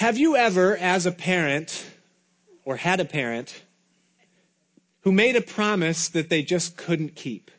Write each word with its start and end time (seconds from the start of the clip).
Have 0.00 0.16
you 0.16 0.34
ever, 0.34 0.78
as 0.78 1.04
a 1.04 1.12
parent, 1.12 1.84
or 2.64 2.76
had 2.76 3.00
a 3.00 3.04
parent, 3.04 3.64
who 5.02 5.12
made 5.12 5.36
a 5.36 5.42
promise 5.42 6.08
that 6.08 6.30
they 6.30 6.42
just 6.42 6.78
couldn't 6.78 7.14
keep? 7.14 7.50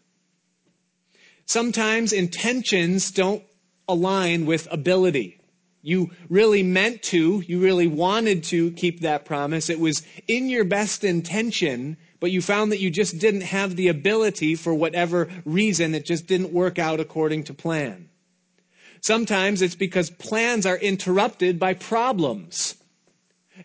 Sometimes 1.46 2.12
intentions 2.12 3.12
don't 3.12 3.44
align 3.88 4.48
with 4.48 4.68
ability. 4.72 5.40
You 5.84 6.10
really 6.30 6.64
meant 6.64 7.04
to, 7.14 7.42
you 7.42 7.60
really 7.60 7.86
wanted 7.86 8.44
to 8.46 8.72
keep 8.72 9.02
that 9.02 9.24
promise. 9.24 9.70
It 9.70 9.80
was 9.80 10.02
in 10.28 10.50
your 10.50 10.64
best 10.64 11.04
intention, 11.04 11.96
but 12.20 12.32
you 12.32 12.42
found 12.42 12.72
that 12.72 12.82
you 12.82 12.90
just 12.90 13.20
didn't 13.20 13.42
have 13.42 13.76
the 13.76 13.90
ability 13.90 14.56
for 14.56 14.74
whatever 14.74 15.30
reason. 15.46 15.94
It 15.94 16.06
just 16.06 16.26
didn't 16.26 16.52
work 16.52 16.80
out 16.80 17.00
according 17.00 17.44
to 17.44 17.54
plan. 17.54 18.10
Sometimes 19.02 19.62
it's 19.62 19.76
because 19.76 20.12
plans 20.12 20.66
are 20.66 20.78
interrupted 20.78 21.60
by 21.60 21.74
problems, 21.74 22.76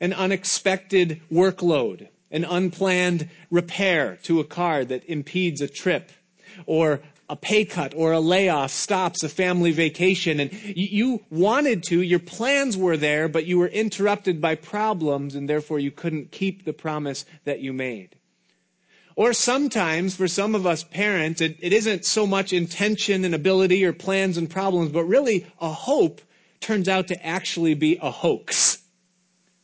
an 0.01 0.15
unexpected 0.15 1.21
workload, 1.31 2.09
an 2.31 2.45
unplanned 2.45 3.29
repair 3.51 4.19
to 4.25 4.41
a 4.41 4.45
car 4.45 4.85
that 4.85 5.05
impedes 5.05 5.61
a 5.61 5.69
trip, 5.69 6.11
or 6.65 7.01
a 7.29 7.37
pay 7.37 7.65
cut 7.65 7.93
or 7.95 8.13
a 8.13 8.21
layoff 8.21 8.71
stops 8.71 9.23
a 9.23 9.29
family 9.29 9.73
vacation 9.73 10.39
and 10.41 10.53
you 10.53 11.25
wanted 11.29 11.83
to, 11.83 12.01
your 12.01 12.21
plans 12.21 12.77
were 12.77 12.97
there, 12.97 13.29
but 13.29 13.47
you 13.47 13.59
were 13.59 13.69
interrupted 13.69 14.41
by 14.41 14.55
problems 14.55 15.35
and 15.35 15.49
therefore 15.49 15.79
you 15.79 15.91
couldn't 15.91 16.31
keep 16.31 16.65
the 16.65 16.73
promise 16.73 17.25
that 17.45 17.61
you 17.61 17.73
made. 17.73 18.15
Or 19.17 19.33
sometimes, 19.33 20.15
for 20.15 20.29
some 20.29 20.55
of 20.55 20.67
us 20.67 20.85
parents, 20.85 21.41
it, 21.41 21.57
it 21.61 21.73
isn't 21.73 22.05
so 22.05 22.27
much 22.27 22.53
intention 22.53 23.25
and 23.25 23.35
ability 23.35 23.83
or 23.85 23.95
plans 23.95 24.37
and 24.37 24.49
problems, 24.49 24.93
but 24.93 25.05
really 25.05 25.47
a 25.59 25.71
hope 25.71 26.21
turns 26.61 26.87
out 26.87 27.09
to 27.09 27.27
actually 27.27 27.73
be 27.73 27.99
a 28.03 28.11
hoax. 28.11 28.83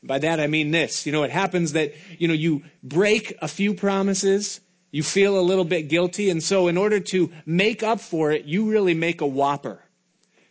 By 0.02 0.18
that 0.20 0.40
I 0.40 0.46
mean 0.46 0.70
this. 0.70 1.04
You 1.04 1.12
know, 1.12 1.22
it 1.22 1.30
happens 1.30 1.72
that, 1.72 1.92
you 2.18 2.28
know, 2.28 2.34
you 2.34 2.62
break 2.82 3.34
a 3.42 3.46
few 3.46 3.74
promises, 3.74 4.60
you 4.90 5.02
feel 5.02 5.38
a 5.38 5.42
little 5.42 5.64
bit 5.64 5.82
guilty, 5.82 6.30
and 6.30 6.42
so 6.42 6.66
in 6.68 6.78
order 6.78 6.98
to 6.98 7.30
make 7.44 7.82
up 7.82 8.00
for 8.00 8.32
it, 8.32 8.46
you 8.46 8.70
really 8.70 8.94
make 8.94 9.20
a 9.20 9.26
whopper. 9.26 9.82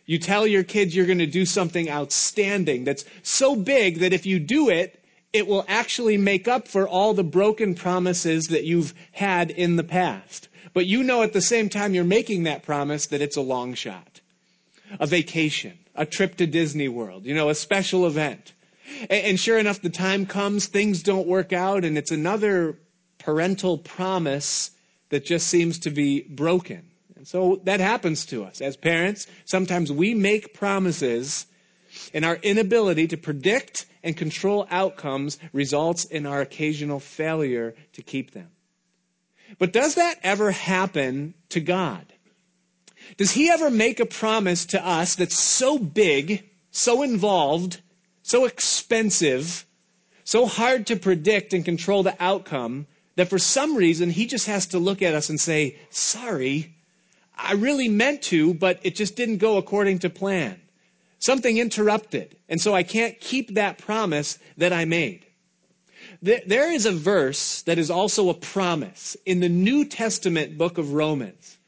You 0.06 0.18
tell 0.18 0.46
your 0.46 0.62
kids 0.62 0.94
you're 0.94 1.06
going 1.06 1.18
to 1.18 1.26
do 1.26 1.44
something 1.44 1.90
outstanding 1.90 2.84
that's 2.84 3.04
so 3.22 3.56
big 3.56 3.98
that 3.98 4.12
if 4.12 4.26
you 4.26 4.38
do 4.38 4.68
it, 4.68 5.01
it 5.32 5.46
will 5.46 5.64
actually 5.66 6.16
make 6.16 6.46
up 6.46 6.68
for 6.68 6.86
all 6.86 7.14
the 7.14 7.24
broken 7.24 7.74
promises 7.74 8.46
that 8.48 8.64
you've 8.64 8.94
had 9.12 9.50
in 9.50 9.76
the 9.76 9.84
past. 9.84 10.48
But 10.74 10.86
you 10.86 11.02
know 11.02 11.22
at 11.22 11.32
the 11.32 11.40
same 11.42 11.68
time 11.68 11.94
you're 11.94 12.04
making 12.04 12.44
that 12.44 12.62
promise 12.62 13.06
that 13.06 13.22
it's 13.22 13.36
a 13.36 13.42
long 13.42 13.74
shot. 13.74 14.20
A 15.00 15.06
vacation, 15.06 15.78
a 15.94 16.04
trip 16.04 16.36
to 16.36 16.46
Disney 16.46 16.88
World, 16.88 17.24
you 17.24 17.34
know, 17.34 17.48
a 17.48 17.54
special 17.54 18.06
event. 18.06 18.52
And 19.08 19.40
sure 19.40 19.58
enough, 19.58 19.80
the 19.80 19.90
time 19.90 20.26
comes, 20.26 20.66
things 20.66 21.02
don't 21.02 21.26
work 21.26 21.52
out, 21.52 21.84
and 21.84 21.96
it's 21.96 22.10
another 22.10 22.78
parental 23.18 23.78
promise 23.78 24.70
that 25.08 25.24
just 25.24 25.48
seems 25.48 25.78
to 25.80 25.90
be 25.90 26.22
broken. 26.22 26.82
And 27.16 27.26
so 27.26 27.60
that 27.64 27.80
happens 27.80 28.26
to 28.26 28.44
us 28.44 28.60
as 28.60 28.76
parents. 28.76 29.26
Sometimes 29.44 29.90
we 29.90 30.12
make 30.12 30.54
promises, 30.54 31.46
and 32.12 32.24
our 32.24 32.36
inability 32.36 33.08
to 33.08 33.16
predict 33.16 33.86
and 34.02 34.16
control 34.16 34.66
outcomes 34.70 35.38
results 35.52 36.04
in 36.04 36.26
our 36.26 36.40
occasional 36.40 37.00
failure 37.00 37.74
to 37.92 38.02
keep 38.02 38.32
them. 38.32 38.48
But 39.58 39.72
does 39.72 39.96
that 39.96 40.18
ever 40.22 40.50
happen 40.50 41.34
to 41.50 41.60
God? 41.60 42.12
Does 43.16 43.32
He 43.32 43.50
ever 43.50 43.70
make 43.70 44.00
a 44.00 44.06
promise 44.06 44.64
to 44.66 44.86
us 44.86 45.14
that's 45.14 45.38
so 45.38 45.78
big, 45.78 46.48
so 46.70 47.02
involved, 47.02 47.80
so 48.22 48.44
expensive, 48.44 49.66
so 50.24 50.46
hard 50.46 50.86
to 50.86 50.96
predict 50.96 51.52
and 51.52 51.64
control 51.64 52.02
the 52.02 52.16
outcome 52.20 52.86
that 53.16 53.28
for 53.28 53.38
some 53.38 53.76
reason 53.76 54.10
He 54.10 54.26
just 54.26 54.46
has 54.46 54.66
to 54.68 54.78
look 54.78 55.02
at 55.02 55.14
us 55.14 55.28
and 55.28 55.40
say, 55.40 55.76
Sorry, 55.90 56.74
I 57.36 57.54
really 57.54 57.88
meant 57.88 58.22
to, 58.22 58.54
but 58.54 58.80
it 58.82 58.94
just 58.94 59.16
didn't 59.16 59.38
go 59.38 59.58
according 59.58 59.98
to 60.00 60.10
plan. 60.10 60.61
Something 61.22 61.58
interrupted. 61.58 62.36
And 62.48 62.60
so 62.60 62.74
I 62.74 62.82
can't 62.82 63.18
keep 63.20 63.54
that 63.54 63.78
promise 63.78 64.40
that 64.56 64.72
I 64.72 64.84
made. 64.86 65.24
There 66.20 66.72
is 66.72 66.84
a 66.84 66.90
verse 66.90 67.62
that 67.62 67.78
is 67.78 67.90
also 67.90 68.28
a 68.28 68.34
promise 68.34 69.16
in 69.24 69.38
the 69.38 69.48
New 69.48 69.84
Testament 69.84 70.58
book 70.58 70.78
of 70.78 70.94
Romans 70.94 71.58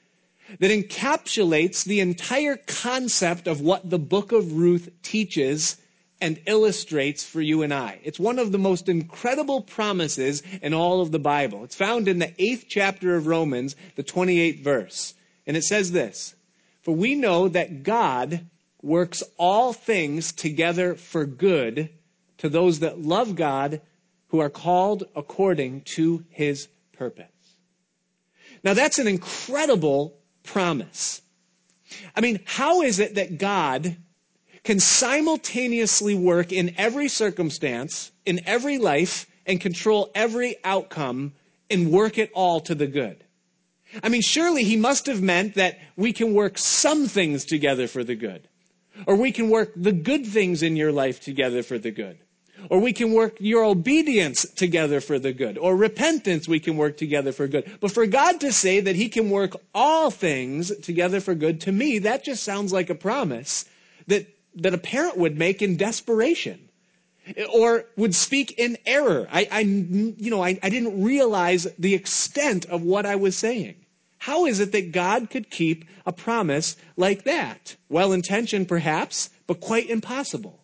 that 0.58 0.72
encapsulates 0.72 1.84
the 1.84 2.00
entire 2.00 2.56
concept 2.56 3.46
of 3.46 3.60
what 3.60 3.88
the 3.88 3.98
book 3.98 4.32
of 4.32 4.54
Ruth 4.54 4.88
teaches 5.02 5.76
and 6.20 6.40
illustrates 6.46 7.22
for 7.22 7.40
you 7.40 7.62
and 7.62 7.72
I. 7.72 8.00
It's 8.02 8.18
one 8.18 8.40
of 8.40 8.50
the 8.50 8.58
most 8.58 8.88
incredible 8.88 9.60
promises 9.60 10.42
in 10.62 10.74
all 10.74 11.00
of 11.00 11.12
the 11.12 11.18
Bible. 11.20 11.62
It's 11.62 11.76
found 11.76 12.08
in 12.08 12.18
the 12.18 12.34
eighth 12.42 12.66
chapter 12.68 13.14
of 13.14 13.28
Romans, 13.28 13.76
the 13.94 14.02
28th 14.02 14.64
verse. 14.64 15.14
And 15.46 15.56
it 15.56 15.62
says 15.62 15.92
this 15.92 16.34
For 16.82 16.94
we 16.94 17.14
know 17.14 17.46
that 17.48 17.84
God 17.84 18.46
works 18.84 19.22
all 19.38 19.72
things 19.72 20.32
together 20.32 20.94
for 20.94 21.24
good 21.24 21.88
to 22.38 22.48
those 22.48 22.80
that 22.80 23.00
love 23.00 23.34
God 23.34 23.80
who 24.28 24.40
are 24.40 24.50
called 24.50 25.04
according 25.16 25.80
to 25.82 26.24
his 26.28 26.68
purpose. 26.92 27.26
Now 28.62 28.74
that's 28.74 28.98
an 28.98 29.06
incredible 29.06 30.16
promise. 30.42 31.22
I 32.16 32.20
mean, 32.20 32.40
how 32.44 32.82
is 32.82 32.98
it 32.98 33.14
that 33.14 33.38
God 33.38 33.96
can 34.64 34.80
simultaneously 34.80 36.14
work 36.14 36.52
in 36.52 36.74
every 36.76 37.08
circumstance, 37.08 38.10
in 38.24 38.40
every 38.46 38.78
life, 38.78 39.26
and 39.46 39.60
control 39.60 40.10
every 40.14 40.56
outcome 40.64 41.32
and 41.70 41.92
work 41.92 42.18
it 42.18 42.30
all 42.34 42.60
to 42.60 42.74
the 42.74 42.86
good? 42.86 43.24
I 44.02 44.08
mean, 44.08 44.22
surely 44.22 44.64
he 44.64 44.76
must 44.76 45.06
have 45.06 45.22
meant 45.22 45.54
that 45.54 45.78
we 45.96 46.12
can 46.12 46.34
work 46.34 46.58
some 46.58 47.06
things 47.06 47.44
together 47.44 47.86
for 47.86 48.02
the 48.02 48.16
good. 48.16 48.48
Or 49.06 49.16
we 49.16 49.32
can 49.32 49.50
work 49.50 49.72
the 49.76 49.92
good 49.92 50.26
things 50.26 50.62
in 50.62 50.76
your 50.76 50.92
life 50.92 51.20
together 51.20 51.62
for 51.62 51.78
the 51.78 51.90
good. 51.90 52.18
Or 52.70 52.80
we 52.80 52.92
can 52.92 53.12
work 53.12 53.36
your 53.40 53.64
obedience 53.64 54.46
together 54.54 55.00
for 55.00 55.18
the 55.18 55.32
good. 55.32 55.58
Or 55.58 55.76
repentance 55.76 56.48
we 56.48 56.60
can 56.60 56.76
work 56.76 56.96
together 56.96 57.32
for 57.32 57.46
good. 57.46 57.70
But 57.80 57.92
for 57.92 58.06
God 58.06 58.40
to 58.40 58.52
say 58.52 58.80
that 58.80 58.96
He 58.96 59.08
can 59.08 59.30
work 59.30 59.56
all 59.74 60.10
things 60.10 60.74
together 60.78 61.20
for 61.20 61.34
good, 61.34 61.60
to 61.62 61.72
me, 61.72 61.98
that 62.00 62.24
just 62.24 62.42
sounds 62.42 62.72
like 62.72 62.90
a 62.90 62.94
promise 62.94 63.64
that, 64.06 64.26
that 64.56 64.74
a 64.74 64.78
parent 64.78 65.18
would 65.18 65.36
make 65.36 65.60
in 65.60 65.76
desperation. 65.76 66.68
Or 67.52 67.86
would 67.96 68.14
speak 68.14 68.58
in 68.58 68.76
error. 68.84 69.26
I, 69.32 69.48
I 69.50 69.60
you 69.60 70.30
know, 70.30 70.42
I, 70.42 70.58
I 70.62 70.68
didn't 70.68 71.02
realize 71.02 71.66
the 71.78 71.94
extent 71.94 72.66
of 72.66 72.82
what 72.82 73.06
I 73.06 73.16
was 73.16 73.36
saying. 73.36 73.76
How 74.24 74.46
is 74.46 74.58
it 74.58 74.72
that 74.72 74.90
God 74.90 75.28
could 75.28 75.50
keep 75.50 75.84
a 76.06 76.12
promise 76.12 76.76
like 76.96 77.24
that? 77.24 77.76
Well 77.90 78.10
intentioned, 78.10 78.68
perhaps, 78.68 79.28
but 79.46 79.60
quite 79.60 79.90
impossible. 79.90 80.60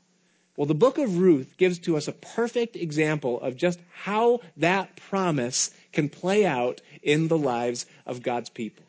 Well, 0.56 0.64
the 0.64 0.74
book 0.74 0.96
of 0.96 1.18
Ruth 1.18 1.58
gives 1.58 1.78
to 1.80 1.98
us 1.98 2.08
a 2.08 2.12
perfect 2.12 2.74
example 2.74 3.38
of 3.42 3.58
just 3.58 3.78
how 3.92 4.40
that 4.56 4.96
promise 4.96 5.72
can 5.92 6.08
play 6.08 6.46
out 6.46 6.80
in 7.02 7.28
the 7.28 7.36
lives 7.36 7.84
of 8.06 8.22
God's 8.22 8.48
people. 8.48 8.86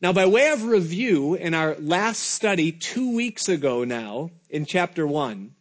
Now, 0.00 0.14
by 0.14 0.24
way 0.24 0.48
of 0.48 0.64
review, 0.64 1.34
in 1.34 1.52
our 1.52 1.76
last 1.78 2.20
study 2.20 2.72
two 2.72 3.14
weeks 3.14 3.46
ago 3.46 3.84
now, 3.84 4.30
in 4.48 4.64
chapter 4.64 5.06
1, 5.06 5.54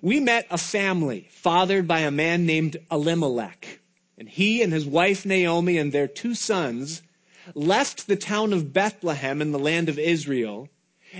we 0.00 0.20
met 0.20 0.46
a 0.52 0.58
family 0.58 1.26
fathered 1.32 1.88
by 1.88 1.98
a 2.02 2.12
man 2.12 2.46
named 2.46 2.76
Elimelech. 2.92 3.80
And 4.16 4.28
he 4.28 4.62
and 4.62 4.72
his 4.72 4.86
wife 4.86 5.26
Naomi 5.26 5.76
and 5.78 5.90
their 5.90 6.06
two 6.06 6.36
sons 6.36 7.02
left 7.54 8.06
the 8.06 8.16
town 8.16 8.52
of 8.52 8.72
Bethlehem 8.72 9.42
in 9.42 9.52
the 9.52 9.58
land 9.58 9.88
of 9.88 9.98
Israel, 9.98 10.68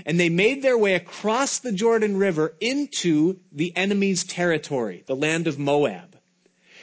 and 0.05 0.19
they 0.19 0.29
made 0.29 0.61
their 0.61 0.77
way 0.77 0.95
across 0.95 1.59
the 1.59 1.71
Jordan 1.71 2.17
River 2.17 2.55
into 2.59 3.39
the 3.51 3.75
enemy's 3.77 4.23
territory, 4.23 5.03
the 5.05 5.15
land 5.15 5.47
of 5.47 5.59
Moab. 5.59 6.17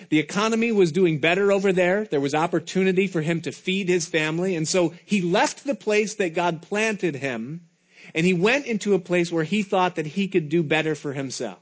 The 0.08 0.18
economy 0.18 0.72
was 0.72 0.92
doing 0.92 1.18
better 1.18 1.52
over 1.52 1.72
there. 1.72 2.04
There 2.04 2.20
was 2.20 2.34
opportunity 2.34 3.06
for 3.06 3.20
him 3.20 3.40
to 3.42 3.52
feed 3.52 3.88
his 3.88 4.06
family. 4.06 4.56
And 4.56 4.66
so 4.66 4.94
he 5.04 5.20
left 5.20 5.64
the 5.64 5.74
place 5.74 6.14
that 6.16 6.34
God 6.34 6.62
planted 6.62 7.16
him 7.16 7.68
and 8.14 8.26
he 8.26 8.34
went 8.34 8.66
into 8.66 8.94
a 8.94 8.98
place 8.98 9.30
where 9.30 9.44
he 9.44 9.62
thought 9.62 9.96
that 9.96 10.06
he 10.06 10.28
could 10.28 10.48
do 10.48 10.62
better 10.62 10.94
for 10.94 11.12
himself. 11.12 11.60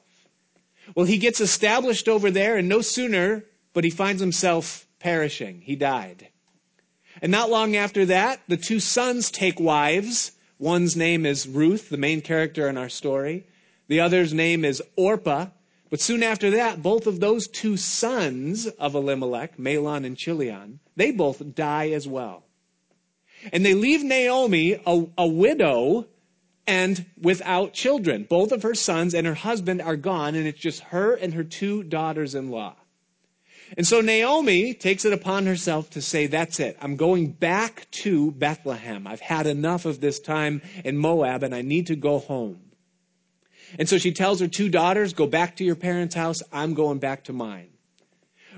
Well, 0.95 1.07
he 1.07 1.19
gets 1.19 1.41
established 1.41 2.09
over 2.09 2.31
there 2.31 2.57
and 2.57 2.69
no 2.69 2.81
sooner, 2.81 3.45
but 3.73 3.85
he 3.85 3.91
finds 3.91 4.21
himself 4.21 4.87
perishing. 4.99 5.61
He 5.61 5.77
died. 5.77 6.29
And 7.23 7.31
not 7.31 7.51
long 7.51 7.77
after 7.77 8.07
that, 8.07 8.41
the 8.49 8.57
two 8.57 8.81
sons 8.81 9.31
take 9.31 9.61
wives. 9.61 10.33
One's 10.59 10.97
name 10.97 11.27
is 11.27 11.47
Ruth, 11.49 11.91
the 11.91 11.97
main 11.97 12.21
character 12.21 12.69
in 12.69 12.77
our 12.77 12.89
story. 12.89 13.47
The 13.89 14.01
other's 14.01 14.33
name 14.33 14.65
is 14.65 14.83
Orpah. 14.97 15.47
But 15.91 16.01
soon 16.01 16.23
after 16.23 16.51
that, 16.53 16.83
both 16.83 17.07
of 17.07 17.19
those 17.19 17.49
two 17.49 17.77
sons 17.77 18.67
of 18.67 18.95
Elimelech, 18.95 19.59
Mahlon 19.59 20.05
and 20.05 20.17
Chilion, 20.17 20.79
they 20.97 21.11
both 21.11 21.55
die 21.55 21.91
as 21.91 22.07
well. 22.07 22.45
And 23.53 23.67
they 23.67 23.75
leave 23.75 24.05
Naomi, 24.05 24.81
a, 24.87 25.07
a 25.19 25.27
widow, 25.27 26.07
and 26.67 27.05
without 27.21 27.73
children. 27.73 28.27
Both 28.29 28.53
of 28.53 28.63
her 28.63 28.75
sons 28.75 29.15
and 29.15 29.27
her 29.27 29.35
husband 29.35 29.83
are 29.83 29.97
gone, 29.97 30.37
and 30.37 30.47
it's 30.47 30.61
just 30.61 30.81
her 30.85 31.15
and 31.15 31.35
her 31.35 31.43
two 31.43 31.83
daughters 31.83 32.35
in 32.37 32.51
law. 32.51 32.77
And 33.77 33.87
so 33.87 34.01
Naomi 34.01 34.75
takes 34.75 35.05
it 35.05 35.13
upon 35.13 35.47
herself 35.47 35.91
to 35.91 36.03
say, 36.03 36.27
That's 36.27 36.61
it. 36.61 36.77
I'm 36.81 36.97
going 36.97 37.29
back 37.29 37.87
to 38.03 38.33
Bethlehem. 38.33 39.07
I've 39.07 39.21
had 39.21 39.47
enough 39.47 39.85
of 39.85 40.01
this 40.01 40.19
time 40.19 40.63
in 40.85 40.97
Moab, 40.97 41.43
and 41.43 41.55
I 41.55 41.63
need 41.63 41.87
to 41.89 41.97
go 41.97 42.19
home. 42.19 42.61
And 43.79 43.89
so 43.89 43.99
she 43.99 44.13
tells 44.13 44.41
her 44.41 44.49
two 44.49 44.69
daughters, 44.69 45.13
Go 45.13 45.27
back 45.27 45.57
to 45.57 45.65
your 45.65 45.77
parents' 45.77 46.15
house. 46.15 46.43
I'm 46.53 46.75
going 46.75 46.99
back 46.99 47.25
to 47.25 47.33
mine. 47.33 47.69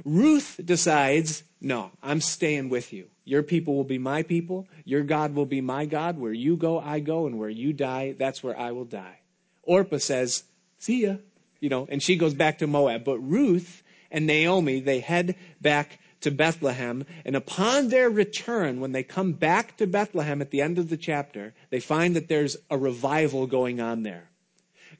Ruth 0.04 0.58
decides, 0.64 1.44
No, 1.60 1.90
I'm 2.02 2.20
staying 2.20 2.70
with 2.70 2.92
you. 2.92 3.08
Your 3.24 3.42
people 3.42 3.76
will 3.76 3.84
be 3.84 3.98
my 3.98 4.22
people. 4.22 4.66
Your 4.84 5.02
God 5.02 5.34
will 5.34 5.46
be 5.46 5.60
my 5.60 5.86
God. 5.86 6.18
Where 6.18 6.32
you 6.32 6.56
go, 6.56 6.78
I 6.80 7.00
go. 7.00 7.26
And 7.26 7.38
where 7.38 7.50
you 7.50 7.72
die, 7.72 8.14
that's 8.18 8.42
where 8.42 8.58
I 8.58 8.72
will 8.72 8.84
die. 8.84 9.20
Orpah 9.62 9.98
says, 9.98 10.44
See 10.78 11.02
ya. 11.02 11.16
You 11.60 11.68
know, 11.68 11.86
and 11.88 12.02
she 12.02 12.16
goes 12.16 12.34
back 12.34 12.58
to 12.58 12.66
Moab. 12.66 13.04
But 13.04 13.20
Ruth 13.20 13.81
and 14.12 14.26
Naomi, 14.26 14.78
they 14.78 15.00
head 15.00 15.34
back 15.60 15.98
to 16.20 16.30
Bethlehem. 16.30 17.04
And 17.24 17.34
upon 17.34 17.88
their 17.88 18.08
return, 18.08 18.80
when 18.80 18.92
they 18.92 19.02
come 19.02 19.32
back 19.32 19.76
to 19.78 19.86
Bethlehem 19.86 20.40
at 20.40 20.50
the 20.50 20.62
end 20.62 20.78
of 20.78 20.88
the 20.88 20.96
chapter, 20.96 21.54
they 21.70 21.80
find 21.80 22.14
that 22.14 22.28
there's 22.28 22.56
a 22.70 22.78
revival 22.78 23.46
going 23.46 23.80
on 23.80 24.04
there. 24.04 24.28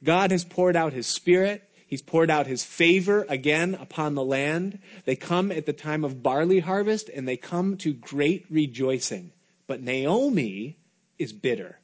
God 0.03 0.31
has 0.31 0.43
poured 0.43 0.75
out 0.75 0.93
his 0.93 1.07
spirit. 1.07 1.63
He's 1.87 2.01
poured 2.01 2.29
out 2.29 2.47
his 2.47 2.63
favor 2.63 3.25
again 3.29 3.75
upon 3.75 4.15
the 4.15 4.23
land. 4.23 4.79
They 5.05 5.15
come 5.15 5.51
at 5.51 5.65
the 5.65 5.73
time 5.73 6.03
of 6.03 6.23
barley 6.23 6.59
harvest 6.59 7.09
and 7.09 7.27
they 7.27 7.37
come 7.37 7.77
to 7.77 7.93
great 7.93 8.45
rejoicing. 8.49 9.31
But 9.67 9.81
Naomi 9.81 10.77
is 11.19 11.31
bitter. 11.31 11.79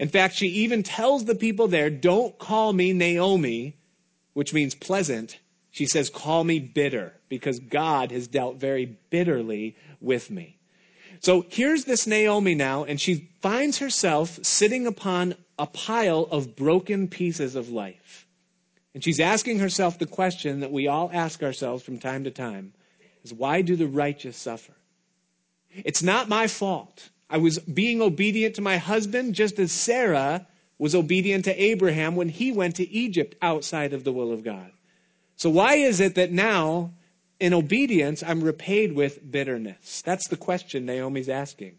In 0.00 0.08
fact, 0.08 0.34
she 0.34 0.48
even 0.48 0.82
tells 0.82 1.26
the 1.26 1.34
people 1.34 1.68
there, 1.68 1.90
don't 1.90 2.38
call 2.38 2.72
me 2.72 2.92
Naomi, 2.92 3.76
which 4.32 4.54
means 4.54 4.74
pleasant. 4.74 5.38
She 5.72 5.86
says, 5.86 6.10
call 6.10 6.44
me 6.44 6.60
bitter 6.60 7.14
because 7.28 7.58
God 7.58 8.12
has 8.12 8.28
dealt 8.28 8.56
very 8.56 8.96
bitterly 9.10 9.74
with 10.00 10.30
me. 10.30 10.58
So 11.20 11.46
here's 11.48 11.84
this 11.84 12.06
Naomi 12.06 12.54
now, 12.54 12.84
and 12.84 13.00
she 13.00 13.30
finds 13.40 13.78
herself 13.78 14.38
sitting 14.42 14.86
upon 14.86 15.34
a 15.58 15.66
pile 15.66 16.28
of 16.30 16.56
broken 16.56 17.08
pieces 17.08 17.54
of 17.54 17.70
life. 17.70 18.26
And 18.94 19.02
she's 19.02 19.20
asking 19.20 19.60
herself 19.60 19.98
the 19.98 20.06
question 20.06 20.60
that 20.60 20.72
we 20.72 20.88
all 20.88 21.10
ask 21.12 21.42
ourselves 21.42 21.82
from 21.82 21.98
time 21.98 22.24
to 22.24 22.30
time 22.30 22.74
is 23.24 23.32
why 23.32 23.62
do 23.62 23.74
the 23.74 23.86
righteous 23.86 24.36
suffer? 24.36 24.74
It's 25.74 26.02
not 26.02 26.28
my 26.28 26.48
fault. 26.48 27.08
I 27.30 27.38
was 27.38 27.58
being 27.60 28.02
obedient 28.02 28.56
to 28.56 28.62
my 28.62 28.76
husband 28.76 29.34
just 29.34 29.58
as 29.58 29.72
Sarah 29.72 30.46
was 30.76 30.94
obedient 30.94 31.46
to 31.46 31.62
Abraham 31.62 32.14
when 32.16 32.28
he 32.28 32.52
went 32.52 32.76
to 32.76 32.90
Egypt 32.90 33.36
outside 33.40 33.94
of 33.94 34.04
the 34.04 34.12
will 34.12 34.32
of 34.32 34.44
God. 34.44 34.70
So 35.36 35.50
why 35.50 35.74
is 35.74 36.00
it 36.00 36.14
that 36.14 36.32
now 36.32 36.92
in 37.40 37.52
obedience 37.52 38.22
I'm 38.22 38.42
repaid 38.42 38.92
with 38.92 39.30
bitterness? 39.30 40.02
That's 40.04 40.28
the 40.28 40.36
question 40.36 40.86
Naomi's 40.86 41.28
asking. 41.28 41.78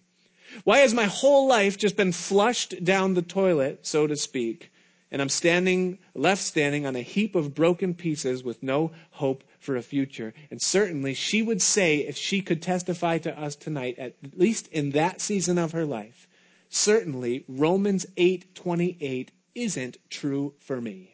Why 0.64 0.80
has 0.80 0.94
my 0.94 1.06
whole 1.06 1.48
life 1.48 1.78
just 1.78 1.96
been 1.96 2.12
flushed 2.12 2.84
down 2.84 3.14
the 3.14 3.22
toilet, 3.22 3.86
so 3.86 4.06
to 4.06 4.16
speak, 4.16 4.72
and 5.12 5.22
I'm 5.22 5.30
standing, 5.30 6.00
left 6.14 6.42
standing 6.42 6.86
on 6.86 6.96
a 6.96 7.02
heap 7.02 7.36
of 7.36 7.56
broken 7.56 7.94
pieces 7.94 8.44
with 8.44 8.62
no 8.62 8.92
hope 9.12 9.44
for 9.60 9.76
a 9.76 9.82
future? 9.82 10.34
And 10.52 10.62
certainly 10.62 11.14
she 11.14 11.42
would 11.42 11.62
say, 11.62 12.00
if 12.00 12.18
she 12.18 12.42
could 12.42 12.62
testify 12.62 13.18
to 13.20 13.40
us 13.40 13.56
tonight, 13.56 13.98
at 13.98 14.16
least 14.36 14.68
in 14.68 14.92
that 14.92 15.22
season 15.22 15.58
of 15.58 15.72
her 15.72 15.86
life, 15.86 16.28
certainly 16.70 17.46
Romans 17.48 18.06
8:28 18.18 19.30
isn't 19.56 19.98
true 20.10 20.54
for 20.60 20.82
me. 20.82 21.13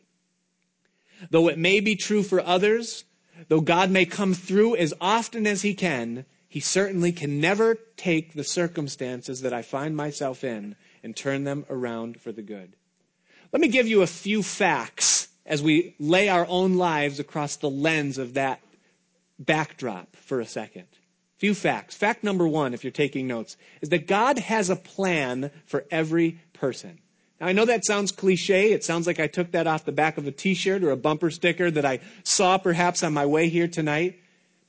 Though 1.29 1.47
it 1.47 1.57
may 1.57 1.79
be 1.79 1.95
true 1.95 2.23
for 2.23 2.41
others, 2.41 3.03
though 3.47 3.61
God 3.61 3.91
may 3.91 4.05
come 4.05 4.33
through 4.33 4.75
as 4.75 4.93
often 4.99 5.45
as 5.45 5.61
he 5.61 5.73
can, 5.73 6.25
he 6.47 6.59
certainly 6.59 7.11
can 7.11 7.39
never 7.39 7.75
take 7.95 8.33
the 8.33 8.43
circumstances 8.43 9.41
that 9.41 9.53
I 9.53 9.61
find 9.61 9.95
myself 9.95 10.43
in 10.43 10.75
and 11.03 11.15
turn 11.15 11.43
them 11.43 11.65
around 11.69 12.19
for 12.19 12.31
the 12.31 12.41
good. 12.41 12.75
Let 13.51 13.61
me 13.61 13.67
give 13.67 13.87
you 13.87 14.01
a 14.01 14.07
few 14.07 14.43
facts 14.43 15.29
as 15.45 15.61
we 15.61 15.95
lay 15.99 16.29
our 16.29 16.45
own 16.47 16.75
lives 16.75 17.19
across 17.19 17.55
the 17.55 17.69
lens 17.69 18.17
of 18.17 18.35
that 18.35 18.61
backdrop 19.37 20.15
for 20.15 20.39
a 20.39 20.45
second. 20.45 20.85
Few 21.37 21.53
facts. 21.53 21.95
Fact 21.95 22.23
number 22.23 22.47
one, 22.47 22.73
if 22.73 22.83
you're 22.83 22.91
taking 22.91 23.27
notes, 23.27 23.55
is 23.81 23.89
that 23.89 24.07
God 24.07 24.37
has 24.37 24.69
a 24.69 24.75
plan 24.75 25.51
for 25.65 25.85
every 25.89 26.41
person. 26.53 26.99
Now, 27.39 27.47
I 27.47 27.53
know 27.53 27.65
that 27.65 27.85
sounds 27.85 28.11
cliche. 28.11 28.73
It 28.73 28.83
sounds 28.83 29.07
like 29.07 29.19
I 29.19 29.27
took 29.27 29.51
that 29.51 29.67
off 29.67 29.85
the 29.85 29.91
back 29.91 30.17
of 30.17 30.27
a 30.27 30.31
t 30.31 30.53
shirt 30.53 30.83
or 30.83 30.91
a 30.91 30.97
bumper 30.97 31.31
sticker 31.31 31.71
that 31.71 31.85
I 31.85 31.99
saw 32.23 32.57
perhaps 32.57 33.01
on 33.03 33.13
my 33.13 33.25
way 33.25 33.49
here 33.49 33.67
tonight. 33.67 34.19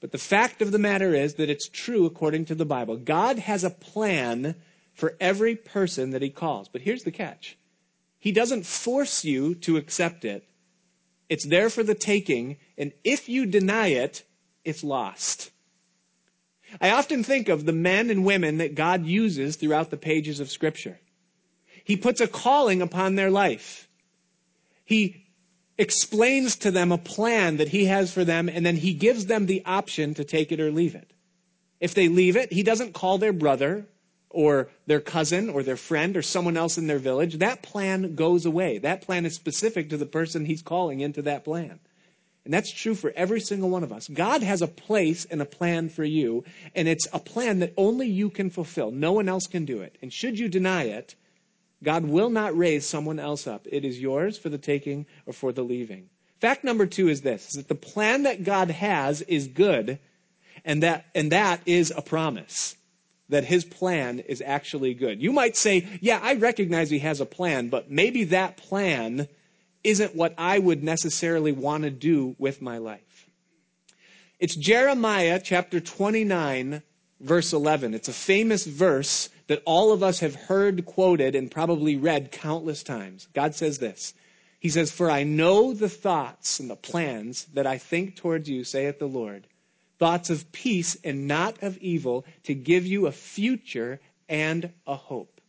But 0.01 0.13
the 0.13 0.19
fact 0.19 0.63
of 0.63 0.73
the 0.73 0.79
matter 0.79 1.15
is 1.15 1.35
that 1.35 1.51
it's 1.51 1.69
true 1.69 2.07
according 2.07 2.47
to 2.47 2.55
the 2.55 2.65
Bible. 2.65 2.97
God 2.97 3.39
has 3.39 3.65
a 3.65 3.71
plan 3.71 4.55
for 4.95 5.17
every 5.21 5.57
person 5.57 6.11
that 6.11 6.23
he 6.23 6.31
calls. 6.31 6.69
But 6.69 6.83
here's 6.83 7.03
the 7.03 7.11
catch 7.11 7.57
He 8.19 8.33
doesn't 8.33 8.67
force 8.67 9.25
you 9.25 9.55
to 9.57 9.77
accept 9.77 10.25
it, 10.25 10.47
it's 11.29 11.47
there 11.47 11.71
for 11.71 11.83
the 11.83 11.95
taking. 11.95 12.57
And 12.79 12.93
if 13.05 13.29
you 13.29 13.47
deny 13.47 13.89
it, 13.89 14.25
it's 14.65 14.85
lost. 14.85 15.51
I 16.81 16.91
often 16.91 17.25
think 17.25 17.49
of 17.49 17.67
the 17.67 17.73
men 17.73 18.11
and 18.11 18.25
women 18.25 18.59
that 18.59 18.77
God 18.77 19.05
uses 19.05 19.57
throughout 19.57 19.91
the 19.91 19.97
pages 19.97 20.39
of 20.39 20.51
Scripture. 20.51 21.01
He 21.85 21.97
puts 21.97 22.21
a 22.21 22.29
calling 22.29 22.83
upon 22.83 23.15
their 23.15 23.31
life. 23.31 23.89
He 24.85 25.27
explains 25.79 26.57
to 26.57 26.71
them 26.71 26.93
a 26.93 26.99
plan 26.99 27.57
that 27.57 27.69
he 27.69 27.87
has 27.87 28.13
for 28.13 28.25
them, 28.25 28.49
and 28.49 28.67
then 28.67 28.77
he 28.77 28.93
gives 28.93 29.27
them 29.27 29.47
the 29.47 29.63
option 29.65 30.15
to 30.15 30.25
take 30.25 30.53
it 30.53 30.61
or 30.61 30.71
leave 30.71 30.95
it. 30.95 31.13
If 31.81 31.95
they 31.95 32.09
leave 32.09 32.37
it, 32.37 32.53
he 32.53 32.63
doesn't 32.63 32.93
call 32.93 33.19
their 33.19 33.33
brother 33.33 33.87
or 34.29 34.69
their 34.87 35.01
cousin 35.01 35.49
or 35.49 35.63
their 35.63 35.77
friend 35.77 36.17
or 36.17 36.23
someone 36.23 36.57
else 36.57 36.77
in 36.79 36.87
their 36.87 36.99
village. 36.99 37.39
That 37.39 37.63
plan 37.63 38.15
goes 38.15 38.47
away. 38.47 38.79
That 38.79 39.03
plan 39.03 39.27
is 39.27 39.35
specific 39.35 39.91
to 39.91 39.97
the 39.97 40.07
person 40.07 40.45
he's 40.45 40.63
calling 40.63 41.01
into 41.01 41.23
that 41.23 41.45
plan. 41.45 41.81
And 42.45 42.55
that's 42.55 42.73
true 42.73 42.95
for 42.95 43.13
every 43.17 43.41
single 43.41 43.71
one 43.71 43.83
of 43.83 43.93
us. 43.93 44.09
God 44.09 44.43
has 44.43 44.63
a 44.63 44.67
place 44.67 45.25
and 45.25 45.43
a 45.43 45.47
plan 45.47 45.89
for 45.89 46.05
you, 46.05 46.45
and 46.75 46.89
it's 46.89 47.07
a 47.13 47.19
plan 47.19 47.59
that 47.59 47.75
only 47.77 48.09
you 48.09 48.31
can 48.31 48.51
fulfill. 48.51 48.91
No 48.91 49.13
one 49.13 49.29
else 49.29 49.47
can 49.47 49.65
do 49.65 49.83
it. 49.83 49.97
And 50.01 50.13
should 50.13 50.39
you 50.39 50.49
deny 50.49 50.85
it, 50.85 51.15
God 51.83 52.05
will 52.05 52.31
not 52.31 52.57
raise 52.57 52.87
someone 52.87 53.19
else 53.19 53.47
up. 53.47 53.67
It 53.71 53.85
is 53.85 54.01
yours 54.01 54.37
for 54.37 54.49
the 54.49 54.59
taking 54.59 55.07
or 55.27 55.33
for 55.33 55.53
the 55.53 55.63
leaving. 55.63 56.09
Fact 56.41 56.65
number 56.65 56.87
two 56.87 57.09
is 57.09 57.23
this, 57.23 57.49
is 57.49 57.53
that 57.55 57.69
the 57.69 57.75
plan 57.75 58.23
that 58.25 58.45
God 58.45 58.71
has 58.71 59.23
is 59.23 59.47
good, 59.47 59.99
and 60.65 60.83
that, 60.83 61.07
and 61.15 61.33
that 61.33 61.61
is 61.67 61.93
a 61.95 62.03
promise 62.03 62.77
that 63.29 63.45
his 63.45 63.65
plan 63.65 64.19
is 64.19 64.43
actually 64.45 64.93
good. 64.93 65.23
You 65.23 65.33
might 65.33 65.57
say, 65.57 65.87
yeah, 66.01 66.19
I 66.23 66.35
recognize 66.35 66.91
he 66.91 66.99
has 66.99 67.21
a 67.21 67.27
plan, 67.27 67.69
but 67.69 67.91
maybe 67.91 68.25
that 68.25 68.57
plan 68.57 69.29
isn't 69.85 70.17
what 70.17 70.35
I 70.37 70.59
would 70.59 70.83
necessarily 70.83 71.53
want 71.53 71.85
to 71.85 71.91
do 71.91 72.35
with 72.39 72.61
my 72.61 72.79
life. 72.79 73.31
It's 74.39 74.57
Jeremiah 74.57 75.41
chapter 75.43 75.81
29, 75.81 76.83
verse 77.21 77.53
11. 77.53 77.95
It's 77.95 78.09
a 78.09 78.13
famous 78.13 78.67
verse 78.67 79.29
that 79.51 79.65
all 79.67 79.91
of 79.91 80.01
us 80.01 80.21
have 80.21 80.37
heard 80.37 80.87
quoted 80.87 81.35
and 81.35 81.51
probably 81.51 81.97
read 81.97 82.31
countless 82.31 82.85
times. 82.85 83.27
God 83.35 83.53
says 83.53 83.79
this 83.79 84.15
He 84.61 84.69
says, 84.69 84.93
For 84.93 85.11
I 85.11 85.25
know 85.25 85.75
the 85.75 85.89
thoughts 85.89 86.61
and 86.61 86.71
the 86.71 86.77
plans 86.77 87.47
that 87.55 87.67
I 87.67 87.77
think 87.77 88.15
towards 88.15 88.49
you, 88.49 88.63
saith 88.63 89.01
the 89.01 89.09
Lord, 89.09 89.49
thoughts 89.99 90.31
of 90.31 90.53
peace 90.53 90.97
and 91.03 91.27
not 91.27 91.65
of 91.65 91.77
evil, 91.79 92.25
to 92.45 92.55
give 92.55 92.87
you 92.87 93.09
a 93.09 93.13
future 93.13 93.99
and 94.29 94.73
a 94.87 94.95
hope. 94.95 95.41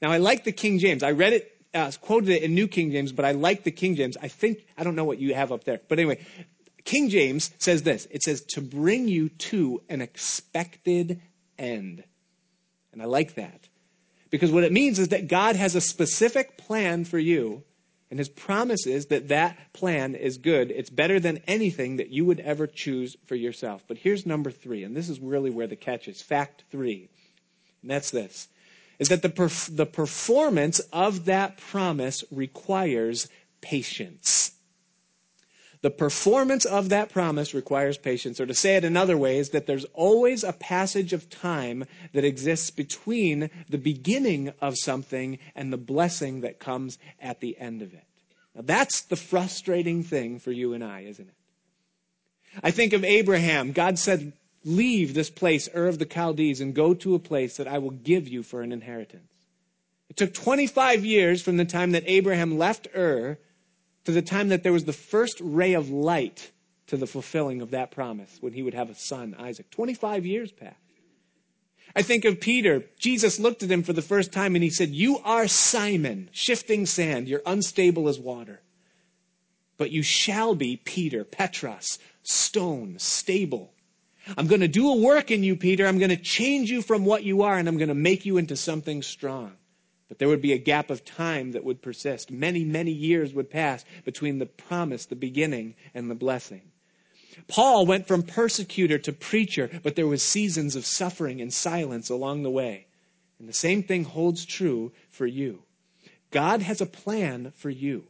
Now, 0.00 0.12
I 0.12 0.18
like 0.18 0.44
the 0.44 0.52
King 0.52 0.78
James. 0.78 1.02
I 1.02 1.10
read 1.10 1.32
it, 1.32 1.50
uh, 1.74 1.90
quoted 2.00 2.28
it 2.28 2.44
in 2.44 2.54
New 2.54 2.68
King 2.68 2.92
James, 2.92 3.10
but 3.10 3.24
I 3.24 3.32
like 3.32 3.64
the 3.64 3.72
King 3.72 3.96
James. 3.96 4.16
I 4.22 4.28
think, 4.28 4.64
I 4.76 4.84
don't 4.84 4.94
know 4.94 5.04
what 5.04 5.18
you 5.18 5.34
have 5.34 5.50
up 5.50 5.64
there. 5.64 5.80
But 5.88 5.98
anyway, 5.98 6.24
King 6.84 7.08
James 7.08 7.50
says 7.58 7.82
this 7.82 8.06
it 8.12 8.22
says, 8.22 8.42
to 8.50 8.60
bring 8.60 9.08
you 9.08 9.30
to 9.30 9.82
an 9.88 10.00
expected 10.00 11.20
end. 11.58 12.04
And 12.92 13.02
I 13.02 13.06
like 13.06 13.34
that. 13.34 13.68
Because 14.30 14.52
what 14.52 14.64
it 14.64 14.72
means 14.72 14.98
is 14.98 15.08
that 15.08 15.28
God 15.28 15.56
has 15.56 15.74
a 15.74 15.80
specific 15.80 16.58
plan 16.58 17.04
for 17.04 17.18
you, 17.18 17.62
and 18.10 18.18
his 18.18 18.28
promise 18.28 18.86
is 18.86 19.06
that 19.06 19.28
that 19.28 19.72
plan 19.72 20.14
is 20.14 20.38
good. 20.38 20.70
It's 20.70 20.90
better 20.90 21.18
than 21.18 21.42
anything 21.46 21.96
that 21.96 22.10
you 22.10 22.24
would 22.24 22.40
ever 22.40 22.66
choose 22.66 23.16
for 23.26 23.34
yourself. 23.34 23.84
But 23.88 23.98
here's 23.98 24.26
number 24.26 24.50
three, 24.50 24.84
and 24.84 24.96
this 24.96 25.08
is 25.08 25.20
really 25.20 25.50
where 25.50 25.66
the 25.66 25.76
catch 25.76 26.08
is. 26.08 26.20
Fact 26.20 26.64
three, 26.70 27.08
and 27.82 27.90
that's 27.90 28.10
this 28.10 28.48
is 28.98 29.08
that 29.08 29.22
the, 29.22 29.28
perf- 29.28 29.74
the 29.74 29.86
performance 29.86 30.80
of 30.92 31.26
that 31.26 31.56
promise 31.56 32.24
requires 32.30 33.28
patience. 33.60 34.52
The 35.80 35.90
performance 35.90 36.64
of 36.64 36.88
that 36.88 37.10
promise 37.10 37.54
requires 37.54 37.96
patience. 37.96 38.40
Or 38.40 38.46
to 38.46 38.54
say 38.54 38.76
it 38.76 38.84
another 38.84 39.16
way, 39.16 39.38
is 39.38 39.50
that 39.50 39.66
there's 39.66 39.84
always 39.94 40.42
a 40.42 40.52
passage 40.52 41.12
of 41.12 41.30
time 41.30 41.84
that 42.12 42.24
exists 42.24 42.70
between 42.70 43.50
the 43.68 43.78
beginning 43.78 44.52
of 44.60 44.76
something 44.76 45.38
and 45.54 45.72
the 45.72 45.76
blessing 45.76 46.40
that 46.40 46.58
comes 46.58 46.98
at 47.20 47.40
the 47.40 47.56
end 47.58 47.82
of 47.82 47.94
it. 47.94 48.04
Now, 48.54 48.62
that's 48.64 49.02
the 49.02 49.16
frustrating 49.16 50.02
thing 50.02 50.40
for 50.40 50.50
you 50.50 50.72
and 50.72 50.82
I, 50.82 51.02
isn't 51.02 51.28
it? 51.28 51.34
I 52.62 52.72
think 52.72 52.92
of 52.92 53.04
Abraham. 53.04 53.72
God 53.72 53.98
said, 53.98 54.32
Leave 54.64 55.14
this 55.14 55.30
place, 55.30 55.68
Ur 55.74 55.86
of 55.86 56.00
the 56.00 56.04
Chaldees, 56.12 56.60
and 56.60 56.74
go 56.74 56.92
to 56.92 57.14
a 57.14 57.20
place 57.20 57.56
that 57.56 57.68
I 57.68 57.78
will 57.78 57.92
give 57.92 58.26
you 58.26 58.42
for 58.42 58.62
an 58.62 58.72
inheritance. 58.72 59.30
It 60.10 60.16
took 60.16 60.34
25 60.34 61.04
years 61.04 61.40
from 61.40 61.56
the 61.56 61.64
time 61.64 61.92
that 61.92 62.02
Abraham 62.06 62.58
left 62.58 62.88
Ur 62.94 63.38
to 64.08 64.12
the 64.12 64.22
time 64.22 64.48
that 64.48 64.62
there 64.62 64.72
was 64.72 64.86
the 64.86 64.92
first 64.94 65.38
ray 65.38 65.74
of 65.74 65.90
light 65.90 66.50
to 66.86 66.96
the 66.96 67.06
fulfilling 67.06 67.60
of 67.60 67.72
that 67.72 67.90
promise 67.90 68.38
when 68.40 68.54
he 68.54 68.62
would 68.62 68.72
have 68.72 68.88
a 68.88 68.94
son, 68.94 69.36
Isaac. 69.38 69.68
25 69.70 70.24
years 70.24 70.50
passed. 70.50 70.76
I 71.94 72.00
think 72.00 72.24
of 72.24 72.40
Peter. 72.40 72.84
Jesus 72.98 73.38
looked 73.38 73.62
at 73.62 73.70
him 73.70 73.82
for 73.82 73.92
the 73.92 74.00
first 74.00 74.32
time 74.32 74.54
and 74.54 74.64
he 74.64 74.70
said, 74.70 74.88
You 74.88 75.18
are 75.18 75.46
Simon, 75.46 76.30
shifting 76.32 76.86
sand. 76.86 77.28
You're 77.28 77.42
unstable 77.44 78.08
as 78.08 78.18
water. 78.18 78.62
But 79.76 79.90
you 79.90 80.02
shall 80.02 80.54
be 80.54 80.78
Peter, 80.78 81.22
Petros, 81.22 81.98
stone, 82.22 82.98
stable. 82.98 83.74
I'm 84.38 84.46
going 84.46 84.62
to 84.62 84.68
do 84.68 84.88
a 84.88 84.96
work 84.96 85.30
in 85.30 85.42
you, 85.42 85.54
Peter. 85.54 85.86
I'm 85.86 85.98
going 85.98 86.08
to 86.08 86.16
change 86.16 86.70
you 86.70 86.80
from 86.80 87.04
what 87.04 87.24
you 87.24 87.42
are 87.42 87.58
and 87.58 87.68
I'm 87.68 87.76
going 87.76 87.88
to 87.88 87.94
make 87.94 88.24
you 88.24 88.38
into 88.38 88.56
something 88.56 89.02
strong. 89.02 89.57
But 90.08 90.18
there 90.18 90.28
would 90.28 90.42
be 90.42 90.52
a 90.52 90.58
gap 90.58 90.90
of 90.90 91.04
time 91.04 91.52
that 91.52 91.64
would 91.64 91.82
persist. 91.82 92.30
Many, 92.30 92.64
many 92.64 92.90
years 92.90 93.34
would 93.34 93.50
pass 93.50 93.84
between 94.04 94.38
the 94.38 94.46
promise, 94.46 95.06
the 95.06 95.16
beginning, 95.16 95.74
and 95.94 96.10
the 96.10 96.14
blessing. 96.14 96.62
Paul 97.46 97.86
went 97.86 98.08
from 98.08 98.22
persecutor 98.22 98.98
to 98.98 99.12
preacher, 99.12 99.70
but 99.82 99.96
there 99.96 100.06
was 100.06 100.22
seasons 100.22 100.74
of 100.76 100.86
suffering 100.86 101.40
and 101.40 101.52
silence 101.52 102.10
along 102.10 102.42
the 102.42 102.50
way. 102.50 102.86
And 103.38 103.48
the 103.48 103.52
same 103.52 103.82
thing 103.82 104.04
holds 104.04 104.44
true 104.44 104.92
for 105.10 105.26
you. 105.26 105.62
God 106.30 106.62
has 106.62 106.80
a 106.80 106.86
plan 106.86 107.52
for 107.54 107.70
you. 107.70 108.04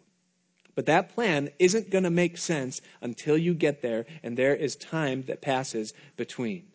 But 0.75 0.87
that 0.87 1.15
plan 1.15 1.51
isn't 1.59 1.91
going 1.91 2.05
to 2.05 2.11
make 2.11 2.39
sense 2.39 2.81
until 3.01 3.37
you 3.37 3.53
get 3.53 3.83
there, 3.83 4.07
and 4.23 4.37
there 4.37 4.55
is 4.55 4.77
time 4.77 5.25
that 5.25 5.43
passes 5.43 5.93
between. 6.17 6.69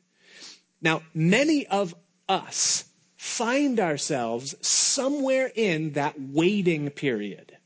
Now, 0.82 1.04
many 1.14 1.66
of 1.68 1.96
us 2.28 2.84
find 3.24 3.80
ourselves 3.80 4.54
somewhere 4.60 5.50
in 5.56 5.94
that 5.94 6.14
waiting 6.20 6.90
period. 6.90 7.58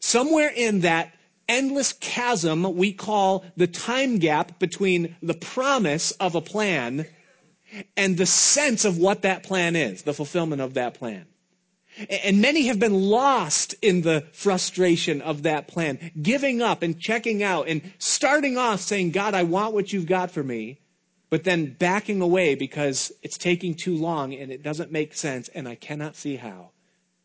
Somewhere 0.00 0.52
in 0.54 0.80
that 0.80 1.14
endless 1.48 1.94
chasm 1.94 2.76
we 2.76 2.92
call 2.92 3.46
the 3.56 3.66
time 3.66 4.18
gap 4.18 4.58
between 4.58 5.16
the 5.22 5.32
promise 5.32 6.10
of 6.12 6.34
a 6.34 6.42
plan 6.42 7.06
and 7.96 8.18
the 8.18 8.26
sense 8.26 8.84
of 8.84 8.98
what 8.98 9.22
that 9.22 9.42
plan 9.42 9.76
is, 9.76 10.02
the 10.02 10.12
fulfillment 10.12 10.60
of 10.60 10.74
that 10.74 10.92
plan. 10.92 11.24
And 12.22 12.42
many 12.42 12.66
have 12.66 12.78
been 12.78 13.00
lost 13.08 13.74
in 13.80 14.02
the 14.02 14.26
frustration 14.32 15.22
of 15.22 15.44
that 15.44 15.68
plan, 15.68 16.12
giving 16.20 16.60
up 16.60 16.82
and 16.82 17.00
checking 17.00 17.42
out 17.42 17.66
and 17.66 17.80
starting 17.98 18.58
off 18.58 18.82
saying, 18.82 19.12
God, 19.12 19.32
I 19.32 19.44
want 19.44 19.72
what 19.72 19.90
you've 19.94 20.06
got 20.06 20.30
for 20.30 20.42
me 20.42 20.78
but 21.30 21.44
then 21.44 21.76
backing 21.78 22.20
away 22.20 22.54
because 22.54 23.12
it's 23.22 23.38
taking 23.38 23.74
too 23.74 23.96
long 23.96 24.34
and 24.34 24.52
it 24.52 24.62
doesn't 24.62 24.92
make 24.92 25.14
sense 25.14 25.48
and 25.48 25.68
I 25.68 25.74
cannot 25.74 26.16
see 26.16 26.36
how. 26.36 26.70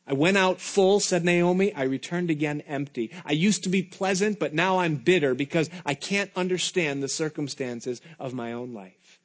I 0.08 0.14
went 0.14 0.38
out 0.38 0.60
full, 0.60 1.00
said 1.00 1.24
Naomi. 1.24 1.74
I 1.74 1.84
returned 1.84 2.30
again 2.30 2.62
empty. 2.62 3.12
I 3.26 3.34
used 3.34 3.64
to 3.64 3.70
be 3.70 3.84
pleasant, 3.84 4.40
but 4.40 4.54
now 4.54 4.80
I'm 4.80 4.96
bitter 4.96 5.36
because 5.36 5.70
I 5.86 5.94
can't 5.94 6.32
understand 6.36 7.02
the 7.02 7.08
circumstances 7.08 8.02
of 8.20 8.34
my 8.34 8.52
own 8.52 8.74
life. 8.74 9.20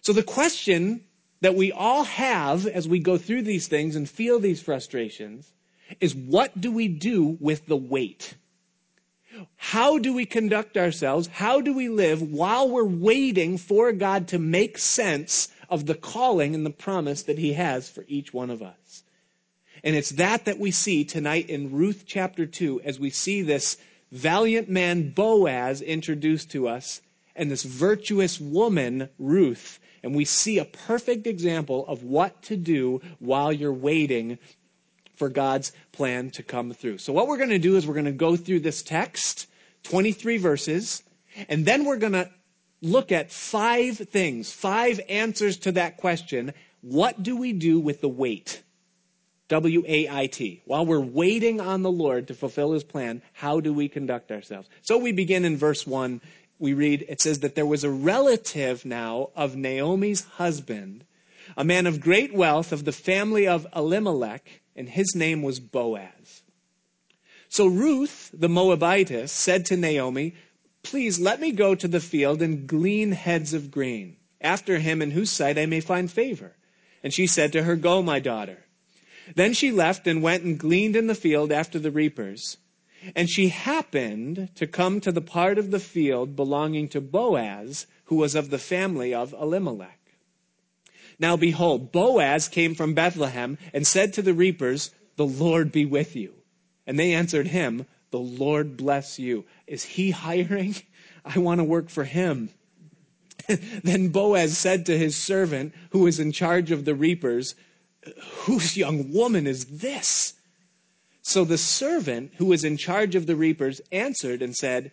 So 0.00 0.12
the 0.12 0.24
question 0.24 1.04
that 1.40 1.54
we 1.54 1.70
all 1.72 2.04
have 2.04 2.66
as 2.66 2.88
we 2.88 2.98
go 2.98 3.16
through 3.16 3.42
these 3.42 3.68
things 3.68 3.94
and 3.96 4.08
feel 4.08 4.40
these 4.40 4.60
frustrations 4.60 5.52
is 6.00 6.14
what 6.14 6.60
do 6.60 6.72
we 6.72 6.88
do 6.88 7.36
with 7.40 7.66
the 7.66 7.76
wait? 7.76 8.34
How 9.56 9.98
do 9.98 10.12
we 10.12 10.26
conduct 10.26 10.76
ourselves? 10.76 11.26
How 11.26 11.60
do 11.60 11.72
we 11.72 11.88
live 11.88 12.22
while 12.22 12.68
we're 12.68 12.84
waiting 12.84 13.58
for 13.58 13.92
God 13.92 14.28
to 14.28 14.38
make 14.38 14.78
sense 14.78 15.48
of 15.68 15.86
the 15.86 15.94
calling 15.94 16.54
and 16.54 16.66
the 16.66 16.70
promise 16.70 17.22
that 17.24 17.38
He 17.38 17.54
has 17.54 17.88
for 17.88 18.04
each 18.08 18.34
one 18.34 18.50
of 18.50 18.62
us? 18.62 19.04
And 19.84 19.96
it's 19.96 20.10
that 20.10 20.44
that 20.44 20.58
we 20.58 20.70
see 20.70 21.04
tonight 21.04 21.48
in 21.48 21.72
Ruth 21.72 22.04
chapter 22.06 22.46
2 22.46 22.82
as 22.82 23.00
we 23.00 23.10
see 23.10 23.42
this 23.42 23.76
valiant 24.12 24.68
man 24.68 25.10
Boaz 25.10 25.80
introduced 25.80 26.50
to 26.52 26.68
us 26.68 27.00
and 27.34 27.50
this 27.50 27.62
virtuous 27.62 28.40
woman 28.40 29.08
Ruth. 29.18 29.80
And 30.02 30.14
we 30.14 30.24
see 30.24 30.58
a 30.58 30.64
perfect 30.64 31.26
example 31.26 31.86
of 31.86 32.02
what 32.02 32.42
to 32.42 32.56
do 32.56 33.00
while 33.18 33.52
you're 33.52 33.72
waiting 33.72 34.38
for 35.22 35.28
God's 35.28 35.70
plan 35.92 36.30
to 36.30 36.42
come 36.42 36.72
through. 36.72 36.98
So, 36.98 37.12
what 37.12 37.28
we're 37.28 37.36
going 37.36 37.50
to 37.50 37.58
do 37.60 37.76
is 37.76 37.86
we're 37.86 37.94
going 37.94 38.06
to 38.06 38.10
go 38.10 38.34
through 38.34 38.58
this 38.58 38.82
text, 38.82 39.46
23 39.84 40.36
verses, 40.38 41.04
and 41.48 41.64
then 41.64 41.84
we're 41.84 41.98
going 41.98 42.14
to 42.14 42.28
look 42.80 43.12
at 43.12 43.30
five 43.30 43.98
things, 43.98 44.50
five 44.50 45.00
answers 45.08 45.58
to 45.58 45.70
that 45.72 45.96
question 45.96 46.52
what 46.80 47.22
do 47.22 47.36
we 47.36 47.52
do 47.52 47.78
with 47.78 48.00
the 48.00 48.08
wait? 48.08 48.64
W 49.46 49.84
A 49.86 50.08
I 50.10 50.26
T. 50.26 50.60
While 50.64 50.86
we're 50.86 50.98
waiting 50.98 51.60
on 51.60 51.82
the 51.82 51.92
Lord 51.92 52.26
to 52.26 52.34
fulfill 52.34 52.72
his 52.72 52.82
plan, 52.82 53.22
how 53.32 53.60
do 53.60 53.72
we 53.72 53.88
conduct 53.88 54.32
ourselves? 54.32 54.68
So 54.80 54.98
we 54.98 55.12
begin 55.12 55.44
in 55.44 55.56
verse 55.56 55.86
1. 55.86 56.20
We 56.58 56.74
read, 56.74 57.06
it 57.08 57.20
says 57.20 57.38
that 57.40 57.54
there 57.54 57.64
was 57.64 57.84
a 57.84 57.90
relative 57.90 58.84
now 58.84 59.30
of 59.36 59.54
Naomi's 59.54 60.24
husband, 60.24 61.04
a 61.56 61.62
man 61.62 61.86
of 61.86 62.00
great 62.00 62.34
wealth 62.34 62.72
of 62.72 62.84
the 62.84 62.90
family 62.90 63.46
of 63.46 63.68
Elimelech 63.76 64.61
and 64.76 64.88
his 64.88 65.14
name 65.14 65.42
was 65.42 65.60
Boaz. 65.60 66.42
So 67.48 67.66
Ruth, 67.66 68.30
the 68.32 68.48
Moabitess, 68.48 69.30
said 69.30 69.66
to 69.66 69.76
Naomi, 69.76 70.34
Please 70.82 71.20
let 71.20 71.40
me 71.40 71.52
go 71.52 71.74
to 71.74 71.86
the 71.86 72.00
field 72.00 72.42
and 72.42 72.66
glean 72.66 73.12
heads 73.12 73.54
of 73.54 73.70
grain, 73.70 74.16
after 74.40 74.78
him 74.78 75.02
in 75.02 75.10
whose 75.10 75.30
sight 75.30 75.58
I 75.58 75.66
may 75.66 75.80
find 75.80 76.10
favor. 76.10 76.56
And 77.02 77.12
she 77.12 77.26
said 77.26 77.52
to 77.52 77.64
her, 77.64 77.76
Go, 77.76 78.02
my 78.02 78.20
daughter. 78.20 78.64
Then 79.36 79.52
she 79.52 79.70
left 79.70 80.06
and 80.06 80.22
went 80.22 80.42
and 80.42 80.58
gleaned 80.58 80.96
in 80.96 81.06
the 81.06 81.14
field 81.14 81.52
after 81.52 81.78
the 81.78 81.90
reapers. 81.90 82.56
And 83.14 83.28
she 83.28 83.48
happened 83.48 84.50
to 84.54 84.66
come 84.66 85.00
to 85.00 85.12
the 85.12 85.20
part 85.20 85.58
of 85.58 85.70
the 85.70 85.80
field 85.80 86.36
belonging 86.36 86.88
to 86.88 87.00
Boaz, 87.00 87.86
who 88.04 88.16
was 88.16 88.34
of 88.34 88.50
the 88.50 88.58
family 88.58 89.12
of 89.12 89.32
Elimelech. 89.32 89.98
Now 91.22 91.36
behold, 91.36 91.92
Boaz 91.92 92.48
came 92.48 92.74
from 92.74 92.94
Bethlehem 92.94 93.56
and 93.72 93.86
said 93.86 94.12
to 94.14 94.22
the 94.22 94.34
reapers, 94.34 94.90
The 95.14 95.24
Lord 95.24 95.70
be 95.70 95.86
with 95.86 96.16
you. 96.16 96.34
And 96.84 96.98
they 96.98 97.12
answered 97.12 97.46
him, 97.46 97.86
The 98.10 98.18
Lord 98.18 98.76
bless 98.76 99.20
you. 99.20 99.44
Is 99.68 99.84
he 99.84 100.10
hiring? 100.10 100.74
I 101.24 101.38
want 101.38 101.60
to 101.60 101.64
work 101.64 101.90
for 101.90 102.02
him. 102.02 102.50
then 103.84 104.08
Boaz 104.08 104.58
said 104.58 104.84
to 104.86 104.98
his 104.98 105.16
servant, 105.16 105.72
who 105.90 106.00
was 106.00 106.18
in 106.18 106.32
charge 106.32 106.72
of 106.72 106.84
the 106.84 106.94
reapers, 106.96 107.54
Whose 108.46 108.76
young 108.76 109.12
woman 109.12 109.46
is 109.46 109.66
this? 109.66 110.34
So 111.22 111.44
the 111.44 111.56
servant 111.56 112.32
who 112.38 112.46
was 112.46 112.64
in 112.64 112.76
charge 112.76 113.14
of 113.14 113.28
the 113.28 113.36
reapers 113.36 113.80
answered 113.92 114.42
and 114.42 114.56
said, 114.56 114.90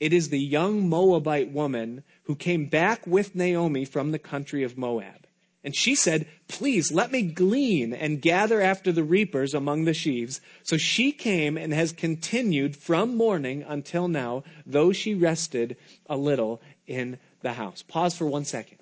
It 0.00 0.12
is 0.12 0.30
the 0.30 0.40
young 0.40 0.88
Moabite 0.88 1.52
woman 1.52 2.02
who 2.24 2.34
came 2.34 2.66
back 2.66 3.06
with 3.06 3.36
Naomi 3.36 3.84
from 3.84 4.10
the 4.10 4.18
country 4.18 4.64
of 4.64 4.76
Moab. 4.76 5.19
And 5.62 5.76
she 5.76 5.94
said, 5.94 6.26
Please 6.48 6.90
let 6.90 7.12
me 7.12 7.22
glean 7.22 7.92
and 7.92 8.22
gather 8.22 8.60
after 8.60 8.92
the 8.92 9.04
reapers 9.04 9.52
among 9.52 9.84
the 9.84 9.94
sheaves. 9.94 10.40
So 10.62 10.76
she 10.76 11.12
came 11.12 11.56
and 11.56 11.72
has 11.74 11.92
continued 11.92 12.76
from 12.76 13.16
morning 13.16 13.62
until 13.66 14.08
now, 14.08 14.42
though 14.64 14.92
she 14.92 15.14
rested 15.14 15.76
a 16.06 16.16
little 16.16 16.62
in 16.86 17.18
the 17.42 17.52
house. 17.52 17.82
Pause 17.82 18.16
for 18.16 18.26
one 18.26 18.44
second. 18.44 18.78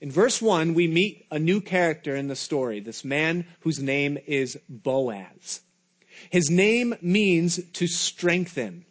In 0.00 0.10
verse 0.12 0.40
1, 0.40 0.74
we 0.74 0.86
meet 0.86 1.26
a 1.30 1.38
new 1.38 1.60
character 1.60 2.14
in 2.14 2.28
the 2.28 2.36
story, 2.36 2.78
this 2.78 3.04
man 3.04 3.46
whose 3.60 3.80
name 3.80 4.16
is 4.26 4.56
Boaz. 4.68 5.60
His 6.30 6.50
name 6.50 6.94
means 7.00 7.60
to 7.72 7.86
strengthen. 7.86 8.84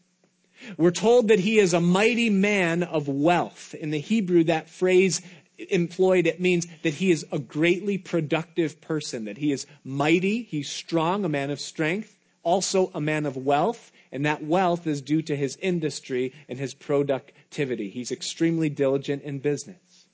We're 0.76 0.92
told 0.92 1.28
that 1.30 1.40
he 1.40 1.60
is 1.60 1.74
a 1.74 1.80
mighty 1.80 2.30
man 2.30 2.84
of 2.84 3.08
wealth. 3.08 3.74
In 3.76 3.92
the 3.92 4.00
Hebrew, 4.00 4.44
that 4.46 4.70
phrase 4.70 5.22
employed, 5.58 6.28
it 6.28 6.40
means 6.40 6.68
that 6.84 6.96
he 6.96 7.12
is 7.12 7.26
a 7.32 7.40
greatly 7.40 7.98
productive 7.98 8.80
person, 8.82 9.26
that 9.26 9.38
he 9.38 9.52
is 9.52 9.66
mighty, 9.84 10.44
he's 10.44 10.70
strong, 10.70 11.26
a 11.26 11.30
man 11.30 11.50
of 11.50 11.60
strength, 11.60 12.18
also 12.44 12.92
a 12.94 13.02
man 13.02 13.26
of 13.26 13.36
wealth, 13.36 13.92
and 14.12 14.26
that 14.26 14.44
wealth 14.44 14.88
is 14.88 15.02
due 15.02 15.22
to 15.22 15.36
his 15.36 15.58
industry 15.58 16.34
and 16.48 16.60
his 16.60 16.74
productivity. 16.74 17.90
He's 17.90 18.12
extremely 18.12 18.70
diligent 18.70 19.24
in 19.24 19.40
business. 19.40 20.06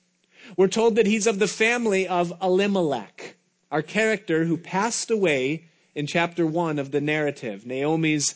We're 0.56 0.68
told 0.68 0.96
that 0.96 1.06
he's 1.06 1.26
of 1.26 1.38
the 1.38 1.48
family 1.48 2.06
of 2.06 2.32
Elimelech, 2.42 3.36
our 3.70 3.82
character 3.82 4.44
who 4.44 4.56
passed 4.56 5.10
away 5.10 5.64
in 5.94 6.06
chapter 6.06 6.44
one 6.46 6.78
of 6.78 6.90
the 6.90 7.00
narrative, 7.00 7.66
Naomi's 7.66 8.34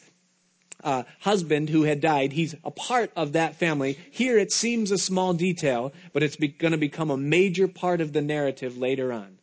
uh, 0.88 1.02
husband 1.20 1.68
who 1.68 1.82
had 1.82 2.00
died. 2.00 2.32
He's 2.32 2.54
a 2.64 2.70
part 2.70 3.12
of 3.14 3.34
that 3.34 3.56
family. 3.56 3.98
Here 4.10 4.38
it 4.38 4.50
seems 4.50 4.90
a 4.90 4.96
small 4.96 5.34
detail, 5.34 5.92
but 6.14 6.22
it's 6.22 6.36
be- 6.36 6.48
going 6.48 6.72
to 6.72 6.78
become 6.78 7.10
a 7.10 7.16
major 7.18 7.68
part 7.68 8.00
of 8.00 8.14
the 8.14 8.22
narrative 8.22 8.78
later 8.78 9.12
on. 9.12 9.38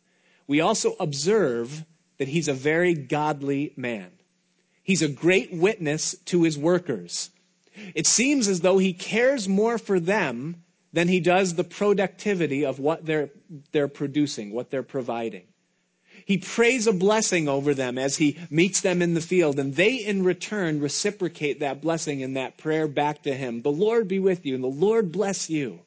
We 0.48 0.60
also 0.60 0.96
observe 0.98 1.84
that 2.18 2.26
he's 2.26 2.48
a 2.48 2.52
very 2.52 2.94
godly 2.94 3.72
man. 3.76 4.10
He's 4.82 5.02
a 5.02 5.08
great 5.08 5.52
witness 5.52 6.16
to 6.26 6.42
his 6.42 6.58
workers. 6.58 7.30
It 7.94 8.08
seems 8.08 8.48
as 8.48 8.62
though 8.62 8.78
he 8.78 8.92
cares 8.92 9.48
more 9.48 9.78
for 9.78 10.00
them 10.00 10.64
than 10.92 11.06
he 11.06 11.20
does 11.20 11.54
the 11.54 11.64
productivity 11.64 12.64
of 12.64 12.80
what 12.80 13.06
they're, 13.06 13.30
they're 13.70 13.86
producing, 13.86 14.50
what 14.50 14.72
they're 14.72 14.82
providing. 14.82 15.44
He 16.26 16.38
prays 16.38 16.88
a 16.88 16.92
blessing 16.92 17.48
over 17.48 17.72
them 17.72 17.98
as 17.98 18.16
he 18.16 18.36
meets 18.50 18.80
them 18.80 19.00
in 19.00 19.14
the 19.14 19.20
field, 19.20 19.60
and 19.60 19.76
they 19.76 19.94
in 19.94 20.24
return 20.24 20.80
reciprocate 20.80 21.60
that 21.60 21.80
blessing 21.80 22.20
and 22.20 22.36
that 22.36 22.58
prayer 22.58 22.88
back 22.88 23.22
to 23.22 23.32
him. 23.32 23.62
The 23.62 23.70
Lord 23.70 24.08
be 24.08 24.18
with 24.18 24.44
you, 24.44 24.56
and 24.56 24.64
the 24.64 24.66
Lord 24.66 25.12
bless 25.12 25.48
you. 25.48 25.78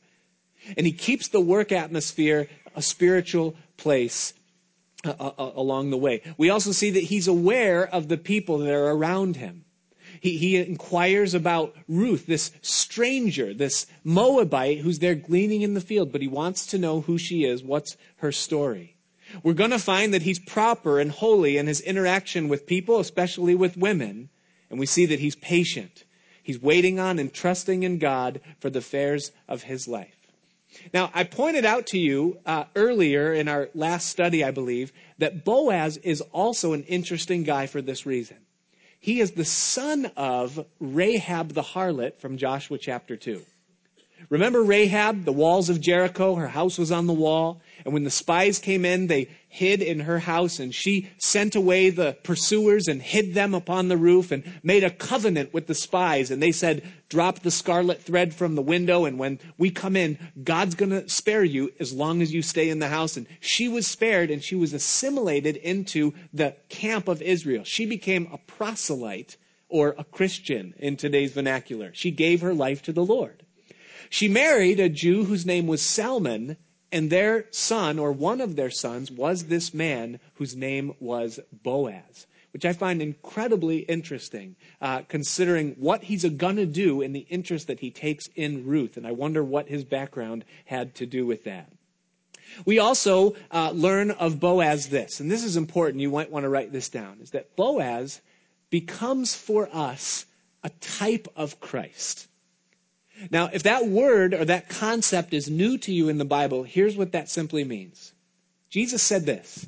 And 0.77 0.85
he 0.85 0.93
keeps 0.93 1.27
the 1.27 1.41
work 1.41 1.73
atmosphere 1.73 2.47
a 2.73 2.81
spiritual 2.81 3.57
place 3.75 4.33
uh, 5.03 5.09
uh, 5.19 5.51
along 5.55 5.89
the 5.89 5.97
way. 5.97 6.21
We 6.37 6.49
also 6.49 6.71
see 6.71 6.91
that 6.91 7.03
he's 7.03 7.27
aware 7.27 7.85
of 7.85 8.07
the 8.07 8.17
people 8.17 8.59
that 8.59 8.73
are 8.73 8.91
around 8.91 9.35
him. 9.35 9.65
He, 10.21 10.37
he 10.37 10.55
inquires 10.55 11.33
about 11.33 11.75
Ruth, 11.89 12.27
this 12.27 12.51
stranger, 12.61 13.53
this 13.53 13.87
Moabite 14.05 14.79
who's 14.79 14.99
there 14.99 15.15
gleaning 15.15 15.63
in 15.63 15.73
the 15.73 15.81
field, 15.81 16.13
but 16.13 16.21
he 16.21 16.29
wants 16.29 16.65
to 16.67 16.77
know 16.77 17.01
who 17.01 17.17
she 17.17 17.43
is, 17.43 17.61
what's 17.61 17.97
her 18.17 18.31
story. 18.31 18.95
We're 19.43 19.53
going 19.53 19.71
to 19.71 19.79
find 19.79 20.13
that 20.13 20.23
he's 20.23 20.39
proper 20.39 20.99
and 20.99 21.11
holy 21.11 21.57
in 21.57 21.67
his 21.67 21.81
interaction 21.81 22.47
with 22.47 22.65
people, 22.65 22.99
especially 22.99 23.55
with 23.55 23.77
women. 23.77 24.29
And 24.69 24.79
we 24.79 24.85
see 24.85 25.05
that 25.07 25.19
he's 25.19 25.35
patient. 25.35 26.03
He's 26.41 26.61
waiting 26.61 26.99
on 26.99 27.19
and 27.19 27.33
trusting 27.33 27.83
in 27.83 27.99
God 27.99 28.41
for 28.59 28.69
the 28.69 28.79
affairs 28.79 29.31
of 29.47 29.63
his 29.63 29.87
life. 29.87 30.15
Now, 30.93 31.09
I 31.13 31.23
pointed 31.23 31.65
out 31.65 31.87
to 31.87 31.97
you 31.97 32.39
uh, 32.45 32.65
earlier 32.75 33.33
in 33.33 33.47
our 33.47 33.69
last 33.73 34.07
study, 34.07 34.43
I 34.43 34.51
believe, 34.51 34.93
that 35.17 35.43
Boaz 35.43 35.97
is 35.97 36.21
also 36.31 36.73
an 36.73 36.83
interesting 36.83 37.43
guy 37.43 37.67
for 37.67 37.81
this 37.81 38.05
reason. 38.05 38.37
He 38.99 39.19
is 39.19 39.31
the 39.31 39.45
son 39.45 40.11
of 40.17 40.65
Rahab 40.79 41.53
the 41.53 41.61
harlot 41.61 42.17
from 42.17 42.37
Joshua 42.37 42.77
chapter 42.77 43.15
2. 43.15 43.41
Remember 44.29 44.61
Rahab, 44.63 45.25
the 45.25 45.31
walls 45.31 45.69
of 45.69 45.81
Jericho? 45.81 46.35
Her 46.35 46.49
house 46.49 46.77
was 46.77 46.91
on 46.91 47.07
the 47.07 47.13
wall. 47.13 47.61
And 47.85 47.93
when 47.93 48.03
the 48.03 48.09
spies 48.09 48.59
came 48.59 48.85
in, 48.85 49.07
they 49.07 49.29
hid 49.47 49.81
in 49.81 50.01
her 50.01 50.19
house 50.19 50.59
and 50.59 50.75
she 50.75 51.09
sent 51.17 51.55
away 51.55 51.89
the 51.89 52.15
pursuers 52.23 52.87
and 52.87 53.01
hid 53.01 53.33
them 53.33 53.55
upon 53.55 53.87
the 53.87 53.97
roof 53.97 54.31
and 54.31 54.43
made 54.61 54.83
a 54.83 54.91
covenant 54.91 55.53
with 55.53 55.65
the 55.67 55.73
spies. 55.73 56.29
And 56.29 56.43
they 56.43 56.51
said, 56.51 56.83
drop 57.09 57.39
the 57.39 57.49
scarlet 57.49 58.01
thread 58.01 58.33
from 58.33 58.55
the 58.55 58.61
window. 58.61 59.05
And 59.05 59.17
when 59.17 59.39
we 59.57 59.71
come 59.71 59.95
in, 59.95 60.19
God's 60.43 60.75
going 60.75 60.91
to 60.91 61.09
spare 61.09 61.43
you 61.43 61.71
as 61.79 61.93
long 61.93 62.21
as 62.21 62.33
you 62.33 62.41
stay 62.41 62.69
in 62.69 62.79
the 62.79 62.89
house. 62.89 63.17
And 63.17 63.25
she 63.39 63.67
was 63.67 63.87
spared 63.87 64.29
and 64.29 64.43
she 64.43 64.55
was 64.55 64.73
assimilated 64.73 65.55
into 65.55 66.13
the 66.33 66.55
camp 66.69 67.07
of 67.07 67.21
Israel. 67.21 67.63
She 67.63 67.85
became 67.85 68.27
a 68.31 68.37
proselyte 68.37 69.37
or 69.69 69.95
a 69.97 70.03
Christian 70.03 70.73
in 70.77 70.97
today's 70.97 71.31
vernacular. 71.31 71.91
She 71.93 72.11
gave 72.11 72.41
her 72.41 72.53
life 72.53 72.81
to 72.83 72.91
the 72.91 73.05
Lord. 73.05 73.45
She 74.09 74.27
married 74.27 74.79
a 74.79 74.89
Jew 74.89 75.25
whose 75.25 75.45
name 75.45 75.67
was 75.67 75.81
Salmon 75.81 76.57
and 76.91 77.09
their 77.09 77.45
son, 77.51 77.99
or 77.99 78.11
one 78.11 78.41
of 78.41 78.55
their 78.55 78.71
sons, 78.71 79.11
was 79.11 79.43
this 79.45 79.73
man 79.73 80.19
whose 80.35 80.55
name 80.55 80.93
was 80.99 81.39
Boaz, 81.63 82.25
which 82.51 82.65
I 82.65 82.73
find 82.73 83.01
incredibly 83.01 83.79
interesting, 83.79 84.55
uh, 84.81 85.03
considering 85.07 85.75
what 85.77 86.03
he's 86.03 86.25
going 86.25 86.55
to 86.55 86.65
do 86.65 87.03
and 87.03 87.15
the 87.15 87.27
interest 87.29 87.67
that 87.67 87.79
he 87.79 87.91
takes 87.91 88.27
in 88.35 88.65
Ruth. 88.65 88.97
And 88.97 89.05
I 89.05 89.11
wonder 89.11 89.43
what 89.43 89.67
his 89.67 89.83
background 89.83 90.43
had 90.65 90.95
to 90.95 91.05
do 91.05 91.27
with 91.27 91.43
that. 91.43 91.71
We 92.65 92.79
also 92.79 93.35
uh, 93.51 93.69
learn 93.75 94.09
of 94.09 94.39
Boaz 94.39 94.89
this, 94.89 95.19
and 95.19 95.29
this 95.29 95.43
is 95.43 95.55
important. 95.55 96.01
You 96.01 96.09
might 96.09 96.31
want 96.31 96.45
to 96.45 96.49
write 96.49 96.71
this 96.71 96.89
down, 96.89 97.19
is 97.21 97.29
that 97.31 97.55
Boaz 97.55 98.21
becomes 98.71 99.35
for 99.35 99.69
us 99.71 100.25
a 100.63 100.69
type 100.81 101.27
of 101.35 101.59
Christ. 101.59 102.28
Now, 103.31 103.49
if 103.51 103.63
that 103.63 103.87
word 103.87 104.33
or 104.33 104.45
that 104.45 104.69
concept 104.69 105.33
is 105.33 105.49
new 105.49 105.77
to 105.79 105.91
you 105.91 106.09
in 106.09 106.17
the 106.17 106.25
Bible, 106.25 106.63
here's 106.63 106.95
what 106.95 107.11
that 107.11 107.29
simply 107.29 107.63
means. 107.63 108.13
Jesus 108.69 109.01
said 109.01 109.25
this. 109.25 109.67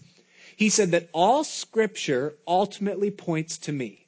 He 0.55 0.69
said 0.69 0.91
that 0.91 1.09
all 1.11 1.43
scripture 1.43 2.35
ultimately 2.47 3.11
points 3.11 3.57
to 3.59 3.71
me. 3.71 4.07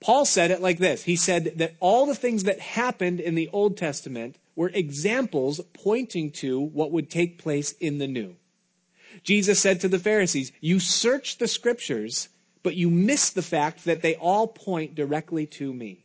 Paul 0.00 0.24
said 0.24 0.50
it 0.50 0.62
like 0.62 0.78
this. 0.78 1.02
He 1.02 1.16
said 1.16 1.54
that 1.56 1.74
all 1.80 2.06
the 2.06 2.14
things 2.14 2.44
that 2.44 2.60
happened 2.60 3.18
in 3.20 3.34
the 3.34 3.50
Old 3.52 3.76
Testament 3.76 4.36
were 4.54 4.70
examples 4.72 5.60
pointing 5.72 6.30
to 6.32 6.60
what 6.60 6.92
would 6.92 7.10
take 7.10 7.38
place 7.38 7.72
in 7.72 7.98
the 7.98 8.06
New. 8.06 8.36
Jesus 9.24 9.58
said 9.58 9.80
to 9.80 9.88
the 9.88 9.98
Pharisees, 9.98 10.52
You 10.60 10.78
search 10.78 11.38
the 11.38 11.48
scriptures, 11.48 12.28
but 12.62 12.76
you 12.76 12.90
miss 12.90 13.30
the 13.30 13.42
fact 13.42 13.84
that 13.84 14.02
they 14.02 14.14
all 14.14 14.46
point 14.46 14.94
directly 14.94 15.46
to 15.46 15.72
me. 15.72 16.04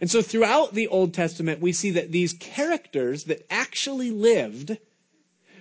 And 0.00 0.10
so 0.10 0.22
throughout 0.22 0.74
the 0.74 0.88
Old 0.88 1.14
Testament, 1.14 1.60
we 1.60 1.72
see 1.72 1.90
that 1.90 2.12
these 2.12 2.32
characters 2.34 3.24
that 3.24 3.46
actually 3.50 4.10
lived 4.10 4.78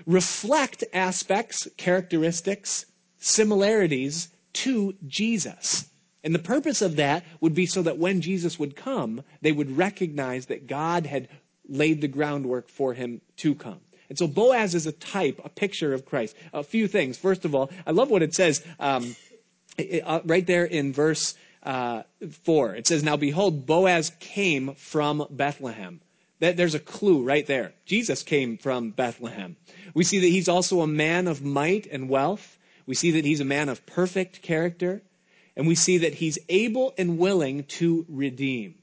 reflect 0.06 0.84
aspects, 0.94 1.68
characteristics, 1.78 2.86
similarities 3.18 4.30
to 4.54 4.96
Jesus. 5.08 5.90
And 6.24 6.36
the 6.36 6.40
purpose 6.40 6.82
of 6.82 6.96
that 6.98 7.24
would 7.40 7.54
be 7.56 7.66
so 7.66 7.82
that 7.82 7.98
when 7.98 8.22
Jesus 8.22 8.60
would 8.60 8.76
come, 8.76 9.24
they 9.42 9.52
would 9.52 9.78
recognize 9.78 10.48
that 10.48 10.68
God 10.68 11.06
had 11.06 11.28
laid 11.68 12.02
the 12.02 12.08
groundwork 12.08 12.70
for 12.70 12.94
him 12.94 13.22
to 13.38 13.56
come. 13.56 13.80
And 14.10 14.18
so 14.18 14.28
Boaz 14.28 14.76
is 14.76 14.86
a 14.86 14.92
type, 14.92 15.40
a 15.44 15.50
picture 15.50 15.94
of 15.94 16.06
Christ. 16.06 16.36
A 16.54 16.64
few 16.64 16.88
things. 16.88 17.18
First 17.18 17.46
of 17.46 17.56
all, 17.56 17.72
I 17.88 17.92
love 17.92 18.10
what 18.10 18.22
it 18.22 18.36
says 18.36 18.62
um, 18.80 19.16
uh, 20.04 20.20
right 20.26 20.46
there 20.46 20.66
in 20.66 20.92
verse 20.92 21.36
uh, 21.64 22.04
4. 22.44 22.76
It 22.76 22.88
says, 22.88 23.04
Now 23.04 23.18
behold, 23.18 23.66
Boaz 23.66 24.12
came 24.20 24.76
from 24.76 25.26
Bethlehem. 25.30 26.02
That, 26.40 26.58
there's 26.58 26.76
a 26.76 26.80
clue 26.80 27.24
right 27.24 27.46
there. 27.46 27.74
Jesus 27.86 28.24
came 28.24 28.58
from 28.58 28.90
Bethlehem. 28.90 29.58
We 29.94 30.04
see 30.04 30.20
that 30.20 30.28
he's 30.28 30.50
also 30.50 30.82
a 30.82 30.88
man 30.88 31.28
of 31.28 31.44
might 31.44 31.86
and 31.86 32.10
wealth. 32.10 32.58
We 32.88 32.96
see 32.96 33.12
that 33.12 33.26
he's 33.26 33.42
a 33.42 33.46
man 33.46 33.70
of 33.70 33.86
perfect 33.86 34.42
character. 34.42 35.04
And 35.56 35.68
we 35.68 35.76
see 35.76 36.00
that 36.00 36.16
he's 36.16 36.40
able 36.50 36.94
and 36.98 37.20
willing 37.20 37.66
to 37.66 38.06
redeem. 38.10 38.76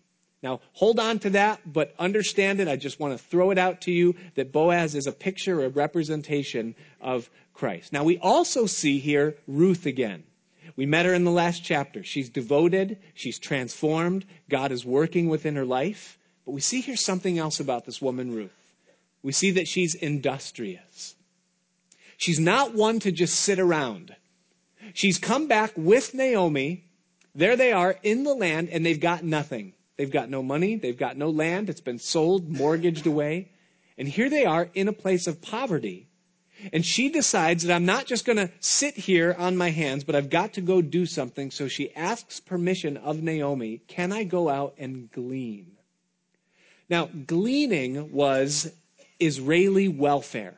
Now, 0.43 0.61
hold 0.73 1.01
on 1.01 1.19
to 1.21 1.31
that, 1.31 1.61
but 1.67 1.95
understand 1.99 2.61
it. 2.61 2.69
I 2.69 2.77
just 2.77 3.01
want 3.01 3.19
to 3.19 3.23
throw 3.23 3.51
it 3.51 3.59
out 3.59 3.81
to 3.83 3.91
you 3.91 4.14
that 4.37 4.53
Boaz 4.53 4.95
is 4.95 5.09
a 5.09 5.12
picture, 5.12 5.61
or 5.61 5.64
a 5.64 5.69
representation 5.69 6.77
of 7.01 7.29
Christ. 7.55 7.93
Now, 7.93 8.05
we 8.05 8.19
also 8.19 8.67
see 8.67 9.01
here 9.01 9.37
Ruth 9.49 9.85
again. 9.85 10.23
We 10.79 10.87
met 10.87 11.07
her 11.07 11.12
in 11.12 11.25
the 11.25 11.33
last 11.33 11.64
chapter. 11.64 12.05
She's 12.05 12.31
devoted, 12.31 12.99
she's 13.12 13.41
transformed, 13.41 14.25
God 14.49 14.71
is 14.71 14.85
working 14.85 15.29
within 15.29 15.57
her 15.57 15.64
life. 15.64 16.17
But 16.47 16.53
we 16.53 16.61
see 16.61 16.81
here 16.81 16.95
something 16.95 17.37
else 17.37 17.59
about 17.59 17.85
this 17.85 18.01
woman, 18.01 18.33
Ruth. 18.33 18.53
We 19.21 19.33
see 19.33 19.51
that 19.51 19.67
she's 19.67 19.97
industrious. 19.97 21.17
She's 22.17 22.38
not 22.38 22.77
one 22.77 23.01
to 23.01 23.11
just 23.11 23.41
sit 23.41 23.59
around. 23.59 24.14
She's 24.95 25.19
come 25.19 25.49
back 25.49 25.73
with 25.75 26.14
Naomi. 26.14 26.85
There 27.35 27.57
they 27.57 27.73
are 27.73 27.97
in 28.05 28.23
the 28.23 28.35
land, 28.35 28.69
and 28.69 28.87
they've 28.87 29.01
got 29.01 29.25
nothing. 29.25 29.73
They've 29.97 30.09
got 30.09 30.31
no 30.31 30.45
money, 30.45 30.77
they've 30.77 30.97
got 30.97 31.17
no 31.17 31.29
land, 31.29 31.69
it's 31.69 31.81
been 31.81 31.99
sold, 31.99 32.49
mortgaged 32.49 33.05
away. 33.05 33.49
And 33.99 34.07
here 34.07 34.31
they 34.31 34.45
are 34.45 34.71
in 34.75 34.87
a 34.87 34.93
place 34.93 35.27
of 35.27 35.43
poverty. 35.43 36.08
And 36.73 36.85
she 36.85 37.09
decides 37.09 37.62
that 37.64 37.75
I'm 37.75 37.85
not 37.85 38.07
just 38.07 38.25
going 38.25 38.37
to 38.37 38.51
sit 38.61 38.94
here 38.94 39.35
on 39.38 39.57
my 39.57 39.71
hands, 39.71 40.05
but 40.05 40.14
I've 40.14 40.31
got 40.31 40.55
to 40.55 40.61
go 40.61 40.83
do 40.83 41.07
something. 41.07 41.51
So 41.51 41.68
she 41.68 41.94
asks 41.94 42.40
permission 42.40 42.97
of 42.97 43.23
Naomi 43.23 43.81
Can 43.87 44.12
I 44.12 44.25
go 44.25 44.49
out 44.49 44.75
and 44.79 45.11
glean? 45.12 45.73
Now, 46.90 47.07
gleaning 47.27 48.12
was 48.12 48.73
Israeli 49.21 49.88
welfare. 49.88 50.57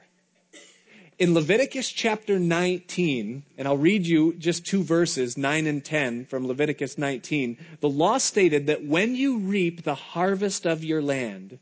In 1.18 1.34
Leviticus 1.34 1.90
chapter 1.90 2.38
19, 2.38 3.42
and 3.58 3.68
I'll 3.68 3.76
read 3.76 4.06
you 4.06 4.32
just 4.34 4.64
two 4.64 4.82
verses, 4.82 5.36
9 5.36 5.66
and 5.66 5.84
10 5.84 6.24
from 6.24 6.46
Leviticus 6.46 6.96
19, 6.96 7.58
the 7.80 7.90
law 7.90 8.16
stated 8.16 8.68
that 8.68 8.86
when 8.86 9.14
you 9.14 9.36
reap 9.36 9.82
the 9.82 9.94
harvest 9.94 10.66
of 10.66 10.82
your 10.82 11.02
land, 11.02 11.58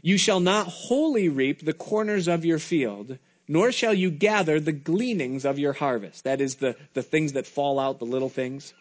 you 0.00 0.16
shall 0.16 0.40
not 0.40 0.68
wholly 0.68 1.28
reap 1.28 1.64
the 1.64 1.74
corners 1.74 2.28
of 2.28 2.46
your 2.46 2.58
field, 2.58 3.18
nor 3.48 3.72
shall 3.72 3.94
you 3.94 4.10
gather 4.10 4.58
the 4.58 4.72
gleanings 4.72 5.44
of 5.44 5.58
your 5.58 5.72
harvest. 5.72 6.24
That 6.24 6.40
is 6.40 6.56
the, 6.56 6.76
the 6.94 7.02
things 7.02 7.34
that 7.34 7.46
fall 7.46 7.78
out, 7.78 7.98
the 7.98 8.04
little 8.04 8.28
things. 8.28 8.74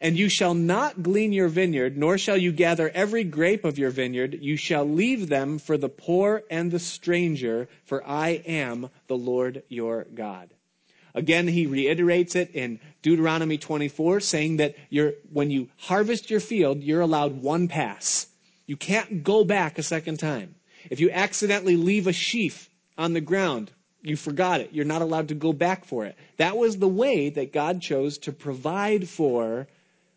And 0.00 0.16
you 0.16 0.28
shall 0.28 0.54
not 0.54 1.02
glean 1.02 1.32
your 1.32 1.48
vineyard, 1.48 1.96
nor 1.98 2.18
shall 2.18 2.36
you 2.36 2.52
gather 2.52 2.88
every 2.90 3.24
grape 3.24 3.64
of 3.64 3.78
your 3.78 3.90
vineyard. 3.90 4.38
You 4.40 4.56
shall 4.56 4.88
leave 4.88 5.28
them 5.28 5.58
for 5.58 5.76
the 5.76 5.88
poor 5.88 6.44
and 6.50 6.70
the 6.70 6.78
stranger, 6.78 7.68
for 7.84 8.06
I 8.06 8.42
am 8.46 8.90
the 9.08 9.16
Lord 9.16 9.64
your 9.68 10.04
God. 10.14 10.50
Again, 11.14 11.48
he 11.48 11.66
reiterates 11.66 12.36
it 12.36 12.50
in 12.54 12.78
Deuteronomy 13.02 13.58
24, 13.58 14.20
saying 14.20 14.58
that 14.58 14.76
when 15.32 15.50
you 15.50 15.68
harvest 15.76 16.30
your 16.30 16.38
field, 16.38 16.82
you're 16.82 17.00
allowed 17.00 17.42
one 17.42 17.66
pass. 17.66 18.28
You 18.66 18.76
can't 18.76 19.24
go 19.24 19.44
back 19.44 19.78
a 19.78 19.82
second 19.82 20.18
time. 20.18 20.54
If 20.90 21.00
you 21.00 21.10
accidentally 21.10 21.76
leave 21.76 22.06
a 22.06 22.12
sheaf 22.12 22.70
on 22.96 23.14
the 23.14 23.20
ground, 23.20 23.72
you 24.08 24.16
forgot 24.16 24.60
it. 24.60 24.70
You're 24.72 24.84
not 24.84 25.02
allowed 25.02 25.28
to 25.28 25.34
go 25.34 25.52
back 25.52 25.84
for 25.84 26.04
it. 26.04 26.16
That 26.36 26.56
was 26.56 26.78
the 26.78 26.88
way 26.88 27.30
that 27.30 27.52
God 27.52 27.80
chose 27.80 28.18
to 28.18 28.32
provide 28.32 29.08
for 29.08 29.66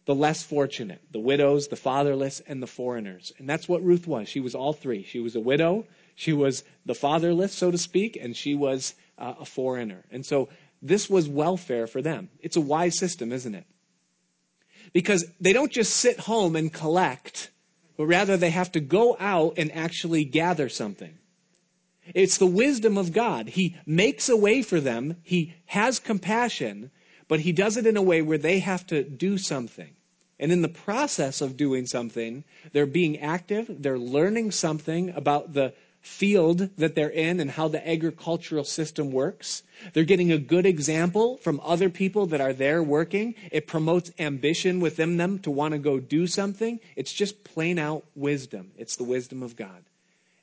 the 0.06 0.16
less 0.16 0.44
fortunate, 0.44 1.02
the 1.12 1.20
widows, 1.20 1.68
the 1.68 1.76
fatherless, 1.76 2.42
and 2.48 2.62
the 2.62 2.68
foreigners. 2.68 3.32
And 3.38 3.48
that's 3.48 3.70
what 3.70 3.84
Ruth 3.84 4.08
was. 4.08 4.28
She 4.28 4.40
was 4.40 4.56
all 4.56 4.74
three. 4.74 5.04
She 5.04 5.20
was 5.20 5.36
a 5.36 5.40
widow, 5.40 5.86
she 6.16 6.34
was 6.34 6.64
the 6.86 6.96
fatherless, 6.96 7.54
so 7.54 7.72
to 7.72 7.78
speak, 7.78 8.18
and 8.20 8.36
she 8.36 8.54
was 8.54 8.94
uh, 9.18 9.36
a 9.40 9.46
foreigner. 9.46 10.04
And 10.12 10.26
so 10.26 10.50
this 10.82 11.10
was 11.10 11.30
welfare 11.30 11.88
for 11.88 12.02
them. 12.02 12.30
It's 12.42 12.58
a 12.58 12.62
wise 12.62 12.98
system, 12.98 13.32
isn't 13.32 13.56
it? 13.56 13.66
Because 14.94 15.26
they 15.40 15.54
don't 15.54 15.72
just 15.72 15.96
sit 15.96 16.20
home 16.20 16.56
and 16.56 16.74
collect, 16.74 17.52
but 17.98 18.06
rather 18.06 18.36
they 18.36 18.50
have 18.50 18.72
to 18.74 18.80
go 18.80 19.16
out 19.20 19.54
and 19.58 19.72
actually 19.72 20.26
gather 20.26 20.70
something. 20.70 21.18
It's 22.14 22.38
the 22.38 22.46
wisdom 22.46 22.98
of 22.98 23.14
God. 23.14 23.50
He 23.50 23.78
makes 23.86 24.30
a 24.30 24.38
way 24.38 24.62
for 24.62 24.80
them, 24.80 25.18
He 25.24 25.54
has 25.68 26.00
compassion, 26.00 26.92
but 27.28 27.42
He 27.42 27.52
does 27.52 27.78
it 27.78 27.86
in 27.86 27.98
a 27.98 28.02
way 28.02 28.22
where 28.22 28.38
they 28.38 28.60
have 28.60 28.86
to 28.88 29.04
do 29.04 29.38
something. 29.38 29.92
And 30.40 30.52
in 30.52 30.64
the 30.64 30.70
process 30.70 31.40
of 31.40 31.56
doing 31.56 31.86
something, 31.86 32.44
they're 32.74 32.88
being 32.88 33.20
active, 33.20 33.68
they're 33.70 34.00
learning 34.00 34.52
something 34.52 35.12
about 35.12 35.54
the 35.54 35.74
field 36.02 36.76
that 36.78 36.96
they're 36.96 37.10
in 37.10 37.40
and 37.40 37.52
how 37.52 37.68
the 37.68 37.88
agricultural 37.88 38.64
system 38.64 39.12
works. 39.12 39.62
They're 39.94 40.04
getting 40.04 40.32
a 40.32 40.40
good 40.40 40.66
example 40.66 41.38
from 41.38 41.62
other 41.64 41.90
people 41.90 42.26
that 42.28 42.42
are 42.42 42.54
there 42.54 42.82
working. 42.82 43.36
It 43.52 43.68
promotes 43.68 44.12
ambition 44.18 44.80
within 44.80 45.18
them 45.18 45.38
to 45.40 45.52
want 45.52 45.74
to 45.74 45.78
go 45.78 46.00
do 46.00 46.26
something. 46.26 46.80
It's 46.96 47.14
just 47.14 47.44
plain 47.44 47.78
out 47.78 48.04
wisdom. 48.16 48.72
It's 48.78 48.96
the 48.96 49.04
wisdom 49.04 49.44
of 49.44 49.56
God. 49.56 49.84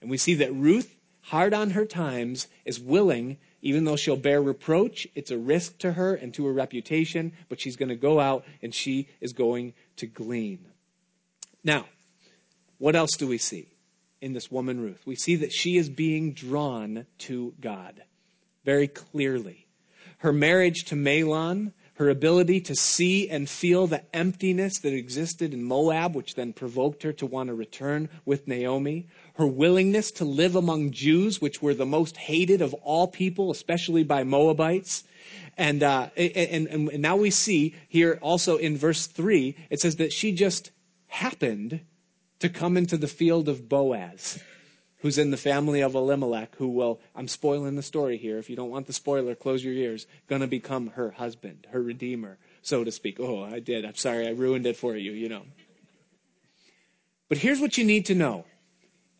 And 0.00 0.08
we 0.08 0.16
see 0.16 0.34
that 0.34 0.54
Ruth, 0.54 0.94
hard 1.22 1.54
on 1.54 1.70
her 1.70 1.84
times, 1.84 2.48
is 2.64 2.80
willing, 2.80 3.38
even 3.62 3.84
though 3.84 3.96
she'll 3.96 4.16
bear 4.16 4.40
reproach, 4.40 5.06
it's 5.14 5.30
a 5.30 5.38
risk 5.38 5.78
to 5.78 5.92
her 5.92 6.14
and 6.14 6.32
to 6.34 6.46
her 6.46 6.52
reputation, 6.52 7.32
but 7.48 7.60
she's 7.60 7.76
going 7.76 7.88
to 7.88 7.96
go 7.96 8.20
out 8.20 8.44
and 8.62 8.74
she 8.74 9.08
is 9.20 9.32
going 9.32 9.74
to 9.96 10.06
glean. 10.06 10.64
Now, 11.64 11.86
what 12.78 12.96
else 12.96 13.16
do 13.16 13.26
we 13.26 13.38
see? 13.38 13.68
in 14.20 14.32
this 14.32 14.50
woman 14.50 14.80
Ruth. 14.80 15.02
We 15.06 15.16
see 15.16 15.36
that 15.36 15.52
she 15.52 15.76
is 15.76 15.88
being 15.88 16.32
drawn 16.32 17.06
to 17.18 17.54
God 17.60 18.02
very 18.64 18.88
clearly. 18.88 19.66
Her 20.18 20.32
marriage 20.32 20.84
to 20.86 20.96
Mahlon, 20.96 21.72
her 21.94 22.08
ability 22.08 22.60
to 22.62 22.74
see 22.74 23.28
and 23.28 23.48
feel 23.48 23.86
the 23.86 24.02
emptiness 24.14 24.78
that 24.80 24.92
existed 24.92 25.52
in 25.52 25.62
Moab, 25.62 26.14
which 26.14 26.34
then 26.34 26.52
provoked 26.52 27.02
her 27.02 27.12
to 27.14 27.26
want 27.26 27.48
to 27.48 27.54
return 27.54 28.08
with 28.24 28.48
Naomi, 28.48 29.06
her 29.38 29.46
willingness 29.46 30.10
to 30.10 30.24
live 30.24 30.56
among 30.56 30.90
Jews, 30.90 31.40
which 31.40 31.62
were 31.62 31.72
the 31.72 31.86
most 31.86 32.16
hated 32.16 32.60
of 32.60 32.74
all 32.74 33.06
people, 33.06 33.52
especially 33.52 34.02
by 34.02 34.24
Moabites. 34.24 35.04
And, 35.56 35.80
uh, 35.84 36.08
and, 36.16 36.66
and, 36.66 37.00
now 37.00 37.16
we 37.16 37.30
see 37.30 37.76
here 37.88 38.18
also 38.20 38.56
in 38.56 38.76
verse 38.76 39.06
3, 39.06 39.56
it 39.70 39.80
says 39.80 39.96
that 39.96 40.12
she 40.12 40.32
just 40.32 40.72
happened 41.06 41.80
to 42.40 42.48
come 42.48 42.76
into 42.76 42.96
the 42.96 43.06
field 43.06 43.48
of 43.48 43.68
Boaz, 43.68 44.42
who's 44.98 45.18
in 45.18 45.30
the 45.30 45.36
family 45.36 45.82
of 45.82 45.94
Elimelech, 45.94 46.56
who 46.56 46.68
will, 46.68 46.98
I'm 47.14 47.28
spoiling 47.28 47.76
the 47.76 47.82
story 47.82 48.16
here. 48.16 48.38
If 48.38 48.50
you 48.50 48.56
don't 48.56 48.70
want 48.70 48.88
the 48.88 48.92
spoiler, 48.92 49.36
close 49.36 49.62
your 49.62 49.74
ears, 49.74 50.08
going 50.26 50.40
to 50.40 50.48
become 50.48 50.88
her 50.88 51.12
husband, 51.12 51.68
her 51.70 51.80
redeemer, 51.80 52.38
so 52.62 52.82
to 52.82 52.90
speak. 52.90 53.20
Oh, 53.20 53.44
I 53.44 53.60
did. 53.60 53.84
I'm 53.84 53.94
sorry. 53.94 54.26
I 54.26 54.32
ruined 54.32 54.66
it 54.66 54.76
for 54.76 54.96
you, 54.96 55.12
you 55.12 55.28
know. 55.28 55.42
But 57.28 57.38
here's 57.38 57.60
what 57.60 57.78
you 57.78 57.84
need 57.84 58.06
to 58.06 58.16
know 58.16 58.44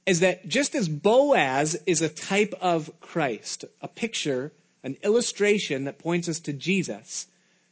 is 0.08 0.20
that 0.20 0.48
just 0.48 0.74
as 0.74 0.88
Boaz 0.88 1.76
is 1.84 2.00
a 2.00 2.08
type 2.08 2.54
of 2.62 2.90
Christ, 2.98 3.66
a 3.82 3.88
picture, 3.88 4.52
an 4.82 4.96
illustration 5.02 5.84
that 5.84 5.98
points 5.98 6.30
us 6.30 6.40
to 6.40 6.54
Jesus, 6.54 7.26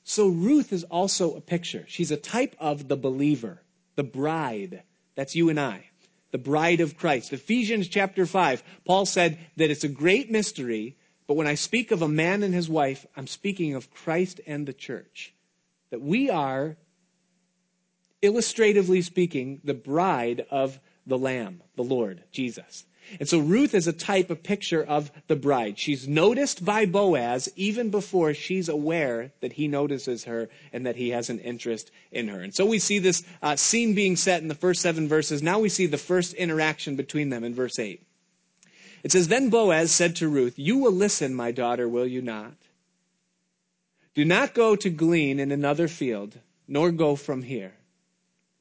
so 0.04 0.28
Ruth 0.28 0.70
is 0.70 0.84
also 0.84 1.34
a 1.34 1.40
picture. 1.40 1.86
She's 1.88 2.10
a 2.10 2.16
type 2.18 2.54
of 2.60 2.88
the 2.88 2.96
believer, 2.96 3.62
the 3.94 4.04
bride, 4.04 4.82
that's 5.14 5.34
you 5.34 5.48
and 5.48 5.58
I, 5.58 5.86
the 6.30 6.36
bride 6.36 6.80
of 6.80 6.98
Christ. 6.98 7.32
Ephesians 7.32 7.88
chapter 7.88 8.26
5, 8.26 8.62
Paul 8.84 9.06
said 9.06 9.38
that 9.56 9.70
it's 9.70 9.84
a 9.84 9.88
great 9.88 10.30
mystery, 10.30 10.94
but 11.26 11.34
when 11.34 11.46
I 11.46 11.54
speak 11.54 11.90
of 11.90 12.02
a 12.02 12.08
man 12.08 12.42
and 12.42 12.52
his 12.52 12.68
wife, 12.68 13.06
I'm 13.16 13.26
speaking 13.26 13.74
of 13.74 13.90
Christ 13.90 14.42
and 14.46 14.66
the 14.66 14.74
church. 14.74 15.32
That 15.88 16.02
we 16.02 16.28
are, 16.28 16.76
illustratively 18.20 19.00
speaking, 19.00 19.62
the 19.64 19.72
bride 19.72 20.44
of 20.50 20.78
the 21.06 21.18
Lamb, 21.18 21.62
the 21.76 21.84
Lord, 21.84 22.22
Jesus. 22.32 22.84
And 23.20 23.28
so 23.28 23.38
Ruth 23.38 23.74
is 23.74 23.86
a 23.86 23.92
type, 23.92 24.30
a 24.30 24.36
picture 24.36 24.82
of 24.82 25.12
the 25.28 25.36
bride. 25.36 25.78
She's 25.78 26.08
noticed 26.08 26.64
by 26.64 26.86
Boaz 26.86 27.48
even 27.54 27.90
before 27.90 28.34
she's 28.34 28.68
aware 28.68 29.32
that 29.40 29.52
he 29.52 29.68
notices 29.68 30.24
her 30.24 30.48
and 30.72 30.84
that 30.86 30.96
he 30.96 31.10
has 31.10 31.30
an 31.30 31.38
interest 31.38 31.90
in 32.10 32.28
her. 32.28 32.40
And 32.40 32.54
so 32.54 32.66
we 32.66 32.78
see 32.78 32.98
this 32.98 33.22
uh, 33.42 33.56
scene 33.56 33.94
being 33.94 34.16
set 34.16 34.42
in 34.42 34.48
the 34.48 34.54
first 34.54 34.80
seven 34.80 35.06
verses. 35.06 35.42
Now 35.42 35.60
we 35.60 35.68
see 35.68 35.86
the 35.86 35.98
first 35.98 36.34
interaction 36.34 36.96
between 36.96 37.30
them 37.30 37.44
in 37.44 37.54
verse 37.54 37.78
8. 37.78 38.02
It 39.04 39.12
says, 39.12 39.28
Then 39.28 39.50
Boaz 39.50 39.92
said 39.92 40.16
to 40.16 40.28
Ruth, 40.28 40.58
You 40.58 40.78
will 40.78 40.92
listen, 40.92 41.32
my 41.34 41.52
daughter, 41.52 41.88
will 41.88 42.06
you 42.06 42.22
not? 42.22 42.54
Do 44.14 44.24
not 44.24 44.54
go 44.54 44.74
to 44.74 44.90
glean 44.90 45.38
in 45.38 45.52
another 45.52 45.86
field, 45.86 46.40
nor 46.66 46.90
go 46.90 47.14
from 47.14 47.42
here, 47.42 47.74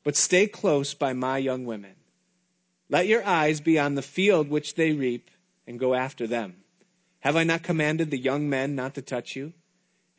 but 0.04 0.16
stay 0.16 0.48
close 0.48 0.94
by 0.94 1.14
my 1.14 1.40
young 1.40 1.66
women. 1.66 1.96
Let 2.90 3.08
your 3.08 3.26
eyes 3.26 3.62
be 3.62 3.80
on 3.80 3.96
the 3.96 4.02
field 4.02 4.50
which 4.50 4.76
they 4.76 4.92
reap, 4.92 5.30
and 5.68 5.80
go 5.80 5.94
after 5.94 6.28
them. 6.28 6.58
Have 7.22 7.36
I 7.36 7.44
not 7.44 7.64
commanded 7.64 8.12
the 8.12 8.20
young 8.20 8.50
men 8.50 8.76
not 8.76 8.94
to 8.96 9.02
touch 9.02 9.36
you? 9.36 9.54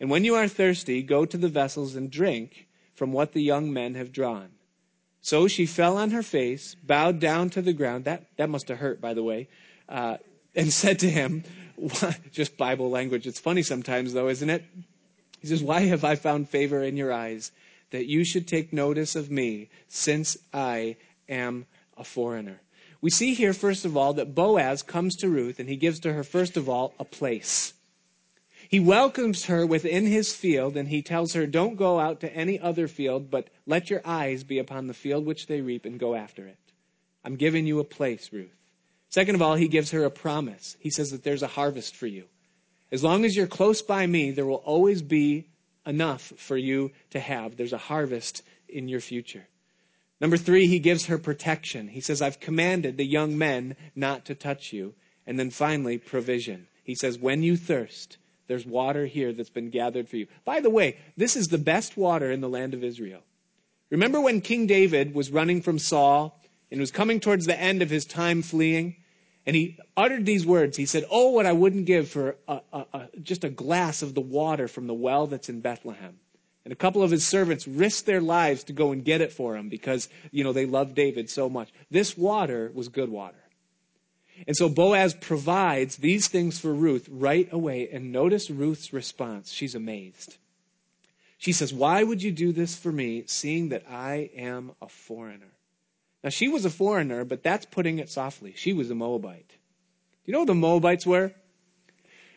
And 0.00 0.11
when 0.11 0.24
you 0.24 0.35
are 0.35 0.48
thirsty, 0.48 1.02
go 1.02 1.24
to 1.24 1.37
the 1.37 1.48
vessels 1.48 1.94
and 1.94 2.11
drink 2.11 2.66
from 2.94 3.12
what 3.12 3.33
the 3.33 3.42
young 3.42 3.72
men 3.72 3.94
have 3.94 4.12
drawn. 4.12 4.50
So 5.20 5.48
she 5.48 5.66
fell 5.66 5.96
on 5.96 6.11
her 6.11 6.22
face, 6.22 6.74
bowed 6.83 7.20
down 7.20 7.50
to 7.50 7.62
the 7.62 7.72
ground. 7.72 8.05
That, 8.05 8.26
that 8.37 8.50
must 8.50 8.68
have 8.68 8.79
hurt, 8.79 9.00
by 9.00 9.14
the 9.14 9.22
way. 9.22 9.48
Uh, 9.88 10.18
and 10.55 10.72
said 10.72 10.98
to 11.00 11.11
him, 11.11 11.44
just 12.33 12.57
Bible 12.57 12.90
language. 12.90 13.26
It's 13.26 13.40
funny 13.40 13.62
sometimes, 13.62 14.12
though, 14.12 14.29
isn't 14.29 14.50
it? 14.50 14.64
He 15.40 15.48
says, 15.48 15.62
Why 15.62 15.83
have 15.83 16.05
I 16.05 16.16
found 16.16 16.48
favor 16.48 16.83
in 16.83 16.96
your 16.96 17.12
eyes 17.12 17.52
that 17.90 18.07
you 18.07 18.24
should 18.24 18.48
take 18.48 18.72
notice 18.72 19.14
of 19.14 19.31
me, 19.31 19.68
since 19.88 20.37
I 20.52 20.96
am 21.29 21.66
a 21.96 22.04
foreigner. 22.04 22.61
We 23.00 23.11
see 23.11 23.35
here, 23.35 23.52
first 23.52 23.85
of 23.85 23.96
all, 23.96 24.14
that 24.14 24.35
Boaz 24.35 24.82
comes 24.82 25.16
to 25.16 25.28
Ruth 25.28 25.59
and 25.59 25.68
he 25.68 25.76
gives 25.76 26.00
to 26.00 26.12
her, 26.12 26.24
first 26.24 26.56
of 26.56 26.68
all, 26.68 26.94
a 26.98 27.04
place. 27.04 27.74
He 28.68 28.80
welcomes 28.80 29.44
her 29.44 29.66
within 29.66 30.06
his 30.06 30.35
field 30.35 30.76
and 30.76 30.88
he 30.88 31.02
tells 31.02 31.35
her, 31.35 31.46
Don't 31.46 31.76
go 31.76 32.00
out 32.00 32.20
to 32.20 32.35
any 32.35 32.59
other 32.59 32.88
field, 32.88 33.30
but 33.30 33.48
let 33.66 33.90
your 33.90 34.02
eyes 34.04 34.44
be 34.44 34.59
upon 34.59 34.87
the 34.87 34.94
field 34.94 35.24
which 35.24 35.46
they 35.46 35.61
reap 35.61 35.85
and 35.85 36.00
go 36.00 36.14
after 36.14 36.46
it. 36.46 36.59
I'm 37.24 37.37
giving 37.37 37.66
you 37.66 37.78
a 37.78 37.85
place, 37.85 38.32
Ruth. 38.32 38.56
Second 39.09 39.35
of 39.35 39.42
all, 39.42 39.54
he 39.54 39.68
gives 39.68 39.92
her 39.92 40.04
a 40.04 40.11
promise. 40.11 40.76
He 40.80 40.90
says 40.90 41.11
that 41.11 41.22
there's 41.22 41.42
a 41.42 41.48
harvest 41.48 41.94
for 41.94 42.06
you. 42.06 42.24
As 42.90 43.04
long 43.04 43.24
as 43.24 43.37
you're 43.37 43.46
close 43.46 43.82
by 43.82 44.06
me, 44.06 44.30
there 44.30 44.46
will 44.46 44.56
always 44.56 45.02
be 45.02 45.46
enough 45.87 46.32
for 46.37 46.56
you 46.56 46.92
to 47.11 47.20
have. 47.20 47.56
There's 47.56 47.72
a 47.72 47.78
harvest 47.78 48.42
in 48.68 48.88
your 48.88 49.00
future. 49.00 49.46
Number 50.20 50.37
three, 50.37 50.66
he 50.66 50.79
gives 50.79 51.07
her 51.07 51.18
protection. 51.18 51.88
He 51.88 52.00
says, 52.00 52.22
I've 52.22 52.40
commanded 52.40 52.96
the 52.96 53.05
young 53.05 53.37
men 53.37 53.76
not 53.94 54.24
to 54.26 54.35
touch 54.35 54.72
you. 54.72 54.94
And 55.26 55.38
then 55.38 55.50
finally, 55.50 55.98
provision. 55.98 56.68
He 56.85 56.94
says, 56.94 57.18
When 57.18 57.42
you 57.42 57.57
thirst, 57.57 58.18
there's 58.46 58.64
water 58.64 59.07
here 59.07 59.33
that's 59.33 59.50
been 59.50 59.70
gathered 59.70 60.09
for 60.09 60.16
you. 60.16 60.26
By 60.44 60.61
the 60.61 60.70
way, 60.70 60.98
this 61.16 61.37
is 61.37 61.48
the 61.48 61.59
best 61.59 61.96
water 61.96 62.31
in 62.31 62.40
the 62.40 62.48
land 62.48 62.74
of 62.74 62.85
Israel. 62.85 63.22
Remember 63.90 64.20
when 64.20 64.40
King 64.40 64.66
David 64.66 65.14
was 65.14 65.31
running 65.31 65.61
from 65.62 65.79
Saul 65.79 66.40
and 66.70 66.81
was 66.81 66.90
coming 66.90 67.20
towards 67.20 67.46
the 67.46 67.61
end 67.61 67.83
of 67.83 67.90
his 67.90 68.05
time 68.05 68.42
fleeing? 68.42 68.96
And 69.46 69.55
he 69.55 69.79
uttered 69.96 70.26
these 70.26 70.44
words. 70.44 70.76
He 70.76 70.87
said, 70.87 71.05
Oh, 71.11 71.31
what 71.31 71.46
I 71.46 71.52
wouldn't 71.52 71.87
give 71.87 72.09
for 72.09 72.37
a, 72.48 72.61
a, 72.72 72.87
a, 72.92 73.09
just 73.22 73.44
a 73.44 73.48
glass 73.48 74.02
of 74.02 74.14
the 74.14 74.20
water 74.20 74.66
from 74.66 74.87
the 74.87 74.94
well 74.94 75.26
that's 75.26 75.48
in 75.48 75.61
Bethlehem. 75.61 76.18
And 76.66 76.72
a 76.72 76.76
couple 76.76 77.05
of 77.05 77.12
his 77.12 77.24
servants 77.24 77.68
risked 77.68 78.07
their 78.07 78.20
lives 78.20 78.64
to 78.64 78.72
go 78.72 78.90
and 78.90 79.05
get 79.05 79.20
it 79.20 79.33
for 79.33 79.57
him 79.57 79.68
because, 79.68 80.09
you 80.33 80.42
know, 80.42 80.52
they 80.52 80.66
loved 80.66 80.96
David 80.96 81.31
so 81.31 81.48
much. 81.48 81.72
This 81.92 82.18
water 82.18 82.72
was 82.74 82.88
good 82.88 83.09
water. 83.09 83.38
And 84.48 84.57
so 84.57 84.68
Boaz 84.68 85.14
provides 85.14 85.98
these 85.98 86.26
things 86.26 86.59
for 86.59 86.74
Ruth 86.74 87.09
right 87.09 87.48
away. 87.52 87.88
And 87.92 88.11
notice 88.11 88.50
Ruth's 88.50 88.92
response. 88.92 89.52
She's 89.52 89.76
amazed. 89.76 90.38
She 91.38 91.52
says, 91.52 91.72
Why 91.72 92.02
would 92.02 92.20
you 92.20 92.33
do 92.33 92.50
this 92.50 92.74
for 92.74 92.90
me, 92.90 93.22
seeing 93.29 93.68
that 93.68 93.85
I 93.88 94.31
am 94.37 94.72
a 94.83 94.88
foreigner? 94.88 95.52
Now, 96.24 96.31
she 96.31 96.48
was 96.48 96.64
a 96.64 96.70
foreigner, 96.70 97.24
but 97.24 97.44
that's 97.44 97.64
putting 97.64 98.00
it 98.00 98.11
softly. 98.11 98.55
She 98.57 98.72
was 98.72 98.90
a 98.90 98.96
Moabite. 98.96 99.50
Do 99.50 99.55
you 100.24 100.33
know 100.33 100.40
who 100.40 100.46
the 100.46 100.55
Moabites 100.57 101.07
were? 101.07 101.33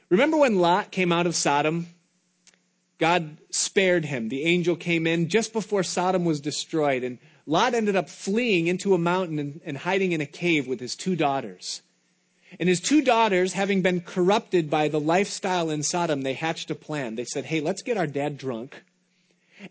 Remember 0.10 0.38
when 0.38 0.60
Lot 0.60 0.92
came 0.92 1.12
out 1.12 1.26
of 1.26 1.36
Sodom 1.36 1.88
God 3.00 3.38
spared 3.50 4.06
him. 4.06 4.30
The 4.30 4.44
angel 4.44 4.76
came 4.76 5.08
in 5.08 5.30
just 5.30 5.54
before 5.54 5.84
Sodom 5.84 6.26
was 6.26 6.40
destroyed, 6.40 7.04
and 7.04 7.18
Lot 7.46 7.74
ended 7.74 7.96
up 7.96 8.10
fleeing 8.10 8.68
into 8.68 8.94
a 8.94 9.00
mountain 9.00 9.40
and, 9.40 9.62
and 9.66 9.78
hiding 9.78 10.12
in 10.12 10.22
a 10.22 10.26
cave 10.26 10.68
with 10.68 10.80
his 10.80 10.96
two 10.96 11.16
daughters. 11.16 11.82
And 12.60 12.68
his 12.68 12.82
two 12.82 13.02
daughters, 13.02 13.54
having 13.54 13.82
been 13.82 14.02
corrupted 14.02 14.70
by 14.70 14.88
the 14.88 15.00
lifestyle 15.00 15.70
in 15.70 15.82
Sodom, 15.84 16.22
they 16.22 16.34
hatched 16.34 16.70
a 16.72 16.76
plan. 16.76 17.16
They 17.16 17.26
said, 17.26 17.46
Hey, 17.46 17.62
let's 17.62 17.82
get 17.82 17.98
our 17.98 18.08
dad 18.08 18.38
drunk 18.38 18.84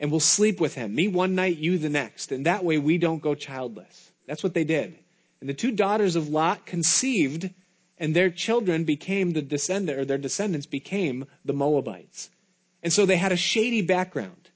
and 0.00 0.10
we'll 0.10 0.20
sleep 0.20 0.60
with 0.60 0.74
him. 0.74 0.94
Me 0.94 1.08
one 1.08 1.34
night, 1.34 1.56
you 1.56 1.78
the 1.78 1.88
next. 1.88 2.32
And 2.32 2.46
that 2.46 2.64
way 2.64 2.78
we 2.78 2.98
don't 2.98 3.22
go 3.22 3.34
childless. 3.34 4.10
That's 4.26 4.42
what 4.42 4.54
they 4.54 4.64
did. 4.64 4.98
And 5.40 5.48
the 5.48 5.54
two 5.54 5.72
daughters 5.72 6.16
of 6.16 6.28
Lot 6.28 6.66
conceived, 6.66 7.50
and 7.96 8.14
their 8.14 8.30
children 8.30 8.84
became 8.84 9.32
the 9.32 9.42
descendant, 9.42 9.98
or 9.98 10.04
their 10.04 10.18
descendants 10.18 10.66
became 10.66 11.26
the 11.44 11.52
Moabites. 11.52 12.30
And 12.82 12.92
so 12.92 13.06
they 13.06 13.16
had 13.16 13.32
a 13.32 13.36
shady 13.36 13.82
background. 13.82 14.50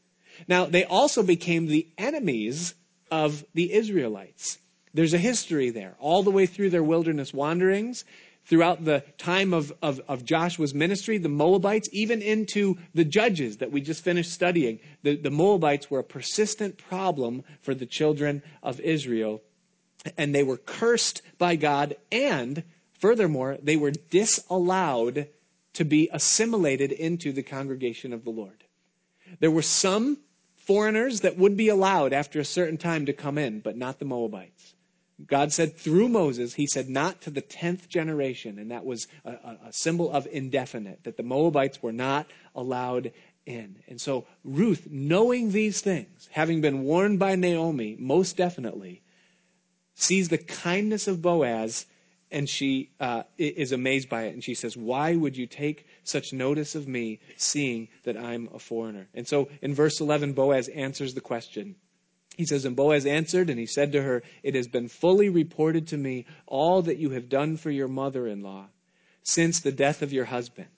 Now, 0.48 0.66
they 0.66 0.84
also 0.84 1.22
became 1.22 1.66
the 1.66 1.88
enemies 1.98 2.74
of 3.10 3.44
the 3.54 3.72
Israelites. 3.72 4.58
There's 4.94 5.14
a 5.14 5.18
history 5.18 5.70
there, 5.70 5.94
all 5.98 6.22
the 6.22 6.30
way 6.30 6.46
through 6.46 6.70
their 6.70 6.82
wilderness 6.82 7.32
wanderings, 7.32 8.04
throughout 8.44 8.84
the 8.84 9.04
time 9.18 9.54
of, 9.54 9.72
of, 9.82 10.00
of, 10.08 10.24
Joshua's 10.24 10.74
ministry, 10.74 11.16
the 11.16 11.28
Moabites, 11.28 11.88
even 11.92 12.20
into 12.20 12.76
the 12.92 13.04
judges 13.04 13.58
that 13.58 13.70
we 13.70 13.80
just 13.80 14.02
finished 14.02 14.32
studying. 14.32 14.80
The, 15.02 15.16
the 15.16 15.30
Moabites 15.30 15.90
were 15.90 16.00
a 16.00 16.04
persistent 16.04 16.76
problem 16.76 17.44
for 17.60 17.74
the 17.74 17.86
children 17.86 18.42
of 18.62 18.80
Israel, 18.80 19.42
and 20.18 20.34
they 20.34 20.42
were 20.42 20.56
cursed 20.56 21.22
by 21.38 21.56
God, 21.56 21.96
and 22.10 22.64
furthermore, 22.98 23.58
they 23.62 23.76
were 23.76 23.92
disallowed 23.92 25.28
to 25.74 25.84
be 25.84 26.08
assimilated 26.12 26.92
into 26.92 27.32
the 27.32 27.42
congregation 27.42 28.12
of 28.12 28.24
the 28.24 28.30
Lord. 28.30 28.64
There 29.40 29.50
were 29.50 29.62
some 29.62 30.18
foreigners 30.56 31.20
that 31.20 31.36
would 31.36 31.56
be 31.56 31.68
allowed 31.68 32.12
after 32.12 32.38
a 32.38 32.44
certain 32.44 32.78
time 32.78 33.06
to 33.06 33.12
come 33.12 33.38
in, 33.38 33.60
but 33.60 33.76
not 33.76 33.98
the 33.98 34.04
Moabites. 34.04 34.74
God 35.26 35.52
said 35.52 35.76
through 35.76 36.08
Moses, 36.08 36.54
he 36.54 36.66
said 36.66 36.88
not 36.88 37.20
to 37.22 37.30
the 37.30 37.42
10th 37.42 37.88
generation, 37.88 38.58
and 38.58 38.70
that 38.70 38.84
was 38.84 39.06
a, 39.24 39.32
a, 39.66 39.72
symbol 39.72 40.10
of 40.10 40.26
indefinite, 40.30 41.04
that 41.04 41.16
the 41.16 41.22
Moabites 41.22 41.82
were 41.82 41.92
not 41.92 42.26
allowed 42.54 43.12
in. 43.46 43.76
And 43.88 44.00
so 44.00 44.26
Ruth, 44.44 44.88
knowing 44.90 45.50
these 45.50 45.80
things, 45.80 46.28
having 46.32 46.60
been 46.60 46.82
warned 46.82 47.18
by 47.18 47.36
Naomi, 47.36 47.96
most 47.98 48.36
definitely, 48.36 49.02
sees 49.94 50.28
the 50.28 50.38
kindness 50.38 51.06
of 51.06 51.22
Boaz 51.22 51.86
and 52.32 52.48
she 52.48 52.90
uh, 52.98 53.22
is 53.38 53.72
amazed 53.72 54.08
by 54.08 54.24
it. 54.24 54.32
And 54.32 54.42
she 54.42 54.54
says, 54.54 54.76
Why 54.76 55.14
would 55.14 55.36
you 55.36 55.46
take 55.46 55.86
such 56.02 56.32
notice 56.32 56.74
of 56.74 56.88
me, 56.88 57.20
seeing 57.36 57.88
that 58.04 58.16
I'm 58.16 58.48
a 58.52 58.58
foreigner? 58.58 59.06
And 59.14 59.28
so 59.28 59.48
in 59.60 59.74
verse 59.74 60.00
11, 60.00 60.32
Boaz 60.32 60.68
answers 60.68 61.14
the 61.14 61.20
question. 61.20 61.76
He 62.36 62.46
says, 62.46 62.64
And 62.64 62.74
Boaz 62.74 63.04
answered, 63.04 63.50
and 63.50 63.58
he 63.58 63.66
said 63.66 63.92
to 63.92 64.02
her, 64.02 64.22
It 64.42 64.54
has 64.54 64.66
been 64.66 64.88
fully 64.88 65.28
reported 65.28 65.86
to 65.88 65.98
me 65.98 66.24
all 66.46 66.82
that 66.82 66.96
you 66.96 67.10
have 67.10 67.28
done 67.28 67.56
for 67.56 67.70
your 67.70 67.88
mother 67.88 68.26
in 68.26 68.42
law 68.42 68.68
since 69.22 69.60
the 69.60 69.70
death 69.70 70.02
of 70.02 70.12
your 70.12 70.24
husband, 70.24 70.68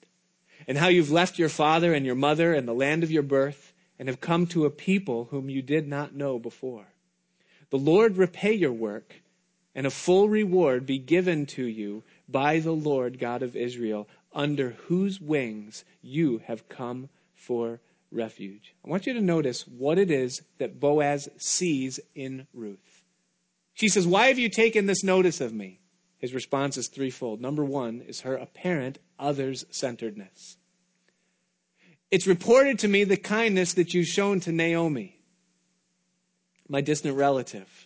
and 0.67 0.77
how 0.77 0.87
you've 0.87 1.11
left 1.11 1.39
your 1.39 1.49
father 1.49 1.93
and 1.93 2.05
your 2.05 2.15
mother 2.15 2.53
and 2.53 2.67
the 2.67 2.73
land 2.73 3.03
of 3.03 3.09
your 3.09 3.23
birth, 3.23 3.73
and 3.97 4.07
have 4.07 4.21
come 4.21 4.45
to 4.45 4.65
a 4.65 4.69
people 4.69 5.29
whom 5.31 5.49
you 5.49 5.61
did 5.61 5.87
not 5.87 6.13
know 6.13 6.37
before. 6.37 6.85
The 7.71 7.77
Lord 7.77 8.17
repay 8.17 8.53
your 8.53 8.73
work, 8.73 9.21
and 9.75 9.85
a 9.85 9.91
full 9.91 10.29
reward 10.29 10.85
be 10.85 10.97
given 10.97 11.45
to 11.45 11.65
you 11.65 12.03
by 12.27 12.59
the 12.59 12.71
Lord 12.71 13.19
God 13.19 13.43
of 13.43 13.55
Israel, 13.55 14.07
under 14.33 14.71
whose 14.87 15.19
wings 15.19 15.83
you 16.01 16.41
have 16.45 16.69
come 16.69 17.09
for 17.33 17.81
refuge. 18.11 18.73
I 18.85 18.89
want 18.89 19.05
you 19.05 19.13
to 19.13 19.21
notice 19.21 19.67
what 19.67 19.99
it 19.99 20.09
is 20.09 20.41
that 20.57 20.79
Boaz 20.79 21.29
sees 21.37 21.99
in 22.15 22.47
Ruth. 22.53 23.03
She 23.73 23.89
says, 23.89 24.07
Why 24.07 24.27
have 24.27 24.39
you 24.39 24.49
taken 24.49 24.85
this 24.85 25.03
notice 25.03 25.41
of 25.41 25.53
me? 25.53 25.79
His 26.17 26.33
response 26.33 26.77
is 26.77 26.87
threefold. 26.87 27.41
Number 27.41 27.63
one 27.63 28.01
is 28.01 28.21
her 28.21 28.35
apparent 28.35 28.97
others 29.19 29.65
centeredness. 29.69 30.57
It's 32.09 32.25
reported 32.25 32.79
to 32.79 32.87
me 32.87 33.03
the 33.03 33.17
kindness 33.17 33.73
that 33.73 33.93
you've 33.93 34.07
shown 34.07 34.39
to 34.41 34.51
Naomi, 34.51 35.19
my 36.69 36.81
distant 36.81 37.17
relative. 37.17 37.84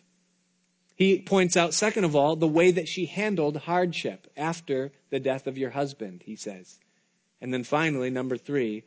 He 1.00 1.18
points 1.18 1.56
out, 1.56 1.74
second 1.74 2.04
of 2.04 2.14
all, 2.14 2.36
the 2.36 2.46
way 2.46 2.72
that 2.72 2.90
she 2.90 3.06
handled 3.06 3.56
hardship 3.56 4.28
after 4.36 4.92
the 5.12 5.20
death 5.22 5.48
of 5.48 5.58
your 5.58 5.70
husband, 5.70 6.24
he 6.26 6.36
says. 6.36 6.78
And 7.40 7.54
then 7.54 7.64
finally, 7.64 8.10
number 8.10 8.36
three, 8.36 8.84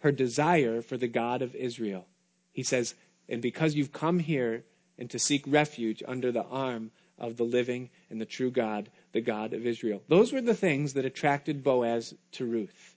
her 0.00 0.10
desire 0.10 0.82
for 0.82 0.96
the 0.96 1.06
God 1.06 1.40
of 1.40 1.54
Israel. 1.54 2.08
He 2.50 2.64
says, 2.64 2.96
And 3.28 3.40
because 3.40 3.76
you've 3.76 3.92
come 3.92 4.18
here 4.18 4.64
and 4.98 5.08
to 5.10 5.20
seek 5.20 5.44
refuge 5.46 6.02
under 6.04 6.32
the 6.32 6.42
arm 6.42 6.90
of 7.16 7.36
the 7.36 7.44
living 7.44 7.90
and 8.10 8.20
the 8.20 8.26
true 8.26 8.50
God, 8.50 8.90
the 9.12 9.20
God 9.20 9.52
of 9.52 9.64
Israel. 9.64 10.02
Those 10.08 10.32
were 10.32 10.40
the 10.40 10.56
things 10.56 10.94
that 10.94 11.04
attracted 11.04 11.62
Boaz 11.62 12.12
to 12.32 12.44
Ruth. 12.44 12.96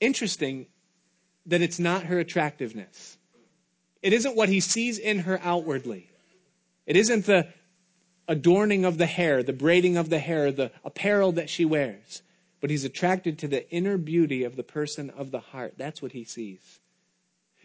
Interesting 0.00 0.64
that 1.44 1.60
it's 1.60 1.78
not 1.78 2.04
her 2.04 2.18
attractiveness. 2.18 3.18
It 4.00 4.14
isn't 4.14 4.34
what 4.34 4.48
he 4.48 4.60
sees 4.60 4.98
in 4.98 5.18
her 5.18 5.38
outwardly. 5.42 6.08
It 6.86 6.96
isn't 6.96 7.26
the 7.26 7.48
adorning 8.28 8.84
of 8.84 8.98
the 8.98 9.06
hair, 9.06 9.42
the 9.42 9.52
braiding 9.52 9.96
of 9.96 10.10
the 10.10 10.18
hair, 10.18 10.52
the 10.52 10.72
apparel 10.84 11.32
that 11.32 11.50
she 11.50 11.64
wears 11.64 12.22
but 12.62 12.70
he's 12.70 12.84
attracted 12.84 13.40
to 13.40 13.48
the 13.48 13.68
inner 13.70 13.98
beauty 13.98 14.44
of 14.44 14.54
the 14.54 14.62
person 14.62 15.10
of 15.10 15.32
the 15.32 15.40
heart. 15.40 15.74
That's 15.76 16.00
what 16.00 16.12
he 16.12 16.22
sees. 16.22 16.78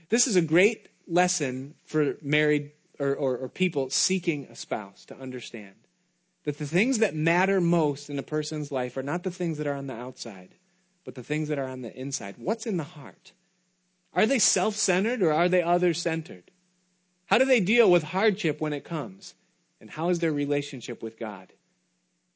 This 0.09 0.25
is 0.25 0.35
a 0.35 0.41
great 0.41 0.89
lesson 1.07 1.75
for 1.85 2.17
married 2.21 2.71
or, 2.99 3.13
or, 3.13 3.37
or, 3.37 3.47
people 3.47 3.91
seeking 3.91 4.45
a 4.45 4.55
spouse 4.55 5.05
to 5.05 5.19
understand 5.19 5.75
that 6.45 6.57
the 6.57 6.65
things 6.65 6.97
that 6.97 7.13
matter 7.13 7.61
most 7.61 8.09
in 8.09 8.17
a 8.17 8.23
person's 8.23 8.71
life 8.71 8.97
are 8.97 9.03
not 9.03 9.21
the 9.21 9.29
things 9.29 9.59
that 9.59 9.67
are 9.67 9.75
on 9.75 9.85
the 9.85 9.93
outside, 9.93 10.49
but 11.05 11.13
the 11.13 11.21
things 11.21 11.49
that 11.49 11.59
are 11.59 11.67
on 11.67 11.83
the 11.83 11.95
inside. 11.95 12.33
What's 12.39 12.65
in 12.65 12.77
the 12.77 12.83
heart? 12.83 13.33
Are 14.13 14.25
they 14.25 14.39
self 14.39 14.75
centered 14.75 15.21
or 15.21 15.31
are 15.31 15.47
they 15.47 15.61
other 15.61 15.93
centered? 15.93 16.49
How 17.27 17.37
do 17.37 17.45
they 17.45 17.59
deal 17.59 17.89
with 17.89 18.03
hardship 18.03 18.59
when 18.59 18.73
it 18.73 18.83
comes? 18.83 19.35
And 19.79 19.89
how 19.89 20.09
is 20.09 20.19
their 20.19 20.33
relationship 20.33 21.03
with 21.03 21.19
God? 21.19 21.53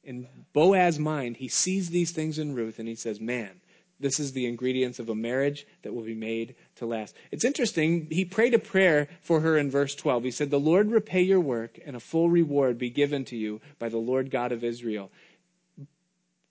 in 0.04 0.28
Boaz's 0.54 1.00
mind, 1.00 1.38
he 1.38 1.48
sees 1.48 1.90
these 1.90 2.12
things 2.12 2.40
in 2.40 2.56
Ruth 2.56 2.80
and 2.80 2.88
he 2.88 2.96
says, 2.96 3.20
Man, 3.20 3.62
this 4.00 4.20
is 4.20 4.34
the 4.34 4.48
ingredients 4.48 5.00
of 5.00 5.10
a 5.10 5.16
marriage 5.16 5.68
that 5.84 5.94
will 5.94 6.04
be 6.04 6.16
made 6.16 6.56
to 6.78 6.86
last. 6.86 7.16
It's 7.32 7.46
interesting. 7.46 8.08
He 8.10 8.26
prayed 8.26 8.54
a 8.54 8.60
prayer 8.60 9.08
for 9.22 9.42
her 9.42 9.58
in 9.58 9.70
verse 9.70 9.94
12. 9.94 10.24
He 10.24 10.32
said, 10.32 10.50
The 10.50 10.60
Lord 10.60 10.90
repay 10.90 11.22
your 11.22 11.40
work 11.40 11.80
and 11.86 11.96
a 11.96 12.00
full 12.00 12.30
reward 12.30 12.78
be 12.78 12.90
given 12.90 13.26
to 13.26 13.38
you 13.38 13.62
by 13.78 13.90
the 13.90 13.98
Lord 13.98 14.32
God 14.32 14.52
of 14.52 14.64
Israel. 14.64 15.12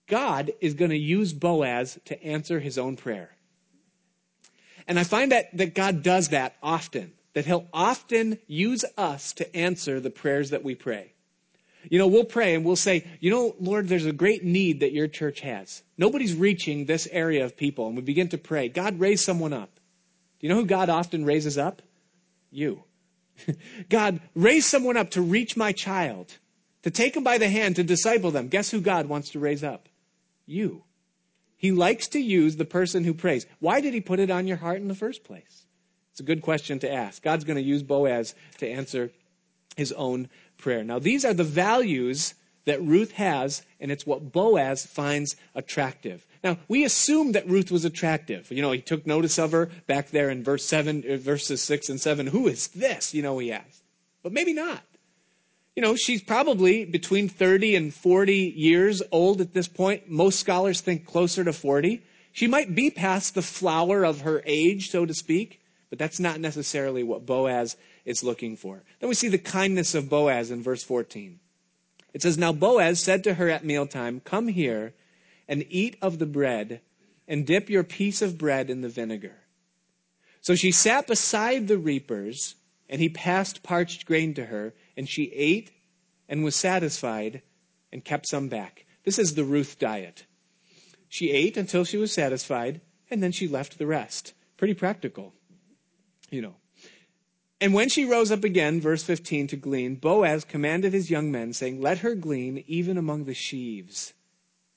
God 0.07 0.51
is 0.61 0.73
going 0.73 0.91
to 0.91 0.97
use 0.97 1.33
Boaz 1.33 1.99
to 2.05 2.21
answer 2.23 2.59
his 2.59 2.77
own 2.77 2.95
prayer. 2.95 3.31
And 4.87 4.97
I 4.97 5.03
find 5.03 5.31
that, 5.31 5.55
that 5.57 5.75
God 5.75 6.03
does 6.03 6.29
that 6.29 6.55
often, 6.63 7.13
that 7.33 7.45
he'll 7.45 7.67
often 7.73 8.39
use 8.47 8.83
us 8.97 9.33
to 9.33 9.55
answer 9.55 9.99
the 9.99 10.09
prayers 10.09 10.49
that 10.49 10.63
we 10.63 10.75
pray. 10.75 11.13
You 11.89 11.97
know, 11.97 12.07
we'll 12.07 12.25
pray 12.25 12.53
and 12.53 12.63
we'll 12.63 12.75
say, 12.75 13.07
you 13.19 13.31
know, 13.31 13.55
Lord, 13.59 13.87
there's 13.87 14.05
a 14.05 14.11
great 14.11 14.43
need 14.43 14.81
that 14.81 14.91
your 14.91 15.07
church 15.07 15.39
has. 15.41 15.81
Nobody's 15.97 16.35
reaching 16.35 16.85
this 16.85 17.07
area 17.11 17.43
of 17.43 17.57
people. 17.57 17.87
And 17.87 17.95
we 17.95 18.01
begin 18.01 18.27
to 18.29 18.37
pray, 18.37 18.69
God, 18.69 18.99
raise 18.99 19.23
someone 19.23 19.53
up. 19.53 19.73
Do 20.39 20.47
you 20.47 20.49
know 20.49 20.59
who 20.59 20.65
God 20.65 20.89
often 20.89 21.25
raises 21.25 21.57
up? 21.57 21.81
You. 22.51 22.83
God, 23.89 24.19
raise 24.35 24.65
someone 24.65 24.97
up 24.97 25.11
to 25.11 25.21
reach 25.21 25.57
my 25.57 25.71
child, 25.71 26.37
to 26.83 26.91
take 26.91 27.13
them 27.13 27.23
by 27.23 27.37
the 27.37 27.49
hand, 27.49 27.77
to 27.77 27.83
disciple 27.83 28.31
them. 28.31 28.47
Guess 28.47 28.69
who 28.69 28.81
God 28.81 29.07
wants 29.07 29.29
to 29.31 29.39
raise 29.39 29.63
up? 29.63 29.87
You. 30.45 30.83
He 31.57 31.71
likes 31.71 32.07
to 32.09 32.19
use 32.19 32.55
the 32.55 32.65
person 32.65 33.03
who 33.03 33.13
prays. 33.13 33.45
Why 33.59 33.81
did 33.81 33.93
he 33.93 34.01
put 34.01 34.19
it 34.19 34.31
on 34.31 34.47
your 34.47 34.57
heart 34.57 34.81
in 34.81 34.87
the 34.87 34.95
first 34.95 35.23
place? 35.23 35.60
It's 36.21 36.29
a 36.29 36.35
good 36.35 36.43
question 36.43 36.77
to 36.79 36.93
ask. 36.93 37.23
God's 37.23 37.45
going 37.45 37.57
to 37.57 37.63
use 37.63 37.81
Boaz 37.81 38.35
to 38.59 38.69
answer 38.69 39.09
his 39.75 39.91
own 39.93 40.29
prayer. 40.59 40.83
Now, 40.83 40.99
these 40.99 41.25
are 41.25 41.33
the 41.33 41.43
values 41.43 42.35
that 42.65 42.79
Ruth 42.79 43.13
has, 43.13 43.63
and 43.79 43.91
it's 43.91 44.05
what 44.05 44.31
Boaz 44.31 44.85
finds 44.85 45.35
attractive. 45.55 46.27
Now, 46.43 46.59
we 46.67 46.83
assume 46.83 47.31
that 47.31 47.49
Ruth 47.49 47.71
was 47.71 47.85
attractive. 47.85 48.51
You 48.51 48.61
know, 48.61 48.71
he 48.71 48.81
took 48.81 49.07
notice 49.07 49.39
of 49.39 49.51
her 49.51 49.71
back 49.87 50.11
there 50.11 50.29
in 50.29 50.43
verse 50.43 50.63
7, 50.63 51.03
uh, 51.09 51.17
verses 51.17 51.59
6 51.63 51.89
and 51.89 51.99
7. 51.99 52.27
Who 52.27 52.47
is 52.47 52.67
this? 52.67 53.15
You 53.15 53.23
know, 53.23 53.39
he 53.39 53.51
asked. 53.51 53.81
But 54.21 54.31
maybe 54.31 54.53
not. 54.53 54.83
You 55.75 55.81
know, 55.81 55.95
she's 55.95 56.21
probably 56.21 56.85
between 56.85 57.29
30 57.29 57.75
and 57.75 57.91
40 57.91 58.53
years 58.55 59.01
old 59.11 59.41
at 59.41 59.55
this 59.55 59.67
point. 59.67 60.07
Most 60.07 60.39
scholars 60.39 60.81
think 60.81 61.07
closer 61.07 61.43
to 61.43 61.51
40. 61.51 62.03
She 62.31 62.45
might 62.45 62.75
be 62.75 62.91
past 62.91 63.33
the 63.33 63.41
flower 63.41 64.03
of 64.03 64.21
her 64.21 64.43
age, 64.45 64.91
so 64.91 65.07
to 65.07 65.15
speak, 65.15 65.60
but 65.91 65.99
that's 65.99 66.21
not 66.21 66.39
necessarily 66.39 67.03
what 67.03 67.25
Boaz 67.25 67.75
is 68.05 68.23
looking 68.23 68.55
for. 68.55 68.81
Then 68.99 69.09
we 69.09 69.13
see 69.13 69.27
the 69.27 69.37
kindness 69.37 69.93
of 69.93 70.09
Boaz 70.09 70.49
in 70.49 70.63
verse 70.63 70.83
14. 70.83 71.39
It 72.13 72.21
says, 72.21 72.37
Now 72.37 72.53
Boaz 72.53 72.99
said 72.99 73.25
to 73.25 73.35
her 73.35 73.49
at 73.49 73.65
mealtime, 73.65 74.21
Come 74.21 74.47
here 74.47 74.93
and 75.49 75.65
eat 75.69 75.97
of 76.01 76.17
the 76.17 76.25
bread, 76.25 76.79
and 77.27 77.45
dip 77.45 77.69
your 77.69 77.83
piece 77.83 78.21
of 78.21 78.37
bread 78.37 78.69
in 78.69 78.81
the 78.81 78.89
vinegar. 78.89 79.35
So 80.39 80.55
she 80.55 80.71
sat 80.71 81.07
beside 81.07 81.67
the 81.67 81.77
reapers, 81.77 82.55
and 82.89 83.01
he 83.01 83.09
passed 83.09 83.61
parched 83.61 84.05
grain 84.05 84.33
to 84.35 84.45
her, 84.45 84.73
and 84.95 85.09
she 85.09 85.25
ate 85.35 85.71
and 86.29 86.41
was 86.41 86.55
satisfied 86.55 87.41
and 87.91 88.05
kept 88.05 88.27
some 88.27 88.47
back. 88.47 88.85
This 89.03 89.19
is 89.19 89.35
the 89.35 89.43
Ruth 89.43 89.77
diet. 89.77 90.25
She 91.09 91.31
ate 91.31 91.57
until 91.57 91.83
she 91.83 91.97
was 91.97 92.13
satisfied, 92.13 92.79
and 93.09 93.21
then 93.21 93.33
she 93.33 93.49
left 93.49 93.77
the 93.77 93.85
rest. 93.85 94.33
Pretty 94.55 94.73
practical, 94.73 95.33
you 96.31 96.41
know. 96.41 96.55
And 97.59 97.75
when 97.75 97.89
she 97.89 98.05
rose 98.05 98.31
up 98.31 98.43
again, 98.43 98.81
verse 98.81 99.03
15, 99.03 99.47
to 99.47 99.55
glean, 99.55 99.95
Boaz 99.95 100.43
commanded 100.43 100.93
his 100.93 101.11
young 101.11 101.31
men, 101.31 101.53
saying, 101.53 101.79
Let 101.79 101.99
her 101.99 102.15
glean 102.15 102.63
even 102.65 102.97
among 102.97 103.25
the 103.25 103.35
sheaves, 103.35 104.13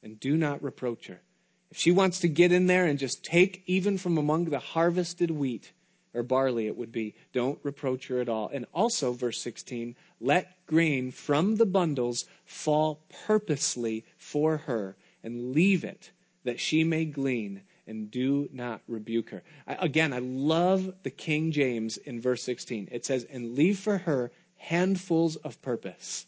and 0.03 0.21
do 0.21 0.37
not 0.37 0.63
reproach 0.63 1.07
her. 1.07 1.23
If 1.71 1.79
she 1.79 1.91
wants 1.91 2.21
to 2.21 2.29
get 2.29 2.53
in 2.53 2.67
there 2.67 2.85
and 2.85 2.99
just 2.99 3.25
take 3.25 3.63
even 3.67 3.97
from 3.97 4.19
among 4.19 4.47
the 4.47 4.59
harvested 4.59 5.31
wheat, 5.31 5.73
or 6.13 6.23
barley 6.23 6.67
it 6.67 6.77
would 6.77 6.93
be, 6.93 7.15
don't 7.33 7.59
reproach 7.63 8.09
her 8.09 8.21
at 8.21 8.29
all. 8.29 8.51
And 8.53 8.67
also, 8.75 9.13
verse 9.13 9.41
16, 9.41 9.97
let 10.21 10.67
grain 10.67 11.11
from 11.11 11.57
the 11.57 11.67
bundles 11.67 12.27
fall 12.45 13.01
purposely 13.27 14.05
for 14.19 14.59
her, 14.59 14.95
and 15.23 15.53
leave 15.53 15.85
it 15.85 16.11
that 16.45 16.61
she 16.61 16.85
may 16.85 17.07
glean 17.07 17.63
and 17.87 18.11
do 18.11 18.49
not 18.53 18.81
rebuke 18.89 19.31
her. 19.31 19.43
I, 19.67 19.75
again, 19.75 20.13
I 20.13 20.19
love 20.19 20.95
the 21.03 21.11
King 21.11 21.53
James 21.53 21.97
in 21.97 22.21
verse 22.21 22.43
16. 22.43 22.89
It 22.91 23.05
says, 23.05 23.25
and 23.25 23.55
leave 23.55 23.79
for 23.79 23.99
her 23.99 24.31
handfuls 24.57 25.37
of 25.37 25.61
purpose. 25.63 26.27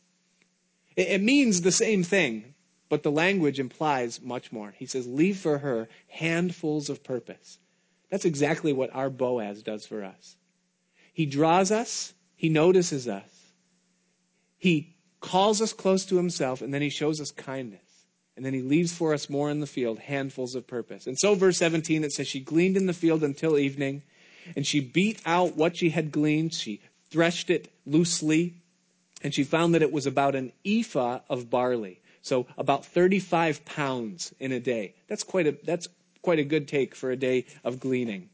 It, 0.96 1.08
it 1.08 1.22
means 1.22 1.60
the 1.60 1.72
same 1.72 2.02
thing, 2.02 2.54
but 2.88 3.02
the 3.02 3.10
language 3.10 3.58
implies 3.58 4.20
much 4.20 4.52
more. 4.52 4.74
He 4.76 4.86
says, 4.86 5.06
leave 5.06 5.38
for 5.38 5.58
her 5.58 5.88
handfuls 6.08 6.90
of 6.90 7.02
purpose. 7.02 7.58
That's 8.10 8.24
exactly 8.24 8.72
what 8.72 8.94
our 8.94 9.10
Boaz 9.10 9.62
does 9.62 9.86
for 9.86 10.04
us. 10.04 10.36
He 11.12 11.26
draws 11.26 11.70
us, 11.70 12.12
he 12.36 12.48
notices 12.48 13.08
us, 13.08 13.30
he 14.58 14.96
calls 15.20 15.62
us 15.62 15.72
close 15.72 16.04
to 16.06 16.16
himself, 16.16 16.60
and 16.60 16.72
then 16.72 16.82
he 16.82 16.90
shows 16.90 17.20
us 17.20 17.30
kindness. 17.30 17.80
And 18.36 18.44
then 18.44 18.52
he 18.52 18.60
leaves 18.60 18.92
for 18.92 19.14
us 19.14 19.30
more 19.30 19.50
in 19.50 19.60
the 19.60 19.66
field, 19.66 19.98
handfuls 19.98 20.54
of 20.54 20.66
purpose. 20.66 21.06
And 21.06 21.18
so, 21.18 21.34
verse 21.34 21.56
17, 21.56 22.04
it 22.04 22.12
says, 22.12 22.28
She 22.28 22.40
gleaned 22.40 22.76
in 22.76 22.86
the 22.86 22.92
field 22.92 23.24
until 23.24 23.58
evening, 23.58 24.02
and 24.54 24.66
she 24.66 24.80
beat 24.80 25.22
out 25.24 25.56
what 25.56 25.76
she 25.76 25.90
had 25.90 26.12
gleaned. 26.12 26.52
She 26.52 26.80
threshed 27.10 27.48
it 27.48 27.72
loosely, 27.86 28.54
and 29.22 29.34
she 29.34 29.42
found 29.42 29.74
that 29.74 29.82
it 29.82 29.90
was 29.90 30.06
about 30.06 30.34
an 30.34 30.52
ephah 30.66 31.20
of 31.30 31.48
barley. 31.48 32.00
So 32.20 32.46
about 32.58 32.84
35 32.84 33.64
pounds 33.64 34.34
in 34.38 34.52
a 34.52 34.60
day. 34.60 34.94
That's 35.08 35.22
quite 35.22 35.46
a, 35.46 35.56
that's 35.64 35.88
quite 36.22 36.38
a 36.38 36.44
good 36.44 36.68
take 36.68 36.94
for 36.94 37.10
a 37.10 37.16
day 37.16 37.46
of 37.64 37.80
gleaning. 37.80 38.28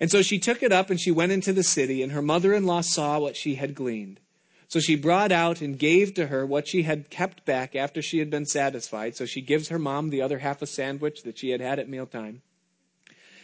And 0.00 0.10
so 0.10 0.22
she 0.22 0.38
took 0.38 0.62
it 0.62 0.72
up 0.72 0.88
and 0.88 1.00
she 1.00 1.10
went 1.10 1.32
into 1.32 1.52
the 1.52 1.62
city, 1.62 2.02
and 2.02 2.12
her 2.12 2.22
mother 2.22 2.54
in 2.54 2.64
law 2.64 2.80
saw 2.80 3.18
what 3.18 3.36
she 3.36 3.56
had 3.56 3.74
gleaned. 3.74 4.20
So 4.68 4.80
she 4.80 4.96
brought 4.96 5.30
out 5.30 5.60
and 5.60 5.78
gave 5.78 6.14
to 6.14 6.28
her 6.28 6.46
what 6.46 6.66
she 6.66 6.82
had 6.82 7.10
kept 7.10 7.44
back 7.44 7.76
after 7.76 8.02
she 8.02 8.18
had 8.18 8.30
been 8.30 8.46
satisfied. 8.46 9.16
So 9.16 9.26
she 9.26 9.40
gives 9.40 9.68
her 9.68 9.78
mom 9.78 10.10
the 10.10 10.22
other 10.22 10.38
half 10.38 10.62
a 10.62 10.66
sandwich 10.66 11.22
that 11.22 11.38
she 11.38 11.50
had 11.50 11.60
had 11.60 11.78
at 11.78 11.88
mealtime. 11.88 12.42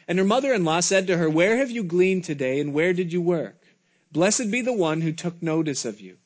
And 0.08 0.18
her 0.18 0.24
mother 0.24 0.52
in 0.52 0.64
law 0.64 0.80
said 0.80 1.06
to 1.06 1.18
her, 1.18 1.30
Where 1.30 1.56
have 1.58 1.70
you 1.70 1.84
gleaned 1.84 2.24
today, 2.24 2.58
and 2.58 2.74
where 2.74 2.92
did 2.92 3.12
you 3.12 3.20
work? 3.20 3.62
Blessed 4.10 4.50
be 4.50 4.60
the 4.60 4.72
one 4.72 5.02
who 5.02 5.12
took 5.12 5.40
notice 5.40 5.84
of 5.84 6.00
you. 6.00 6.16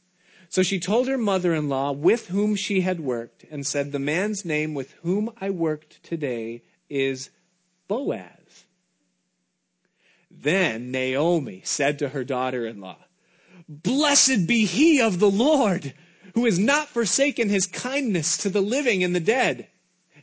So 0.49 0.63
she 0.63 0.79
told 0.79 1.09
her 1.09 1.19
mother 1.19 1.53
in 1.53 1.69
law 1.69 1.93
with 1.93 2.29
whom 2.29 2.55
she 2.55 2.81
had 2.81 3.01
worked, 3.01 3.45
and 3.51 3.67
said, 3.67 3.93
The 3.93 3.99
man's 3.99 4.45
name 4.45 4.73
with 4.73 4.93
whom 5.03 5.31
I 5.41 5.51
worked 5.51 6.03
today 6.03 6.63
is 6.89 7.31
Boaz. 7.89 8.65
Then 10.31 10.91
Naomi 10.91 11.61
said 11.65 11.99
to 11.99 12.11
her 12.11 12.25
daughter 12.25 12.67
in 12.67 12.81
law, 12.81 13.04
Blessed 13.69 14.47
be 14.47 14.67
he 14.67 15.01
of 15.01 15.19
the 15.19 15.31
Lord, 15.31 15.95
who 16.35 16.45
has 16.45 16.59
not 16.59 16.89
forsaken 16.89 17.49
his 17.49 17.67
kindness 17.67 18.37
to 18.39 18.51
the 18.51 18.61
living 18.61 19.03
and 19.03 19.15
the 19.15 19.21
dead. 19.21 19.69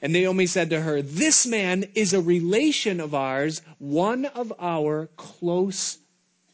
And 0.01 0.13
Naomi 0.13 0.45
said 0.47 0.69
to 0.71 0.82
her, 0.82 1.01
This 1.01 1.45
man 1.45 1.86
is 1.95 2.13
a 2.13 2.21
relation 2.21 2.99
of 2.99 3.13
ours, 3.13 3.62
one 3.77 4.25
of 4.25 4.51
our 4.60 5.08
close 5.15 5.99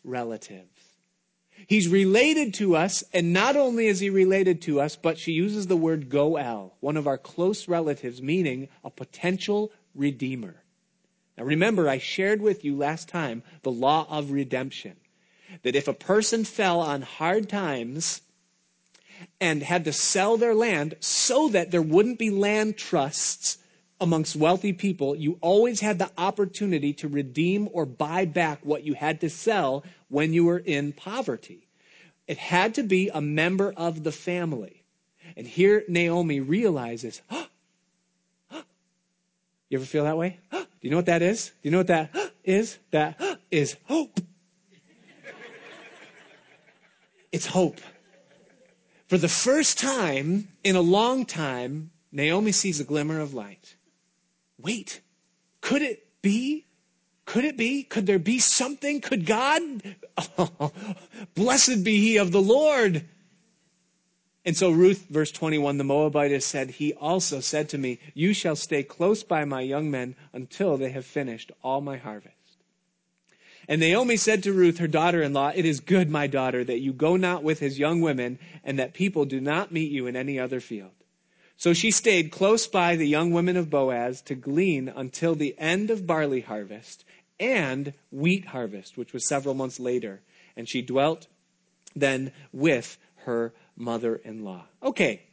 relatives. 0.04 0.70
He's 1.68 1.88
related 1.88 2.54
to 2.56 2.76
us, 2.76 3.04
and 3.14 3.34
not 3.34 3.58
only 3.58 3.88
is 3.88 4.00
he 4.00 4.10
related 4.10 4.62
to 4.64 4.80
us, 4.80 4.96
but 4.96 5.18
she 5.18 5.34
uses 5.34 5.68
the 5.68 5.76
word 5.76 6.10
Goel, 6.10 6.76
one 6.80 6.96
of 6.96 7.08
our 7.08 7.18
close 7.18 7.68
relatives, 7.68 8.22
meaning 8.22 8.70
a 8.84 8.90
potential 8.90 9.72
redeemer. 9.94 10.64
Now 11.38 11.44
remember, 11.44 11.90
I 11.90 11.98
shared 11.98 12.42
with 12.42 12.64
you 12.64 12.78
last 12.78 13.10
time 13.10 13.44
the 13.64 13.72
law 13.72 14.08
of 14.10 14.32
redemption 14.32 14.96
that 15.64 15.76
if 15.76 15.88
a 15.88 15.94
person 15.94 16.44
fell 16.44 16.80
on 16.80 17.02
hard 17.02 17.50
times 17.50 18.22
and 19.40 19.64
had 19.64 19.86
to 19.86 19.94
sell 19.94 20.38
their 20.38 20.56
land 20.56 20.96
so 21.00 21.50
that 21.50 21.72
there 21.72 21.82
wouldn't 21.82 22.20
be 22.20 22.30
land 22.30 22.78
trusts 22.78 23.58
amongst 24.00 24.36
wealthy 24.36 24.74
people, 24.74 25.16
you 25.16 25.38
always 25.42 25.80
had 25.80 26.00
the 26.00 26.12
opportunity 26.18 26.94
to 26.94 27.08
redeem 27.08 27.68
or 27.72 27.86
buy 27.86 28.26
back 28.26 28.60
what 28.64 28.84
you 28.84 28.94
had 28.94 29.22
to 29.22 29.30
sell 29.30 29.84
when 30.10 30.34
you 30.34 30.46
were 30.46 30.60
in 30.60 30.94
poverty. 30.94 31.68
It 32.28 32.38
had 32.38 32.76
to 32.76 32.84
be 32.84 33.10
a 33.10 33.22
member 33.22 33.74
of 33.76 34.04
the 34.04 34.12
family. 34.12 34.84
And 35.36 35.48
here 35.48 35.84
Naomi 35.88 36.40
realizes, 36.40 37.22
you 37.32 38.62
ever 39.74 39.86
feel 39.86 40.04
that 40.04 40.18
way? 40.18 40.40
Do 40.52 40.66
you 40.82 40.92
know 40.92 40.98
what 40.98 41.08
that 41.08 41.22
is? 41.22 41.48
Do 41.48 41.54
you 41.64 41.72
know 41.72 41.80
what 41.80 41.88
that 41.88 42.16
is? 42.44 42.78
That 42.92 43.20
is 43.50 43.78
hope. 43.86 44.20
It's 47.32 47.48
hope. 47.48 47.80
For 49.08 49.18
the 49.18 49.30
first 49.30 49.78
time 49.78 50.50
in 50.64 50.76
a 50.76 50.82
long 50.82 51.26
time, 51.26 51.92
Naomi 52.12 52.52
sees 52.52 52.80
a 52.80 52.84
glimmer 52.84 53.20
of 53.20 53.34
light. 53.34 53.76
Wait, 54.60 55.02
could 55.62 55.82
it 55.82 56.08
be? 56.22 56.66
Could 57.26 57.46
it 57.46 57.58
be? 57.58 57.84
Could 57.84 58.06
there 58.06 58.20
be 58.20 58.40
something? 58.40 59.02
Could 59.02 59.26
God? 59.26 59.62
Oh, 60.38 60.72
blessed 61.36 61.84
be 61.84 62.00
he 62.00 62.18
of 62.18 62.32
the 62.32 62.42
Lord. 62.42 63.06
And 64.46 64.56
so 64.56 64.72
Ruth, 64.72 65.08
verse 65.10 65.32
21, 65.32 65.78
the 65.78 65.84
Moabitess 65.84 66.46
said, 66.46 66.70
He 66.72 66.94
also 66.94 67.42
said 67.42 67.68
to 67.70 67.78
me, 67.78 68.00
You 68.14 68.34
shall 68.34 68.56
stay 68.56 68.82
close 68.82 69.22
by 69.22 69.44
my 69.44 69.60
young 69.60 69.92
men 69.92 70.16
until 70.32 70.78
they 70.78 70.92
have 70.92 71.06
finished 71.06 71.52
all 71.62 71.82
my 71.82 71.98
harvest. 71.98 72.37
And 73.68 73.82
Naomi 73.82 74.16
said 74.16 74.44
to 74.44 74.54
Ruth, 74.54 74.78
her 74.78 74.88
daughter 74.88 75.22
in 75.22 75.34
law, 75.34 75.52
It 75.54 75.66
is 75.66 75.80
good, 75.82 76.10
my 76.10 76.28
daughter, 76.28 76.64
that 76.64 76.80
you 76.80 76.94
go 76.94 77.18
not 77.18 77.44
with 77.44 77.60
his 77.60 77.78
young 77.78 78.00
women, 78.00 78.40
and 78.64 78.80
that 78.80 78.94
people 78.94 79.26
do 79.26 79.42
not 79.42 79.72
meet 79.72 79.92
you 79.92 80.08
in 80.08 80.16
any 80.16 80.40
other 80.40 80.60
field. 80.62 80.92
So 81.58 81.74
she 81.74 81.92
stayed 81.92 82.32
close 82.32 82.68
by 82.68 82.96
the 82.96 83.08
young 83.08 83.32
women 83.32 83.58
of 83.58 83.70
Boaz 83.70 84.22
to 84.24 84.36
glean 84.36 84.90
until 84.90 85.36
the 85.36 85.56
end 85.58 85.90
of 85.90 86.06
barley 86.06 86.42
harvest 86.42 87.04
and 87.40 87.94
wheat 88.12 88.46
harvest, 88.46 88.96
which 88.96 89.12
was 89.12 89.28
several 89.28 89.56
months 89.56 89.80
later. 89.80 90.22
And 90.56 90.70
she 90.70 90.82
dwelt 90.82 91.28
then 91.96 92.32
with 92.54 92.98
her 93.26 93.54
mother 93.76 94.16
in 94.16 94.44
law. 94.44 94.66
Okay, 94.82 95.24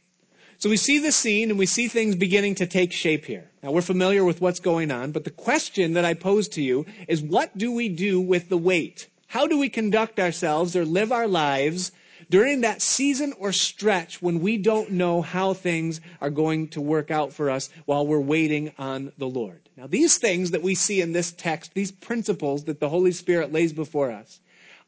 so 0.57 0.69
we 0.69 0.77
see 0.77 0.99
the 0.99 1.11
scene 1.11 1.49
and 1.49 1.59
we 1.59 1.65
see 1.65 1.87
things 1.87 2.15
beginning 2.15 2.55
to 2.55 2.65
take 2.65 2.91
shape 2.91 3.25
here. 3.25 3.49
Now 3.61 3.71
we're 3.71 3.81
familiar 3.81 4.23
with 4.23 4.41
what's 4.41 4.59
going 4.59 4.91
on, 4.91 5.11
but 5.11 5.23
the 5.23 5.31
question 5.31 5.93
that 5.93 6.05
I 6.05 6.13
pose 6.13 6.47
to 6.49 6.61
you 6.61 6.85
is 7.07 7.21
what 7.21 7.57
do 7.57 7.71
we 7.71 7.89
do 7.89 8.21
with 8.21 8.49
the 8.49 8.57
wait? 8.57 9.09
How 9.27 9.47
do 9.47 9.57
we 9.57 9.69
conduct 9.69 10.19
ourselves 10.19 10.75
or 10.75 10.85
live 10.85 11.11
our 11.11 11.27
lives 11.27 11.91
during 12.29 12.61
that 12.61 12.81
season 12.81 13.33
or 13.37 13.51
stretch 13.51 14.21
when 14.21 14.39
we 14.39 14.57
don't 14.57 14.91
know 14.91 15.21
how 15.21 15.53
things 15.53 15.99
are 16.21 16.29
going 16.29 16.69
to 16.69 16.81
work 16.81 17.11
out 17.11 17.33
for 17.33 17.49
us 17.49 17.69
while 17.85 18.07
we're 18.07 18.19
waiting 18.19 18.71
on 18.77 19.11
the 19.17 19.27
Lord? 19.27 19.61
Now 19.75 19.87
these 19.87 20.17
things 20.17 20.51
that 20.51 20.63
we 20.63 20.73
see 20.73 21.01
in 21.01 21.11
this 21.11 21.31
text, 21.33 21.73
these 21.73 21.91
principles 21.91 22.63
that 22.65 22.79
the 22.79 22.89
Holy 22.89 23.11
Spirit 23.11 23.51
lays 23.51 23.73
before 23.73 24.11
us, 24.11 24.39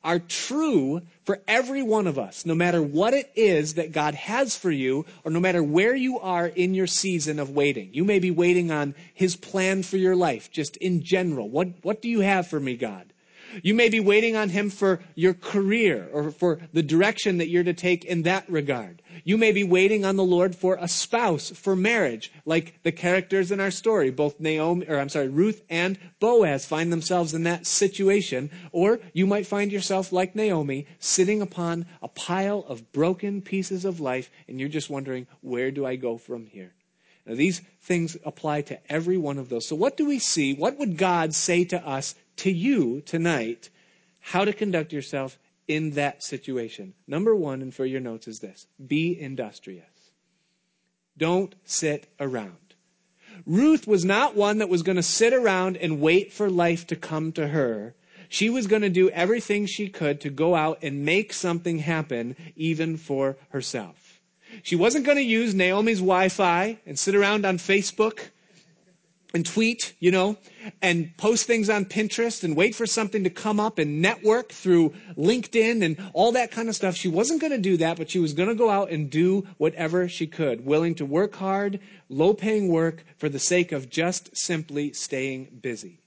are 0.08 0.20
true 0.20 1.02
for 1.26 1.42
every 1.50 1.84
one 1.84 2.08
of 2.08 2.18
us, 2.18 2.46
no 2.46 2.56
matter 2.56 2.82
what 2.82 3.14
it 3.14 3.30
is 3.36 3.74
that 3.74 3.92
God 3.92 4.16
has 4.16 4.56
for 4.56 4.72
you, 4.72 5.06
or 5.26 5.32
no 5.32 5.42
matter 5.42 5.62
where 5.62 5.94
you 5.94 6.18
are 6.20 6.48
in 6.48 6.74
your 6.74 6.88
season 6.88 7.40
of 7.40 7.50
waiting. 7.50 7.90
You 7.92 8.06
may 8.06 8.20
be 8.20 8.32
waiting 8.32 8.72
on 8.72 8.96
His 9.14 9.36
plan 9.36 9.84
for 9.84 9.98
your 9.98 10.16
life, 10.16 10.50
just 10.50 10.78
in 10.78 11.04
general. 11.04 11.50
What, 11.50 11.68
what 11.82 12.02
do 12.02 12.08
you 12.08 12.22
have 12.22 12.48
for 12.48 12.58
me, 12.58 12.78
God? 12.78 13.12
You 13.64 13.74
may 13.74 13.90
be 13.90 14.00
waiting 14.00 14.36
on 14.36 14.50
Him 14.50 14.70
for 14.70 15.00
your 15.16 15.34
career 15.34 16.10
or 16.12 16.32
for 16.32 16.60
the 16.74 16.84
direction 16.84 17.38
that 17.38 17.50
you're 17.50 17.64
to 17.64 17.74
take 17.74 18.06
in 18.06 18.24
that 18.24 18.50
regard. 18.50 19.02
You 19.24 19.38
may 19.38 19.52
be 19.52 19.64
waiting 19.64 20.06
on 20.06 20.16
the 20.16 20.24
Lord 20.24 20.56
for 20.56 20.78
a 20.80 20.88
spouse, 20.88 21.50
for 21.50 21.76
marriage, 21.76 22.32
like 22.46 22.82
the 22.84 22.92
characters 22.92 23.52
in 23.52 23.60
our 23.60 23.72
story. 23.72 24.12
Both 24.12 24.40
Naomi, 24.40 24.86
or 24.88 25.00
I'm 25.00 25.10
sorry, 25.10 25.30
Ruth 25.30 25.62
and 25.70 25.98
Boaz 26.20 26.66
find 26.66 26.92
themselves 26.92 27.34
in 27.34 27.44
that 27.44 27.66
situation. 27.66 28.50
Or 28.72 29.00
you 29.14 29.26
might 29.26 29.48
find 29.48 29.72
yourself 29.72 30.12
like 30.12 30.36
Naomi, 30.36 30.88
sitting 31.00 31.42
upon 31.42 31.86
a 32.02 32.08
pile 32.08 32.66
of 32.68 32.92
broken 32.92 33.42
pieces 33.42 33.86
of 33.86 34.00
life, 34.00 34.30
and 34.48 34.60
you're 34.60 34.70
just 34.70 34.90
wondering, 34.90 35.28
where 35.42 35.72
do 35.72 35.86
I 35.86 35.96
go 35.96 36.18
from 36.18 36.46
here? 36.46 36.74
Now, 37.26 37.36
these 37.36 37.62
things 37.82 38.16
apply 38.24 38.62
to 38.64 38.92
every 38.92 39.18
one 39.18 39.38
of 39.38 39.50
those. 39.50 39.68
So, 39.68 39.76
what 39.76 39.98
do 39.98 40.06
we 40.08 40.18
see? 40.18 40.54
What 40.54 40.80
would 40.80 40.98
God 40.98 41.36
say 41.36 41.66
to 41.66 41.86
us 41.86 42.16
to 42.38 42.52
you 42.52 43.02
tonight 43.02 43.70
how 44.20 44.46
to 44.46 44.54
conduct 44.54 44.94
yourself 44.94 45.38
in 45.68 45.92
that 45.92 46.24
situation. 46.24 46.94
Number 47.08 47.36
one, 47.36 47.62
and 47.62 47.74
for 47.74 47.86
your 47.86 48.00
notes, 48.00 48.28
is 48.28 48.40
this 48.40 48.68
be 48.86 49.20
industrious. 49.20 50.12
Don't 51.18 51.56
sit 51.66 52.12
around. 52.20 52.56
Ruth 53.46 53.88
was 53.88 54.04
not 54.04 54.36
one 54.36 54.58
that 54.58 54.70
was 54.70 54.84
going 54.84 54.96
to 54.96 55.04
sit 55.04 55.34
around 55.34 55.78
and 55.78 56.02
wait 56.02 56.34
for 56.34 56.50
life 56.50 56.88
to 56.88 56.96
come 56.96 57.32
to 57.34 57.50
her. 57.50 57.96
She 58.30 58.50
was 58.50 58.68
going 58.68 58.82
to 58.82 58.90
do 58.90 59.10
everything 59.12 59.66
she 59.66 59.88
could 59.88 60.20
to 60.22 60.30
go 60.30 60.56
out 60.56 60.80
and 60.82 61.06
make 61.06 61.32
something 61.34 61.80
happen, 61.80 62.36
even 62.56 62.98
for 62.98 63.38
herself. 63.50 64.20
She 64.64 64.76
wasn't 64.76 65.06
going 65.06 65.18
to 65.18 65.24
use 65.24 65.54
Naomi's 65.54 66.00
Wi 66.00 66.30
Fi 66.30 66.80
and 66.86 66.98
sit 66.98 67.16
around 67.16 67.46
on 67.46 67.58
Facebook 67.58 68.30
and 69.34 69.46
tweet, 69.46 69.94
you 70.00 70.12
know, 70.12 70.38
and 70.82 71.16
post 71.18 71.46
things 71.46 71.70
on 71.70 71.86
Pinterest 71.86 72.44
and 72.44 72.56
wait 72.56 72.76
for 72.76 72.86
something 72.86 73.24
to 73.24 73.30
come 73.30 73.60
up 73.60 73.78
and 73.78 74.02
network 74.02 74.52
through 74.52 74.94
LinkedIn 75.18 75.84
and 75.84 76.12
all 76.14 76.32
that 76.32 76.52
kind 76.52 76.70
of 76.70 76.76
stuff. 76.76 76.96
She 76.96 77.08
wasn't 77.08 77.42
going 77.42 77.52
to 77.52 77.58
do 77.58 77.78
that, 77.78 77.98
but 77.98 78.10
she 78.10 78.20
was 78.20 78.34
going 78.34 78.50
to 78.50 78.56
go 78.56 78.70
out 78.70 78.90
and 78.90 79.10
do 79.10 79.46
whatever 79.58 80.08
she 80.08 80.28
could, 80.28 80.66
willing 80.66 80.96
to 80.96 81.06
work 81.06 81.36
hard, 81.36 81.80
low 82.10 82.34
paying 82.34 82.70
work 82.70 83.04
for 83.18 83.30
the 83.30 83.40
sake 83.40 83.72
of 83.72 83.90
just 83.90 84.36
simply 84.36 84.94
staying 84.94 85.60
busy. 85.62 86.00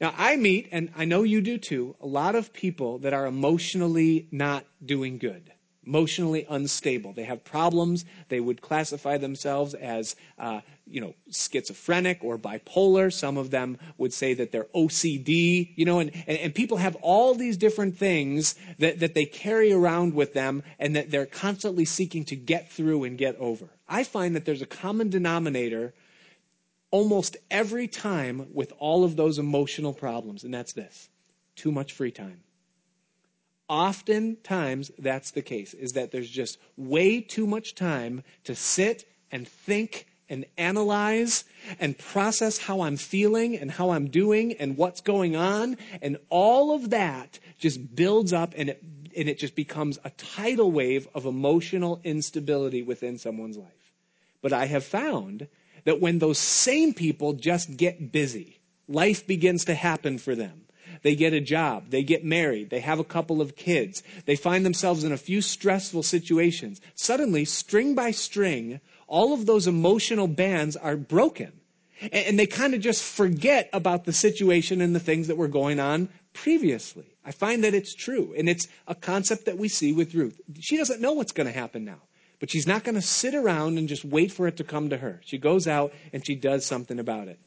Now, 0.00 0.14
I 0.16 0.36
meet, 0.36 0.68
and 0.72 0.90
I 0.96 1.04
know 1.04 1.24
you 1.24 1.42
do 1.42 1.58
too, 1.58 1.94
a 2.00 2.06
lot 2.06 2.34
of 2.34 2.54
people 2.54 2.98
that 3.00 3.12
are 3.12 3.26
emotionally 3.26 4.28
not 4.30 4.64
doing 4.84 5.18
good 5.18 5.52
emotionally 5.86 6.46
unstable. 6.48 7.12
They 7.12 7.24
have 7.24 7.42
problems. 7.44 8.04
They 8.28 8.40
would 8.40 8.60
classify 8.60 9.16
themselves 9.16 9.74
as, 9.74 10.14
uh, 10.38 10.60
you 10.86 11.00
know, 11.00 11.14
schizophrenic 11.30 12.22
or 12.22 12.38
bipolar. 12.38 13.12
Some 13.12 13.38
of 13.38 13.50
them 13.50 13.78
would 13.96 14.12
say 14.12 14.34
that 14.34 14.52
they're 14.52 14.66
OCD, 14.74 15.70
you 15.76 15.84
know, 15.84 15.98
and, 16.00 16.10
and, 16.26 16.38
and 16.38 16.54
people 16.54 16.76
have 16.76 16.96
all 16.96 17.34
these 17.34 17.56
different 17.56 17.96
things 17.96 18.54
that, 18.78 19.00
that 19.00 19.14
they 19.14 19.24
carry 19.24 19.72
around 19.72 20.14
with 20.14 20.34
them 20.34 20.62
and 20.78 20.94
that 20.96 21.10
they're 21.10 21.26
constantly 21.26 21.84
seeking 21.84 22.24
to 22.26 22.36
get 22.36 22.70
through 22.70 23.04
and 23.04 23.16
get 23.16 23.36
over. 23.36 23.68
I 23.88 24.04
find 24.04 24.36
that 24.36 24.44
there's 24.44 24.62
a 24.62 24.66
common 24.66 25.08
denominator 25.08 25.94
almost 26.90 27.36
every 27.50 27.88
time 27.88 28.48
with 28.52 28.72
all 28.78 29.04
of 29.04 29.16
those 29.16 29.38
emotional 29.38 29.94
problems, 29.94 30.44
and 30.44 30.52
that's 30.52 30.72
this 30.72 31.08
too 31.56 31.72
much 31.72 31.92
free 31.92 32.10
time. 32.10 32.40
Oftentimes, 33.70 34.90
that's 34.98 35.30
the 35.30 35.42
case, 35.42 35.74
is 35.74 35.92
that 35.92 36.10
there's 36.10 36.28
just 36.28 36.58
way 36.76 37.20
too 37.20 37.46
much 37.46 37.76
time 37.76 38.24
to 38.42 38.56
sit 38.56 39.08
and 39.30 39.46
think 39.46 40.08
and 40.28 40.44
analyze 40.58 41.44
and 41.78 41.96
process 41.96 42.58
how 42.58 42.80
I'm 42.80 42.96
feeling 42.96 43.56
and 43.56 43.70
how 43.70 43.90
I'm 43.90 44.08
doing 44.08 44.54
and 44.54 44.76
what's 44.76 45.00
going 45.00 45.36
on. 45.36 45.76
And 46.02 46.18
all 46.30 46.74
of 46.74 46.90
that 46.90 47.38
just 47.60 47.94
builds 47.94 48.32
up 48.32 48.54
and 48.56 48.70
it, 48.70 48.82
and 49.16 49.28
it 49.28 49.38
just 49.38 49.54
becomes 49.54 50.00
a 50.02 50.10
tidal 50.10 50.72
wave 50.72 51.06
of 51.14 51.24
emotional 51.24 52.00
instability 52.02 52.82
within 52.82 53.18
someone's 53.18 53.56
life. 53.56 53.92
But 54.42 54.52
I 54.52 54.66
have 54.66 54.84
found 54.84 55.46
that 55.84 56.00
when 56.00 56.18
those 56.18 56.38
same 56.38 56.92
people 56.92 57.34
just 57.34 57.76
get 57.76 58.10
busy, 58.10 58.58
life 58.88 59.28
begins 59.28 59.64
to 59.66 59.74
happen 59.74 60.18
for 60.18 60.34
them. 60.34 60.62
They 61.02 61.14
get 61.14 61.32
a 61.32 61.40
job. 61.40 61.90
They 61.90 62.02
get 62.02 62.24
married. 62.24 62.70
They 62.70 62.80
have 62.80 62.98
a 62.98 63.04
couple 63.04 63.40
of 63.40 63.56
kids. 63.56 64.02
They 64.26 64.36
find 64.36 64.64
themselves 64.64 65.04
in 65.04 65.12
a 65.12 65.16
few 65.16 65.40
stressful 65.40 66.02
situations. 66.02 66.80
Suddenly, 66.94 67.46
string 67.46 67.94
by 67.94 68.10
string, 68.10 68.80
all 69.06 69.32
of 69.32 69.46
those 69.46 69.66
emotional 69.66 70.26
bands 70.26 70.76
are 70.76 70.96
broken. 70.96 71.52
And 72.12 72.38
they 72.38 72.46
kind 72.46 72.74
of 72.74 72.80
just 72.80 73.02
forget 73.02 73.68
about 73.72 74.04
the 74.04 74.12
situation 74.12 74.80
and 74.80 74.94
the 74.94 75.00
things 75.00 75.28
that 75.28 75.36
were 75.36 75.48
going 75.48 75.80
on 75.80 76.08
previously. 76.32 77.06
I 77.24 77.32
find 77.32 77.62
that 77.64 77.74
it's 77.74 77.94
true. 77.94 78.34
And 78.36 78.48
it's 78.48 78.68
a 78.86 78.94
concept 78.94 79.44
that 79.44 79.58
we 79.58 79.68
see 79.68 79.92
with 79.92 80.14
Ruth. 80.14 80.40
She 80.60 80.76
doesn't 80.76 81.00
know 81.00 81.12
what's 81.12 81.32
going 81.32 81.46
to 81.46 81.52
happen 81.52 81.84
now. 81.84 82.00
But 82.38 82.50
she's 82.50 82.66
not 82.66 82.84
going 82.84 82.94
to 82.94 83.02
sit 83.02 83.34
around 83.34 83.76
and 83.76 83.86
just 83.86 84.02
wait 84.02 84.32
for 84.32 84.48
it 84.48 84.56
to 84.56 84.64
come 84.64 84.88
to 84.88 84.96
her. 84.96 85.20
She 85.24 85.36
goes 85.36 85.66
out 85.66 85.92
and 86.12 86.24
she 86.26 86.34
does 86.34 86.64
something 86.64 86.98
about 86.98 87.28
it. 87.28 87.38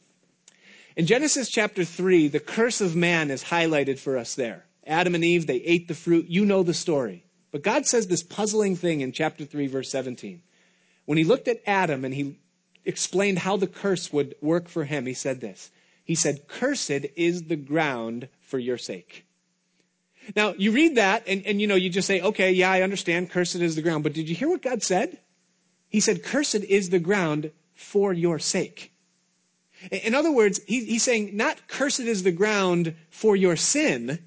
In 0.95 1.07
Genesis 1.07 1.49
chapter 1.49 1.83
3, 1.83 2.27
the 2.27 2.39
curse 2.39 2.79
of 2.79 2.95
man 2.95 3.31
is 3.31 3.45
highlighted 3.45 3.97
for 3.97 4.17
us 4.17 4.35
there. 4.35 4.65
Adam 4.85 5.15
and 5.15 5.23
Eve, 5.23 5.47
they 5.47 5.57
ate 5.57 5.87
the 5.87 5.95
fruit. 5.95 6.27
You 6.27 6.45
know 6.45 6.61
the 6.61 6.73
story. 6.73 7.25
But 7.51 7.63
God 7.63 7.85
says 7.85 8.07
this 8.07 8.23
puzzling 8.23 8.75
thing 8.75 9.01
in 9.01 9.11
chapter 9.11 9.45
3, 9.45 9.67
verse 9.67 9.89
17. 9.89 10.41
When 11.05 11.17
he 11.17 11.23
looked 11.23 11.47
at 11.47 11.61
Adam 11.65 12.05
and 12.05 12.13
he 12.13 12.37
explained 12.85 13.39
how 13.39 13.57
the 13.57 13.67
curse 13.67 14.13
would 14.13 14.35
work 14.41 14.67
for 14.67 14.83
him, 14.83 15.05
he 15.05 15.13
said 15.13 15.41
this. 15.41 15.71
He 16.03 16.15
said, 16.15 16.47
Cursed 16.47 17.05
is 17.15 17.43
the 17.43 17.55
ground 17.55 18.27
for 18.41 18.59
your 18.59 18.77
sake. 18.77 19.25
Now, 20.35 20.53
you 20.57 20.71
read 20.71 20.95
that 20.95 21.23
and, 21.27 21.45
and 21.45 21.59
you 21.59 21.67
know, 21.67 21.75
you 21.75 21.89
just 21.89 22.07
say, 22.07 22.21
okay, 22.21 22.51
yeah, 22.51 22.71
I 22.71 22.81
understand. 22.81 23.29
Cursed 23.29 23.55
is 23.55 23.75
the 23.75 23.81
ground. 23.81 24.03
But 24.03 24.13
did 24.13 24.29
you 24.29 24.35
hear 24.35 24.49
what 24.49 24.61
God 24.61 24.83
said? 24.83 25.19
He 25.89 25.99
said, 25.99 26.23
Cursed 26.23 26.55
is 26.55 26.89
the 26.89 26.99
ground 26.99 27.51
for 27.73 28.13
your 28.13 28.39
sake. 28.39 28.92
In 29.91 30.15
other 30.15 30.31
words, 30.31 30.59
he, 30.67 30.85
he's 30.85 31.03
saying, 31.03 31.35
not 31.35 31.67
cursed 31.67 31.99
is 31.99 32.23
the 32.23 32.31
ground 32.31 32.95
for 33.09 33.35
your 33.35 33.55
sin, 33.55 34.19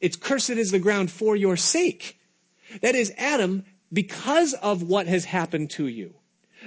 it's 0.00 0.16
cursed 0.16 0.50
is 0.50 0.70
the 0.70 0.78
ground 0.78 1.10
for 1.10 1.36
your 1.36 1.56
sake. 1.56 2.18
That 2.82 2.94
is, 2.94 3.12
Adam, 3.16 3.64
because 3.92 4.54
of 4.54 4.82
what 4.82 5.06
has 5.06 5.24
happened 5.24 5.70
to 5.70 5.86
you, 5.86 6.14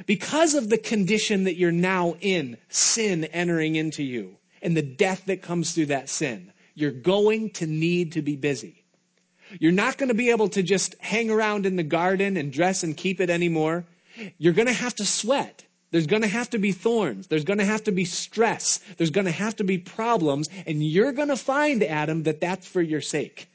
because 0.06 0.54
of 0.54 0.70
the 0.70 0.78
condition 0.78 1.44
that 1.44 1.58
you're 1.58 1.72
now 1.72 2.16
in, 2.22 2.58
sin 2.70 3.26
entering 3.26 3.76
into 3.76 4.04
you, 4.04 4.38
and 4.62 4.76
the 4.76 4.82
death 4.82 5.26
that 5.26 5.42
comes 5.42 5.74
through 5.74 5.88
that 5.88 6.10
sin, 6.10 6.52
you're 6.74 6.92
going 6.92 7.50
to 7.52 7.68
need 7.68 8.14
to 8.14 8.22
be 8.22 8.36
busy. 8.36 8.84
You're 9.60 9.72
not 9.72 9.98
going 9.98 10.10
to 10.10 10.16
be 10.16 10.30
able 10.30 10.50
to 10.50 10.64
just 10.64 10.96
hang 11.00 11.30
around 11.30 11.66
in 11.66 11.76
the 11.76 11.84
garden 11.84 12.38
and 12.38 12.52
dress 12.52 12.84
and 12.84 12.96
keep 12.96 13.20
it 13.20 13.30
anymore. 13.30 13.86
You're 14.38 14.54
going 14.54 14.68
to 14.68 14.74
have 14.74 14.96
to 14.96 15.06
sweat. 15.06 15.66
There's 15.92 16.08
going 16.08 16.22
to 16.22 16.28
have 16.28 16.50
to 16.50 16.58
be 16.58 16.72
thorns. 16.72 17.28
There's 17.28 17.46
going 17.46 17.60
to 17.60 17.66
have 17.66 17.84
to 17.86 17.92
be 17.92 18.04
stress. 18.04 18.80
There's 18.98 19.10
going 19.10 19.26
to 19.26 19.32
have 19.32 19.56
to 19.58 19.64
be 19.64 19.78
problems. 19.78 20.50
And 20.66 20.84
you're 20.86 21.14
going 21.14 21.30
to 21.30 21.38
find, 21.38 21.82
Adam, 21.84 22.24
that 22.24 22.42
that's 22.42 22.68
for 22.68 22.82
your 22.82 23.02
sake. 23.02 23.50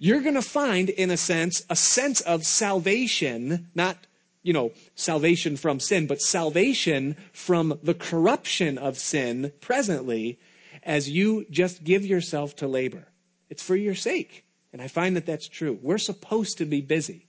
You're 0.00 0.22
going 0.22 0.34
to 0.34 0.42
find, 0.42 0.88
in 0.88 1.10
a 1.10 1.16
sense, 1.16 1.64
a 1.68 1.76
sense 1.76 2.20
of 2.22 2.44
salvation, 2.44 3.68
not, 3.74 4.06
you 4.42 4.52
know, 4.52 4.72
salvation 4.94 5.56
from 5.56 5.78
sin, 5.78 6.06
but 6.06 6.22
salvation 6.22 7.16
from 7.32 7.78
the 7.82 7.94
corruption 7.94 8.78
of 8.78 8.98
sin 8.98 9.52
presently 9.60 10.38
as 10.82 11.10
you 11.10 11.44
just 11.50 11.84
give 11.84 12.06
yourself 12.06 12.56
to 12.56 12.66
labor. 12.66 13.06
It's 13.50 13.62
for 13.62 13.76
your 13.76 13.94
sake. 13.94 14.44
And 14.72 14.80
I 14.80 14.88
find 14.88 15.14
that 15.16 15.26
that's 15.26 15.48
true. 15.48 15.78
We're 15.82 15.98
supposed 15.98 16.58
to 16.58 16.64
be 16.64 16.80
busy. 16.80 17.26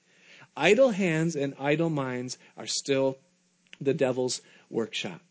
Idle 0.56 0.92
hands 0.92 1.36
and 1.36 1.54
idle 1.60 1.90
minds 1.90 2.38
are 2.56 2.66
still 2.66 3.18
the 3.80 3.94
devil's 3.94 4.42
workshop. 4.70 5.22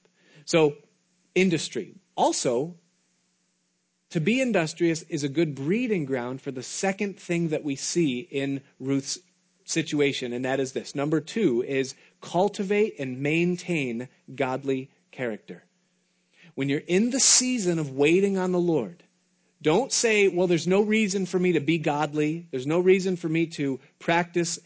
So, 0.45 0.77
industry. 1.35 1.95
Also, 2.17 2.77
to 4.11 4.21
be 4.21 4.41
industrious 4.41 5.03
is 5.03 5.25
a 5.25 5.29
good 5.29 5.55
breeding 5.55 6.05
ground 6.05 6.41
for 6.41 6.51
the 6.51 6.63
second 6.63 7.19
thing 7.19 7.49
that 7.49 7.65
we 7.65 7.77
see 7.77 8.21
in 8.21 8.63
Ruth's 8.79 9.19
situation, 9.65 10.33
and 10.33 10.45
that 10.45 10.61
is 10.61 10.73
this. 10.73 10.95
Number 10.95 11.21
two 11.21 11.63
is 11.67 11.95
cultivate 12.21 12.95
and 12.99 13.21
maintain 13.21 14.09
godly 14.35 14.91
character. 15.11 15.65
When 16.55 16.69
you're 16.69 16.81
in 16.87 17.11
the 17.11 17.21
season 17.21 17.79
of 17.79 17.91
waiting 17.91 18.39
on 18.39 18.53
the 18.53 18.61
Lord, 18.61 19.03
don't 19.61 19.93
say, 19.93 20.29
well, 20.29 20.47
there's 20.47 20.67
no 20.67 20.83
reason 20.83 21.27
for 21.27 21.39
me 21.39 21.53
to 21.53 21.61
be 21.61 21.79
godly. 21.79 22.47
There's 22.51 22.67
no 22.67 22.79
reason 22.79 23.17
for 23.17 23.29
me 23.29 23.47
to 23.49 23.81
practice 23.99 24.59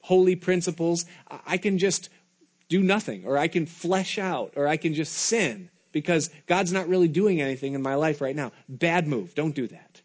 holy 0.00 0.36
principles. 0.36 1.04
I 1.46 1.56
can 1.56 1.78
just 1.78 2.08
do 2.68 2.82
nothing, 2.82 3.24
or 3.24 3.36
I 3.36 3.48
can 3.48 3.66
flesh 3.66 4.18
out, 4.18 4.54
or 4.56 4.66
I 4.66 4.76
can 4.76 4.94
just 4.94 5.12
sin 5.12 5.70
because 5.92 6.30
God's 6.46 6.72
not 6.72 6.88
really 6.88 7.08
doing 7.08 7.40
anything 7.40 7.74
in 7.74 7.82
my 7.82 7.94
life 7.94 8.20
right 8.20 8.34
now. 8.34 8.52
Bad 8.68 9.06
move. 9.06 9.34
Don't 9.34 9.54
do 9.54 9.68
that. 9.68 10.00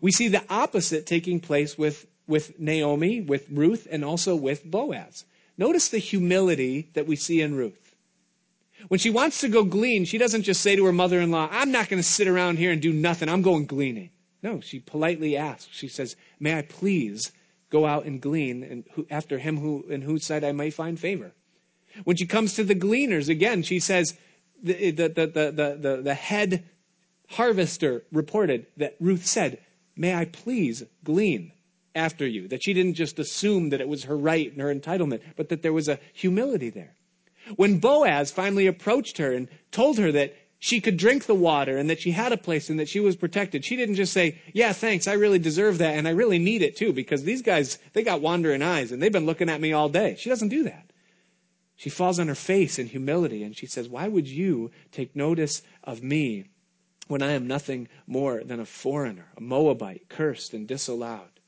We 0.00 0.12
see 0.12 0.28
the 0.28 0.44
opposite 0.50 1.06
taking 1.06 1.40
place 1.40 1.78
with, 1.78 2.06
with 2.26 2.58
Naomi, 2.60 3.22
with 3.22 3.46
Ruth, 3.50 3.88
and 3.90 4.04
also 4.04 4.36
with 4.36 4.64
Boaz. 4.64 5.24
Notice 5.56 5.88
the 5.88 5.98
humility 5.98 6.90
that 6.94 7.06
we 7.06 7.16
see 7.16 7.40
in 7.40 7.56
Ruth. 7.56 7.94
When 8.88 9.00
she 9.00 9.10
wants 9.10 9.40
to 9.40 9.48
go 9.48 9.64
glean, 9.64 10.04
she 10.04 10.18
doesn't 10.18 10.42
just 10.42 10.60
say 10.60 10.76
to 10.76 10.84
her 10.84 10.92
mother 10.92 11.20
in 11.20 11.30
law, 11.30 11.48
I'm 11.50 11.72
not 11.72 11.88
going 11.88 12.02
to 12.02 12.08
sit 12.08 12.28
around 12.28 12.58
here 12.58 12.70
and 12.70 12.82
do 12.82 12.92
nothing. 12.92 13.28
I'm 13.28 13.42
going 13.42 13.64
gleaning. 13.64 14.10
No, 14.42 14.60
she 14.60 14.80
politely 14.80 15.36
asks. 15.36 15.68
She 15.72 15.88
says, 15.88 16.14
May 16.38 16.58
I 16.58 16.62
please 16.62 17.32
go 17.70 17.86
out 17.86 18.04
and 18.04 18.20
glean 18.20 18.62
and 18.62 18.84
who, 18.92 19.06
after 19.10 19.38
him 19.38 19.58
who, 19.58 19.84
in 19.88 20.02
whose 20.02 20.24
sight 20.24 20.44
I 20.44 20.52
may 20.52 20.70
find 20.70 20.98
favor. 20.98 21.32
When 22.04 22.16
she 22.16 22.26
comes 22.26 22.54
to 22.54 22.64
the 22.64 22.74
gleaners, 22.74 23.28
again, 23.28 23.62
she 23.62 23.80
says, 23.80 24.16
eh, 24.66 24.90
the, 24.90 25.08
the, 25.08 25.26
the, 25.26 25.52
the, 25.52 25.78
the, 25.80 26.02
the 26.02 26.14
head 26.14 26.64
harvester 27.30 28.04
reported 28.12 28.66
that 28.76 28.96
Ruth 29.00 29.26
said, 29.26 29.58
May 29.96 30.14
I 30.14 30.26
please 30.26 30.82
glean 31.04 31.52
after 31.94 32.26
you? 32.26 32.48
That 32.48 32.62
she 32.62 32.74
didn't 32.74 32.94
just 32.94 33.18
assume 33.18 33.70
that 33.70 33.80
it 33.80 33.88
was 33.88 34.04
her 34.04 34.16
right 34.16 34.52
and 34.52 34.60
her 34.60 34.74
entitlement, 34.74 35.22
but 35.36 35.48
that 35.48 35.62
there 35.62 35.72
was 35.72 35.88
a 35.88 35.98
humility 36.12 36.68
there. 36.68 36.94
When 37.56 37.78
Boaz 37.78 38.30
finally 38.30 38.66
approached 38.66 39.18
her 39.18 39.32
and 39.32 39.48
told 39.70 39.98
her 39.98 40.12
that 40.12 40.34
she 40.66 40.80
could 40.80 40.96
drink 40.96 41.26
the 41.26 41.34
water 41.34 41.78
and 41.78 41.88
that 41.88 42.00
she 42.00 42.10
had 42.10 42.32
a 42.32 42.36
place 42.36 42.68
and 42.68 42.80
that 42.80 42.88
she 42.88 42.98
was 42.98 43.14
protected. 43.14 43.64
She 43.64 43.76
didn't 43.76 43.94
just 43.94 44.12
say, 44.12 44.40
yeah, 44.52 44.72
thanks, 44.72 45.06
I 45.06 45.12
really 45.12 45.38
deserve 45.38 45.78
that 45.78 45.96
and 45.96 46.08
I 46.08 46.10
really 46.10 46.40
need 46.40 46.60
it 46.60 46.74
too 46.74 46.92
because 46.92 47.22
these 47.22 47.40
guys, 47.40 47.78
they 47.92 48.02
got 48.02 48.20
wandering 48.20 48.62
eyes 48.62 48.90
and 48.90 49.00
they've 49.00 49.12
been 49.12 49.26
looking 49.26 49.48
at 49.48 49.60
me 49.60 49.72
all 49.72 49.88
day. 49.88 50.16
She 50.18 50.28
doesn't 50.28 50.48
do 50.48 50.64
that. 50.64 50.90
She 51.76 51.88
falls 51.88 52.18
on 52.18 52.26
her 52.26 52.34
face 52.34 52.80
in 52.80 52.88
humility 52.88 53.44
and 53.44 53.56
she 53.56 53.66
says, 53.66 53.88
why 53.88 54.08
would 54.08 54.26
you 54.26 54.72
take 54.90 55.14
notice 55.14 55.62
of 55.84 56.02
me 56.02 56.46
when 57.06 57.22
I 57.22 57.30
am 57.30 57.46
nothing 57.46 57.86
more 58.08 58.42
than 58.42 58.58
a 58.58 58.66
foreigner, 58.66 59.26
a 59.36 59.40
Moabite, 59.40 60.08
cursed 60.08 60.52
and 60.52 60.66
disallowed? 60.66 61.38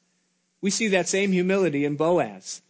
We 0.60 0.70
see 0.70 0.86
that 0.88 1.08
same 1.08 1.32
humility 1.32 1.84
in 1.84 1.96
Boaz. 1.96 2.62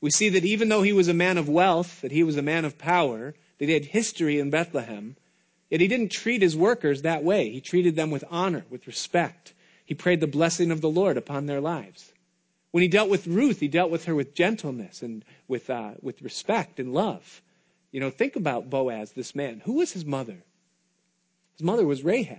We 0.00 0.10
see 0.10 0.30
that 0.30 0.46
even 0.46 0.70
though 0.70 0.80
he 0.80 0.94
was 0.94 1.08
a 1.08 1.12
man 1.12 1.36
of 1.36 1.46
wealth, 1.46 2.00
that 2.00 2.12
he 2.12 2.22
was 2.22 2.38
a 2.38 2.42
man 2.42 2.64
of 2.64 2.78
power, 2.78 3.34
that 3.58 3.66
he 3.66 3.74
had 3.74 3.84
history 3.84 4.38
in 4.38 4.48
Bethlehem, 4.48 5.16
yet 5.70 5.80
he 5.80 5.88
didn't 5.88 6.10
treat 6.10 6.42
his 6.42 6.56
workers 6.56 7.02
that 7.02 7.24
way. 7.24 7.50
He 7.50 7.60
treated 7.60 7.96
them 7.96 8.10
with 8.10 8.24
honor, 8.30 8.64
with 8.68 8.86
respect. 8.86 9.54
He 9.84 9.94
prayed 9.94 10.20
the 10.20 10.26
blessing 10.26 10.70
of 10.70 10.80
the 10.80 10.90
Lord 10.90 11.16
upon 11.16 11.46
their 11.46 11.60
lives. 11.60 12.12
When 12.70 12.82
he 12.82 12.88
dealt 12.88 13.10
with 13.10 13.26
Ruth, 13.26 13.60
he 13.60 13.68
dealt 13.68 13.90
with 13.90 14.04
her 14.04 14.14
with 14.14 14.34
gentleness 14.34 15.02
and 15.02 15.24
with, 15.48 15.70
uh, 15.70 15.92
with 16.02 16.22
respect 16.22 16.78
and 16.78 16.92
love. 16.92 17.42
You 17.90 18.00
know, 18.00 18.10
think 18.10 18.36
about 18.36 18.70
Boaz, 18.70 19.12
this 19.12 19.34
man. 19.34 19.62
Who 19.64 19.74
was 19.74 19.92
his 19.92 20.04
mother? 20.04 20.44
His 21.56 21.64
mother 21.64 21.84
was 21.84 22.04
Rahab. 22.04 22.38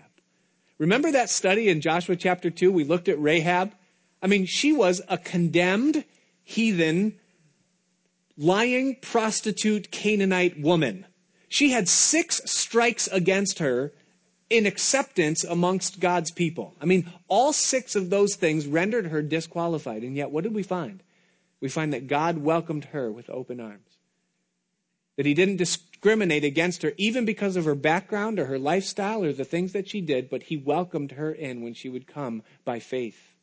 Remember 0.77 1.11
that 1.11 1.29
study 1.29 1.69
in 1.69 1.81
Joshua 1.81 2.15
chapter 2.15 2.49
2? 2.49 2.71
We 2.71 2.85
looked 2.85 3.09
at 3.09 3.21
Rahab. 3.21 3.73
I 4.21 4.27
mean, 4.27 4.45
she 4.45 4.71
was 4.71 5.01
a 5.09 5.17
condemned 5.17 6.05
heathen 6.43 7.19
lying 8.37 8.95
prostitute 9.01 9.91
Canaanite 9.91 10.59
woman. 10.59 11.05
She 11.51 11.71
had 11.71 11.89
six 11.89 12.39
strikes 12.45 13.07
against 13.07 13.59
her 13.59 13.91
in 14.49 14.65
acceptance 14.65 15.43
amongst 15.43 15.99
God's 15.99 16.31
people. 16.31 16.73
I 16.79 16.85
mean, 16.85 17.11
all 17.27 17.51
six 17.51 17.93
of 17.93 18.09
those 18.09 18.35
things 18.35 18.65
rendered 18.65 19.07
her 19.07 19.21
disqualified. 19.21 20.03
And 20.03 20.15
yet, 20.15 20.31
what 20.31 20.45
did 20.45 20.53
we 20.53 20.63
find? 20.63 21.03
We 21.59 21.67
find 21.67 21.91
that 21.91 22.07
God 22.07 22.37
welcomed 22.37 22.85
her 22.85 23.11
with 23.11 23.29
open 23.29 23.59
arms. 23.59 23.97
That 25.17 25.25
he 25.25 25.33
didn't 25.33 25.57
discriminate 25.57 26.45
against 26.45 26.83
her 26.83 26.93
even 26.95 27.25
because 27.25 27.57
of 27.57 27.65
her 27.65 27.75
background 27.75 28.39
or 28.39 28.45
her 28.45 28.57
lifestyle 28.57 29.21
or 29.21 29.33
the 29.33 29.43
things 29.43 29.73
that 29.73 29.89
she 29.89 29.99
did, 29.99 30.29
but 30.29 30.43
he 30.43 30.55
welcomed 30.55 31.11
her 31.11 31.33
in 31.33 31.61
when 31.61 31.73
she 31.73 31.89
would 31.89 32.07
come 32.07 32.43
by 32.63 32.79
faith. 32.79 33.33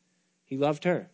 He 0.47 0.57
loved 0.57 0.85
her. 0.85 1.11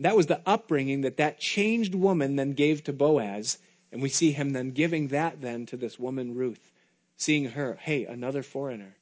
That 0.00 0.16
was 0.16 0.26
the 0.26 0.40
upbringing 0.44 1.02
that 1.02 1.18
that 1.18 1.38
changed 1.38 1.94
woman 1.94 2.34
then 2.34 2.54
gave 2.54 2.82
to 2.82 2.92
Boaz. 2.92 3.58
And 3.96 4.02
we 4.02 4.10
see 4.10 4.32
him 4.32 4.50
then 4.50 4.72
giving 4.72 5.08
that 5.08 5.40
then 5.40 5.64
to 5.64 5.76
this 5.78 5.98
woman, 5.98 6.34
Ruth, 6.34 6.70
seeing 7.16 7.46
her, 7.52 7.78
hey, 7.80 8.04
another 8.04 8.42
foreigner, 8.42 8.94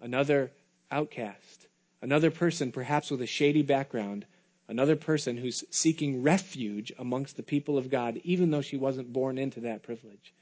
another 0.00 0.50
outcast, 0.90 1.66
another 2.00 2.30
person 2.30 2.72
perhaps 2.72 3.10
with 3.10 3.20
a 3.20 3.26
shady 3.26 3.60
background, 3.60 4.24
another 4.66 4.96
person 4.96 5.36
who's 5.36 5.62
seeking 5.68 6.22
refuge 6.22 6.90
amongst 6.98 7.36
the 7.36 7.42
people 7.42 7.76
of 7.76 7.90
God, 7.90 8.18
even 8.24 8.50
though 8.50 8.62
she 8.62 8.78
wasn't 8.78 9.12
born 9.12 9.36
into 9.36 9.60
that 9.60 9.82
privilege. 9.82 10.32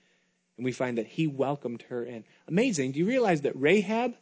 And 0.57 0.65
we 0.65 0.71
find 0.71 0.97
that 0.97 1.09
he 1.09 1.27
welcomed 1.27 1.83
her 1.89 2.05
in. 2.05 2.23
Amazing. 2.47 2.93
Do 2.93 3.01
you 3.01 3.07
realize 3.07 3.41
that 3.41 3.61
Rahab 3.61 4.15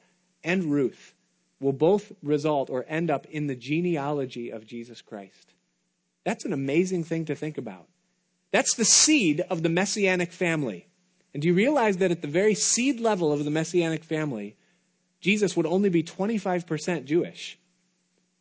and 0.43 0.73
Ruth 0.73 1.15
will 1.61 1.75
both 1.75 2.13
result 2.23 2.71
or 2.71 2.87
end 2.89 3.11
up 3.11 3.27
in 3.27 3.47
the 3.47 3.55
genealogy 3.55 4.49
of 4.49 4.67
Jesus 4.67 5.03
Christ? 5.03 5.53
That's 6.25 6.47
an 6.47 6.55
amazing 6.55 7.05
thing 7.05 7.27
to 7.27 7.35
think 7.35 7.59
about. 7.59 7.89
That's 8.57 8.73
the 8.73 8.87
seed 8.87 9.43
of 9.51 9.63
the 9.63 9.69
messianic 9.69 10.33
family. 10.33 10.87
And 11.35 11.43
do 11.43 11.49
you 11.49 11.53
realize 11.53 11.99
that 11.99 12.11
at 12.11 12.23
the 12.23 12.27
very 12.27 12.55
seed 12.55 13.01
level 13.01 13.31
of 13.31 13.45
the 13.45 13.51
messianic 13.51 14.03
family, 14.03 14.57
Jesus 15.21 15.55
would 15.59 15.67
only 15.67 15.91
be 15.91 16.03
25% 16.03 17.05
Jewish? 17.05 17.59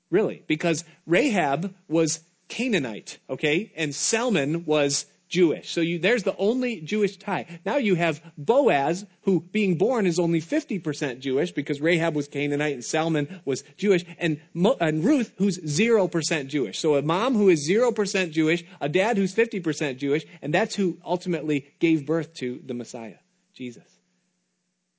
Really, 0.10 0.42
because 0.48 0.86
Rahab 1.06 1.76
was 1.90 2.22
Canaanite, 2.48 3.20
okay, 3.30 3.74
and 3.76 3.94
Salmon 3.94 4.64
was 4.64 5.06
Jewish. 5.36 5.70
So 5.70 5.82
you, 5.82 6.00
there's 6.00 6.24
the 6.24 6.38
only 6.38 6.80
Jewish 6.80 7.18
tie. 7.18 7.60
Now 7.66 7.76
you 7.76 7.96
have 7.96 8.22
Boaz, 8.38 9.06
who 9.24 9.42
being 9.42 9.78
born 9.78 10.08
is 10.08 10.18
only 10.18 10.40
50% 10.40 11.20
Jewish 11.20 11.52
because 11.52 11.82
Rahab 11.82 12.16
was 12.16 12.30
Canaanite 12.30 12.74
and 12.74 12.86
Salmon 12.86 13.42
was 13.44 13.66
Jewish, 13.76 14.06
and, 14.18 14.40
Mo, 14.54 14.78
and 14.80 15.04
Ruth, 15.04 15.34
who's 15.38 15.60
0% 15.60 16.48
Jewish. 16.48 16.80
So 16.80 16.96
a 16.96 17.02
mom 17.02 17.36
who 17.36 17.50
is 17.50 17.70
0% 17.70 18.32
Jewish, 18.32 18.64
a 18.80 18.88
dad 18.88 19.18
who's 19.18 19.36
50% 19.36 19.98
Jewish, 19.98 20.26
and 20.42 20.54
that's 20.54 20.74
who 20.74 21.00
ultimately 21.04 21.68
gave 21.80 22.06
birth 22.06 22.34
to 22.36 22.62
the 22.66 22.74
Messiah, 22.74 23.18
Jesus. 23.54 23.84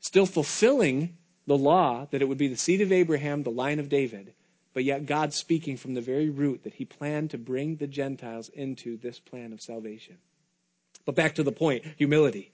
Still 0.00 0.26
fulfilling 0.26 1.16
the 1.46 1.56
law 1.56 2.08
that 2.10 2.20
it 2.20 2.28
would 2.28 2.36
be 2.36 2.48
the 2.48 2.58
seed 2.58 2.82
of 2.82 2.92
Abraham, 2.92 3.42
the 3.42 3.50
line 3.50 3.78
of 3.78 3.88
David, 3.88 4.34
but 4.76 4.84
yet 4.84 5.06
God 5.06 5.32
speaking 5.32 5.78
from 5.78 5.94
the 5.94 6.02
very 6.02 6.28
root 6.28 6.64
that 6.64 6.74
he 6.74 6.84
planned 6.84 7.30
to 7.30 7.38
bring 7.38 7.76
the 7.76 7.86
Gentiles 7.86 8.50
into 8.50 8.98
this 8.98 9.18
plan 9.18 9.54
of 9.54 9.62
salvation. 9.62 10.18
But 11.06 11.14
back 11.14 11.36
to 11.36 11.42
the 11.42 11.50
point 11.50 11.82
humility. 11.96 12.52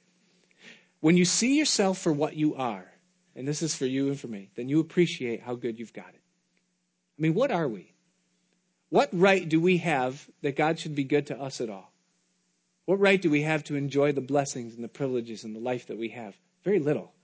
When 1.00 1.16
you 1.16 1.24
see 1.24 1.58
yourself 1.58 1.98
for 1.98 2.12
what 2.12 2.36
you 2.36 2.54
are, 2.54 2.86
and 3.34 3.48
this 3.48 3.60
is 3.60 3.74
for 3.74 3.86
you 3.86 4.06
and 4.06 4.20
for 4.20 4.28
me, 4.28 4.50
then 4.54 4.68
you 4.68 4.78
appreciate 4.78 5.42
how 5.42 5.56
good 5.56 5.80
you've 5.80 5.92
got 5.92 6.10
it. 6.10 6.20
I 7.18 7.22
mean, 7.22 7.34
what 7.34 7.50
are 7.50 7.66
we? 7.66 7.92
What 8.88 9.08
right 9.12 9.48
do 9.48 9.60
we 9.60 9.78
have 9.78 10.30
that 10.42 10.54
God 10.54 10.78
should 10.78 10.94
be 10.94 11.02
good 11.02 11.26
to 11.26 11.40
us 11.40 11.60
at 11.60 11.70
all? 11.70 11.92
What 12.84 13.00
right 13.00 13.20
do 13.20 13.30
we 13.30 13.42
have 13.42 13.64
to 13.64 13.74
enjoy 13.74 14.12
the 14.12 14.20
blessings 14.20 14.76
and 14.76 14.84
the 14.84 14.88
privileges 14.88 15.42
and 15.42 15.56
the 15.56 15.60
life 15.60 15.88
that 15.88 15.98
we 15.98 16.10
have? 16.10 16.36
Very 16.62 16.78
little. 16.78 17.14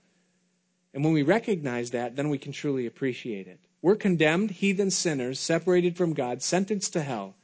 And 0.93 1.05
when 1.05 1.13
we 1.13 1.23
recognize 1.23 1.91
that, 1.91 2.17
then 2.17 2.27
we 2.27 2.37
can 2.37 2.51
truly 2.51 2.85
appreciate 2.85 3.47
it. 3.47 3.61
We're 3.81 3.95
condemned, 3.95 4.51
heathen 4.51 4.91
sinners, 4.91 5.39
separated 5.39 5.95
from 5.95 6.13
God, 6.13 6.41
sentenced 6.41 6.93
to 6.93 7.01
hell. 7.01 7.35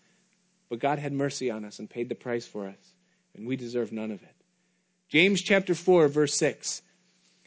But 0.70 0.80
God 0.80 1.00
had 1.00 1.14
mercy 1.14 1.50
on 1.50 1.64
us 1.64 1.80
and 1.80 1.90
paid 1.90 2.10
the 2.10 2.16
price 2.16 2.46
for 2.46 2.68
us, 2.68 2.94
and 3.36 3.48
we 3.48 3.56
deserve 3.56 3.92
none 3.92 4.12
of 4.12 4.22
it. 4.22 4.36
James 5.08 5.42
chapter 5.42 5.76
4, 5.76 6.08
verse 6.08 6.36
6 6.36 6.82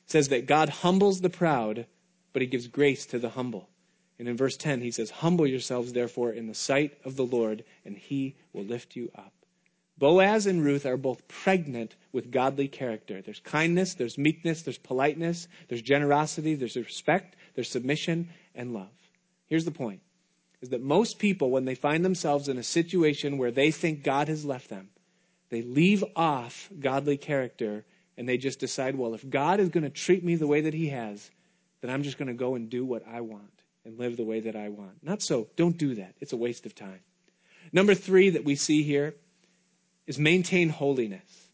says 0.07 0.29
that 0.29 0.47
God 0.47 0.69
humbles 0.69 1.21
the 1.21 1.29
proud, 1.29 1.87
but 2.33 2.41
he 2.41 2.49
gives 2.49 2.67
grace 2.67 3.05
to 3.07 3.19
the 3.19 3.31
humble. 3.31 3.69
And 4.19 4.27
in 4.27 4.37
verse 4.37 4.57
10, 4.57 4.81
he 4.81 4.91
says, 4.91 5.11
Humble 5.11 5.47
yourselves, 5.47 5.93
therefore, 5.93 6.33
in 6.33 6.47
the 6.47 6.55
sight 6.55 6.99
of 7.05 7.17
the 7.17 7.27
Lord, 7.27 7.65
and 7.85 7.97
he 7.97 8.37
will 8.53 8.65
lift 8.65 8.97
you 8.97 9.11
up. 9.15 9.33
Boaz 9.99 10.47
and 10.47 10.65
Ruth 10.65 10.87
are 10.87 10.97
both 10.97 11.27
pregnant 11.27 11.97
with 12.13 12.31
godly 12.31 12.69
character. 12.69 13.21
There's 13.21 13.41
kindness, 13.41 13.95
there's 13.95 14.17
meekness, 14.17 14.63
there's 14.63 14.79
politeness, 14.79 15.49
there's 15.69 15.83
generosity, 15.83 16.55
there's 16.55 16.77
respect, 16.77 17.35
there's 17.55 17.71
submission, 17.71 18.29
and 18.59 18.75
love. 18.75 18.91
Here's 19.47 19.65
the 19.65 19.71
point 19.71 20.01
is 20.61 20.71
that 20.71 20.83
most 20.83 21.21
people, 21.21 21.51
when 21.51 21.65
they 21.65 21.77
find 21.77 22.05
themselves 22.05 22.49
in 22.49 22.59
a 22.59 22.63
situation 22.65 23.39
where 23.39 23.53
they 23.53 23.71
think 23.71 24.03
God 24.03 24.27
has 24.27 24.45
left 24.45 24.69
them, 24.69 24.89
they 25.51 25.63
leave 25.63 26.05
off 26.17 26.69
godly 26.79 27.17
character 27.17 27.85
and 28.17 28.29
they 28.29 28.37
just 28.37 28.59
decide, 28.59 28.97
well, 28.97 29.15
if 29.15 29.29
God 29.31 29.61
is 29.61 29.69
going 29.69 29.85
to 29.85 29.91
treat 29.91 30.25
me 30.25 30.35
the 30.35 30.49
way 30.49 30.63
that 30.63 30.75
He 30.75 30.89
has, 30.89 31.31
then 31.81 31.91
I'm 31.91 32.03
just 32.03 32.19
going 32.19 32.27
to 32.27 32.35
go 32.35 32.57
and 32.57 32.69
do 32.69 32.85
what 32.85 33.07
I 33.07 33.21
want 33.21 33.63
and 33.85 33.99
live 33.99 34.17
the 34.17 34.25
way 34.25 34.41
that 34.41 34.57
I 34.57 34.69
want. 34.69 35.03
Not 35.03 35.23
so. 35.23 35.47
Don't 35.55 35.79
do 35.79 35.95
that. 35.95 36.17
It's 36.21 36.33
a 36.33 36.37
waste 36.37 36.67
of 36.67 36.75
time. 36.75 37.01
Number 37.73 37.95
three 37.95 38.31
that 38.31 38.45
we 38.45 38.57
see 38.57 38.83
here 38.83 39.15
is 40.09 40.19
maintain 40.19 40.71
holiness. 40.71 41.49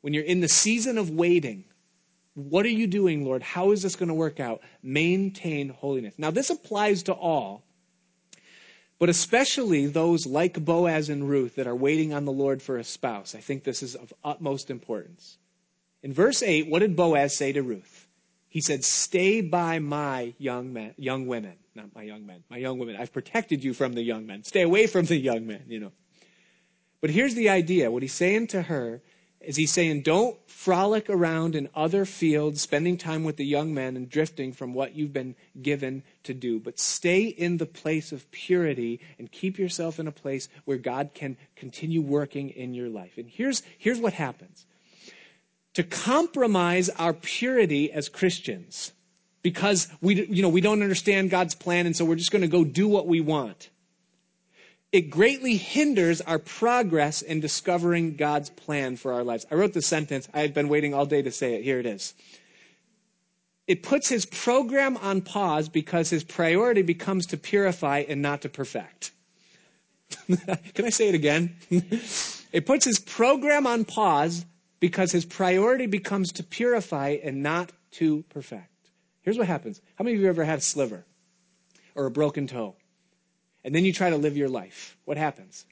When 0.00 0.14
you're 0.14 0.22
in 0.22 0.40
the 0.40 0.48
season 0.48 0.96
of 0.96 1.10
waiting, 1.10 1.64
what 2.34 2.66
are 2.66 2.70
you 2.70 2.86
doing, 2.86 3.24
Lord? 3.24 3.42
How 3.42 3.70
is 3.70 3.82
this 3.82 3.96
going 3.96 4.08
to 4.08 4.14
work 4.14 4.40
out? 4.40 4.60
Maintain 4.82 5.68
holiness. 5.68 6.14
Now, 6.18 6.30
this 6.30 6.50
applies 6.50 7.04
to 7.04 7.12
all, 7.12 7.62
but 8.98 9.08
especially 9.08 9.86
those 9.86 10.26
like 10.26 10.64
Boaz 10.64 11.08
and 11.08 11.28
Ruth 11.28 11.56
that 11.56 11.66
are 11.66 11.76
waiting 11.76 12.12
on 12.12 12.24
the 12.24 12.32
Lord 12.32 12.60
for 12.60 12.76
a 12.76 12.84
spouse. 12.84 13.34
I 13.34 13.40
think 13.40 13.62
this 13.62 13.82
is 13.82 13.94
of 13.94 14.12
utmost 14.24 14.70
importance. 14.70 15.38
In 16.02 16.12
verse 16.12 16.42
8, 16.42 16.68
what 16.68 16.80
did 16.80 16.96
Boaz 16.96 17.36
say 17.36 17.52
to 17.52 17.62
Ruth? 17.62 18.08
He 18.48 18.60
said, 18.60 18.84
Stay 18.84 19.40
by 19.40 19.78
my 19.78 20.34
young 20.38 20.72
men, 20.72 20.94
young 20.96 21.26
women. 21.26 21.54
Not 21.74 21.94
my 21.94 22.02
young 22.02 22.26
men, 22.26 22.44
my 22.50 22.56
young 22.56 22.78
women. 22.78 22.96
I've 22.96 23.12
protected 23.12 23.64
you 23.64 23.74
from 23.74 23.94
the 23.94 24.02
young 24.02 24.26
men. 24.26 24.44
Stay 24.44 24.62
away 24.62 24.86
from 24.86 25.06
the 25.06 25.16
young 25.16 25.46
men, 25.46 25.64
you 25.66 25.80
know. 25.80 25.92
But 27.00 27.10
here's 27.10 27.34
the 27.34 27.48
idea. 27.48 27.90
What 27.90 28.02
he's 28.02 28.14
saying 28.14 28.48
to 28.48 28.62
her 28.62 29.02
is 29.46 29.56
he 29.56 29.66
saying, 29.66 30.02
don't 30.02 30.36
frolic 30.48 31.10
around 31.10 31.54
in 31.54 31.68
other 31.74 32.04
fields, 32.04 32.60
spending 32.60 32.96
time 32.96 33.24
with 33.24 33.36
the 33.36 33.44
young 33.44 33.74
men 33.74 33.96
and 33.96 34.08
drifting 34.08 34.52
from 34.52 34.74
what 34.74 34.94
you've 34.94 35.12
been 35.12 35.34
given 35.60 36.02
to 36.22 36.34
do, 36.34 36.58
but 36.58 36.78
stay 36.78 37.24
in 37.24 37.58
the 37.58 37.66
place 37.66 38.12
of 38.12 38.30
purity 38.30 39.00
and 39.18 39.30
keep 39.30 39.58
yourself 39.58 39.98
in 39.98 40.06
a 40.06 40.12
place 40.12 40.48
where 40.64 40.78
God 40.78 41.10
can 41.14 41.36
continue 41.56 42.00
working 42.00 42.50
in 42.50 42.74
your 42.74 42.88
life. 42.88 43.18
And 43.18 43.28
here's, 43.28 43.62
here's 43.78 44.00
what 44.00 44.12
happens. 44.12 44.66
To 45.74 45.82
compromise 45.82 46.88
our 46.90 47.12
purity 47.12 47.92
as 47.92 48.08
Christians, 48.08 48.92
because 49.42 49.88
we, 50.00 50.24
you 50.26 50.42
know, 50.42 50.48
we 50.48 50.60
don't 50.60 50.82
understand 50.82 51.30
God's 51.30 51.54
plan, 51.54 51.86
and 51.86 51.96
so 51.96 52.04
we're 52.04 52.14
just 52.14 52.30
going 52.30 52.42
to 52.42 52.48
go 52.48 52.64
do 52.64 52.88
what 52.88 53.06
we 53.06 53.20
want 53.20 53.70
it 54.94 55.10
greatly 55.10 55.56
hinders 55.56 56.20
our 56.20 56.38
progress 56.38 57.20
in 57.20 57.40
discovering 57.40 58.14
God's 58.14 58.48
plan 58.50 58.94
for 58.94 59.12
our 59.12 59.24
lives. 59.24 59.44
I 59.50 59.56
wrote 59.56 59.72
this 59.72 59.88
sentence. 59.88 60.28
I 60.32 60.38
had 60.38 60.54
been 60.54 60.68
waiting 60.68 60.94
all 60.94 61.04
day 61.04 61.20
to 61.20 61.32
say 61.32 61.54
it. 61.54 61.64
Here 61.64 61.80
it 61.80 61.86
is. 61.86 62.14
it 63.66 63.82
puts 63.82 64.08
his 64.08 64.24
program 64.24 64.96
on 64.98 65.20
pause 65.20 65.68
because 65.68 66.10
his 66.10 66.22
priority 66.22 66.82
becomes 66.82 67.26
to 67.26 67.36
purify 67.36 68.04
and 68.08 68.22
not 68.22 68.42
to 68.42 68.48
perfect. 68.48 69.10
Can 70.28 70.84
I 70.84 70.90
say 70.90 71.08
it 71.08 71.16
again? 71.16 71.56
it 72.52 72.64
puts 72.64 72.84
his 72.84 73.00
program 73.00 73.66
on 73.66 73.84
pause 73.84 74.46
because 74.78 75.10
his 75.10 75.24
priority 75.24 75.86
becomes 75.86 76.30
to 76.34 76.44
purify 76.44 77.16
and 77.20 77.42
not 77.42 77.72
to 77.94 78.22
perfect. 78.28 78.90
Here's 79.22 79.38
what 79.38 79.48
happens. 79.48 79.80
How 79.96 80.04
many 80.04 80.14
of 80.14 80.22
you 80.22 80.28
ever 80.28 80.44
had 80.44 80.60
a 80.60 80.62
sliver 80.62 81.04
or 81.96 82.06
a 82.06 82.12
broken 82.12 82.46
toe? 82.46 82.76
And 83.64 83.74
then 83.74 83.84
you 83.84 83.92
try 83.92 84.10
to 84.10 84.16
live 84.16 84.36
your 84.36 84.48
life. 84.48 84.96
What 85.04 85.16
happens? 85.16 85.64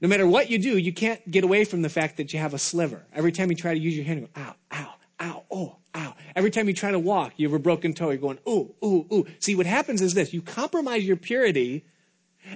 No 0.00 0.08
matter 0.08 0.26
what 0.26 0.50
you 0.50 0.58
do, 0.58 0.78
you 0.78 0.92
can't 0.92 1.28
get 1.30 1.42
away 1.42 1.64
from 1.64 1.82
the 1.82 1.88
fact 1.88 2.18
that 2.18 2.32
you 2.32 2.38
have 2.38 2.54
a 2.54 2.58
sliver. 2.58 3.04
Every 3.12 3.32
time 3.32 3.50
you 3.50 3.56
try 3.56 3.74
to 3.74 3.80
use 3.80 3.96
your 3.96 4.04
hand, 4.04 4.20
you 4.20 4.28
go, 4.32 4.40
ow, 4.40 4.54
ow, 4.72 4.94
ow, 5.20 5.42
oh, 5.50 5.76
ow. 5.96 6.14
Every 6.36 6.50
time 6.50 6.68
you 6.68 6.74
try 6.74 6.92
to 6.92 6.98
walk, 6.98 7.32
you 7.36 7.48
have 7.48 7.54
a 7.54 7.58
broken 7.58 7.92
toe, 7.92 8.10
you're 8.10 8.18
going, 8.18 8.38
ooh, 8.48 8.72
ooh, 8.84 9.06
ooh. 9.12 9.26
See, 9.40 9.56
what 9.56 9.66
happens 9.66 10.00
is 10.00 10.14
this 10.14 10.32
you 10.32 10.42
compromise 10.42 11.04
your 11.04 11.16
purity, 11.16 11.84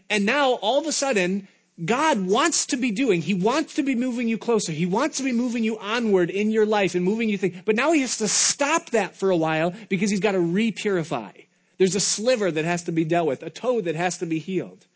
and 0.08 0.24
now 0.24 0.52
all 0.52 0.78
of 0.78 0.86
a 0.86 0.92
sudden, 0.92 1.48
God 1.84 2.24
wants 2.24 2.66
to 2.66 2.76
be 2.76 2.92
doing, 2.92 3.20
He 3.20 3.34
wants 3.34 3.74
to 3.74 3.82
be 3.82 3.96
moving 3.96 4.28
you 4.28 4.38
closer. 4.38 4.70
He 4.70 4.86
wants 4.86 5.16
to 5.16 5.24
be 5.24 5.32
moving 5.32 5.64
you 5.64 5.76
onward 5.78 6.30
in 6.30 6.52
your 6.52 6.66
life 6.66 6.94
and 6.94 7.04
moving 7.04 7.28
you 7.28 7.36
things. 7.36 7.56
But 7.64 7.74
now 7.74 7.90
He 7.90 8.02
has 8.02 8.18
to 8.18 8.28
stop 8.28 8.90
that 8.90 9.16
for 9.16 9.30
a 9.30 9.36
while 9.36 9.74
because 9.88 10.08
He's 10.08 10.20
got 10.20 10.32
to 10.32 10.40
re-purify. 10.40 11.32
There's 11.78 11.94
a 11.94 12.00
sliver 12.00 12.50
that 12.50 12.64
has 12.64 12.84
to 12.84 12.92
be 12.92 13.04
dealt 13.04 13.26
with, 13.26 13.42
a 13.42 13.50
toe 13.50 13.80
that 13.80 13.96
has 13.96 14.18
to 14.18 14.26
be 14.26 14.38
healed. 14.38 14.86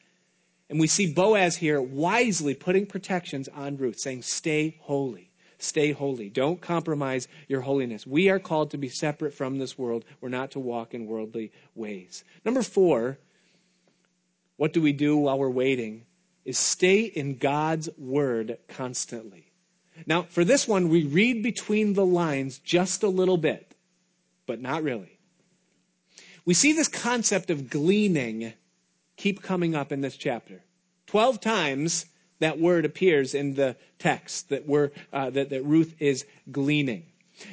And 0.70 0.78
we 0.78 0.86
see 0.86 1.12
Boaz 1.12 1.56
here 1.56 1.80
wisely 1.80 2.54
putting 2.54 2.86
protections 2.86 3.48
on 3.48 3.76
Ruth, 3.76 3.98
saying, 3.98 4.22
Stay 4.22 4.76
holy. 4.80 5.30
Stay 5.58 5.90
holy. 5.92 6.28
Don't 6.28 6.60
compromise 6.60 7.26
your 7.48 7.62
holiness. 7.62 8.06
We 8.06 8.28
are 8.28 8.38
called 8.38 8.70
to 8.70 8.78
be 8.78 8.88
separate 8.88 9.34
from 9.34 9.58
this 9.58 9.76
world. 9.76 10.04
We're 10.20 10.28
not 10.28 10.52
to 10.52 10.60
walk 10.60 10.94
in 10.94 11.06
worldly 11.06 11.50
ways. 11.74 12.22
Number 12.44 12.62
four, 12.62 13.18
what 14.56 14.72
do 14.72 14.80
we 14.80 14.92
do 14.92 15.16
while 15.16 15.38
we're 15.38 15.50
waiting? 15.50 16.04
Is 16.44 16.58
stay 16.58 17.02
in 17.02 17.38
God's 17.38 17.88
word 17.98 18.58
constantly. 18.68 19.50
Now, 20.06 20.22
for 20.22 20.44
this 20.44 20.68
one, 20.68 20.88
we 20.88 21.04
read 21.04 21.42
between 21.42 21.94
the 21.94 22.06
lines 22.06 22.58
just 22.58 23.02
a 23.02 23.08
little 23.08 23.36
bit, 23.36 23.74
but 24.46 24.60
not 24.60 24.84
really. 24.84 25.17
We 26.48 26.54
see 26.54 26.72
this 26.72 26.88
concept 26.88 27.50
of 27.50 27.68
gleaning 27.68 28.54
keep 29.18 29.42
coming 29.42 29.74
up 29.74 29.92
in 29.92 30.00
this 30.00 30.16
chapter. 30.16 30.62
Twelve 31.06 31.42
times 31.42 32.06
that 32.38 32.58
word 32.58 32.86
appears 32.86 33.34
in 33.34 33.52
the 33.52 33.76
text 33.98 34.48
that, 34.48 34.66
we're, 34.66 34.92
uh, 35.12 35.28
that, 35.28 35.50
that 35.50 35.62
Ruth 35.62 35.94
is 35.98 36.24
gleaning. 36.50 37.04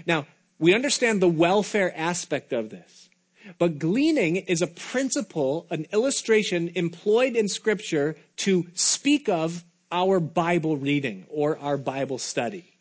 Now, 0.08 0.28
we 0.60 0.74
understand 0.74 1.22
the 1.22 1.28
welfare 1.28 1.92
aspect 1.94 2.54
of 2.54 2.70
this. 2.70 3.10
But 3.58 3.80
gleaning 3.80 4.38
is 4.38 4.62
a 4.62 4.68
principle, 4.68 5.68
an 5.70 5.88
illustration 5.92 6.72
employed 6.76 7.36
in 7.36 7.50
Scripture 7.50 8.16
to 8.38 8.66
speak 8.76 9.28
of 9.28 9.66
our 9.92 10.22
Bible 10.22 10.78
reading 10.78 11.26
or 11.30 11.60
our 11.60 11.76
Bible 11.76 12.18
study. 12.18 12.75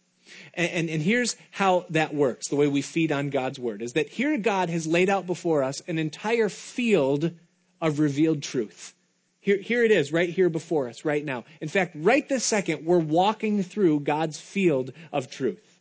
And, 0.54 0.70
and, 0.70 0.90
and, 0.90 1.02
here's 1.02 1.36
how 1.50 1.86
that 1.90 2.14
works, 2.14 2.48
the 2.48 2.56
way 2.56 2.66
we 2.66 2.82
feed 2.82 3.12
on 3.12 3.30
God's 3.30 3.58
Word, 3.58 3.82
is 3.82 3.92
that 3.92 4.08
here 4.08 4.36
God 4.38 4.70
has 4.70 4.86
laid 4.86 5.08
out 5.10 5.26
before 5.26 5.62
us 5.62 5.82
an 5.86 5.98
entire 5.98 6.48
field 6.48 7.32
of 7.80 7.98
revealed 7.98 8.42
truth. 8.42 8.94
Here, 9.40 9.58
here 9.58 9.84
it 9.84 9.90
is, 9.90 10.12
right 10.12 10.30
here 10.30 10.48
before 10.48 10.88
us, 10.88 11.04
right 11.04 11.24
now. 11.24 11.44
In 11.60 11.68
fact, 11.68 11.94
right 11.96 12.26
this 12.26 12.44
second, 12.44 12.86
we're 12.86 12.98
walking 12.98 13.62
through 13.62 14.00
God's 14.00 14.40
field 14.40 14.92
of 15.12 15.30
truth. 15.30 15.80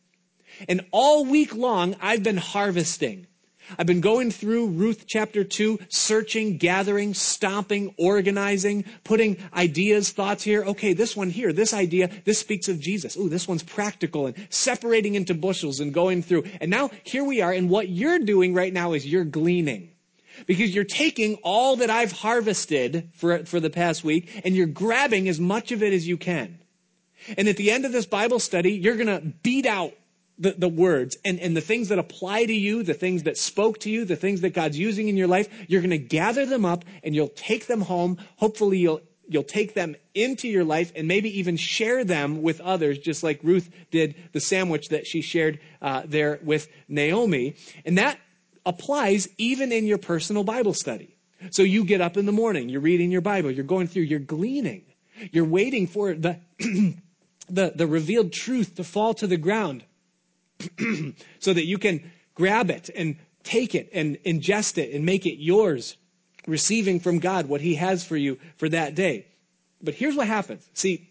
And 0.68 0.86
all 0.92 1.26
week 1.26 1.56
long, 1.56 1.96
I've 2.02 2.24
been 2.24 2.38
harvesting. 2.38 3.28
I've 3.78 3.88
been 3.88 4.02
going 4.02 4.32
through 4.32 4.68
Ruth 4.68 5.06
chapter 5.08 5.44
2, 5.44 5.80
searching, 5.90 6.58
gathering, 6.58 7.14
stomping, 7.14 7.94
organizing, 7.98 8.86
putting 9.04 9.38
ideas, 9.54 10.12
thoughts 10.12 10.44
here. 10.44 10.64
Okay, 10.64 10.94
this 10.94 11.16
one 11.16 11.30
here, 11.30 11.54
this 11.54 11.74
idea, 11.74 12.10
this 12.26 12.40
speaks 12.40 12.68
of 12.68 12.80
Jesus. 12.80 13.18
Ooh, 13.18 13.30
this 13.30 13.48
one's 13.48 13.64
practical 13.64 14.28
and 14.28 14.36
separating 14.50 15.16
into 15.16 15.34
bushels 15.34 15.80
and 15.80 15.94
going 15.94 16.22
through. 16.22 16.44
And 16.62 16.70
now 16.70 16.92
here 17.04 17.24
we 17.24 17.42
are, 17.42 17.52
and 17.52 17.70
what 17.70 17.90
you're 17.90 18.20
doing 18.20 18.54
right 18.54 18.74
now 18.74 18.94
is 18.94 19.06
you're 19.06 19.24
gleaning 19.24 19.90
because 20.46 20.74
you're 20.74 20.84
taking 20.84 21.36
all 21.44 21.78
that 21.78 21.90
I've 21.90 22.12
harvested 22.12 23.10
for, 23.14 23.46
for 23.46 23.60
the 23.60 23.70
past 23.70 24.04
week 24.04 24.42
and 24.44 24.56
you're 24.56 24.66
grabbing 24.68 25.30
as 25.30 25.40
much 25.40 25.72
of 25.72 25.84
it 25.84 25.94
as 25.94 26.08
you 26.08 26.18
can. 26.18 26.60
And 27.38 27.48
at 27.48 27.58
the 27.58 27.72
end 27.72 27.86
of 27.86 27.92
this 27.92 28.06
Bible 28.06 28.40
study, 28.40 28.74
you're 28.74 28.96
going 28.96 29.08
to 29.08 29.22
beat 29.44 29.66
out 29.66 29.94
the, 30.44 30.56
the 30.58 30.68
words 30.68 31.18
and, 31.24 31.40
and 31.40 31.56
the 31.56 31.62
things 31.62 31.88
that 31.88 31.98
apply 31.98 32.46
to 32.46 32.54
you, 32.54 32.84
the 32.84 32.94
things 32.94 33.24
that 33.24 33.38
spoke 33.38 33.80
to 33.80 33.90
you, 33.90 34.04
the 34.04 34.18
things 34.18 34.42
that 34.42 34.54
God's 34.54 34.78
using 34.78 35.08
in 35.08 35.16
your 35.16 35.28
life. 35.28 35.48
You're 35.70 35.82
going 35.82 35.92
to 35.92 35.98
gather 35.98 36.46
them 36.46 36.66
up 36.66 36.84
and 37.02 37.16
you'll 37.16 37.30
take 37.30 37.68
them 37.68 37.82
home. 37.82 38.18
Hopefully 38.36 38.78
you'll 38.78 39.02
you'll 39.30 39.44
take 39.44 39.74
them 39.74 39.96
into 40.14 40.50
your 40.50 40.66
life 40.66 40.92
and 40.98 41.08
maybe 41.08 41.40
even 41.40 41.56
share 41.56 42.04
them 42.04 42.42
with 42.42 42.60
others, 42.60 43.00
just 43.00 43.24
like 43.24 43.40
Ruth 43.42 43.70
did 43.90 44.16
the 44.34 44.42
sandwich 44.42 44.90
that 44.90 45.08
she 45.08 45.22
shared 45.22 45.60
uh, 45.82 46.04
there 46.06 46.40
with 46.44 46.68
Naomi. 46.90 47.56
And 47.86 47.98
that 47.98 48.20
applies 48.66 49.30
even 49.38 49.72
in 49.72 49.86
your 49.86 49.98
personal 49.98 50.44
Bible 50.44 50.74
study. 50.74 51.16
So 51.52 51.64
you 51.64 51.86
get 51.86 52.02
up 52.02 52.18
in 52.18 52.26
the 52.26 52.34
morning, 52.34 52.68
you're 52.68 52.82
reading 52.82 53.12
your 53.12 53.22
Bible, 53.22 53.50
you're 53.50 53.64
going 53.64 53.88
through, 53.88 54.04
you're 54.04 54.20
gleaning, 54.20 54.84
you're 55.32 55.46
waiting 55.46 55.88
for 55.88 56.14
the, 56.14 56.40
the, 57.50 57.72
the 57.74 57.88
revealed 57.88 58.34
truth 58.34 58.76
to 58.76 58.84
fall 58.84 59.14
to 59.16 59.26
the 59.26 59.38
ground 59.38 59.86
so 61.40 61.54
that 61.54 61.66
you 61.66 61.78
can 61.78 62.12
grab 62.36 62.70
it 62.70 62.90
and 62.96 63.18
take 63.44 63.76
it 63.76 63.90
and 63.94 64.18
ingest 64.24 64.78
it 64.78 64.94
and 64.94 65.06
make 65.06 65.26
it 65.26 65.42
yours, 65.42 65.98
receiving 66.48 67.00
from 67.00 67.20
God 67.20 67.48
what 67.48 67.62
He 67.62 67.76
has 67.76 68.04
for 68.04 68.18
you 68.18 68.40
for 68.58 68.70
that 68.70 68.96
day. 68.96 69.28
But 69.82 69.96
here's 69.96 70.16
what 70.16 70.28
happens. 70.28 70.68
See, 70.74 71.10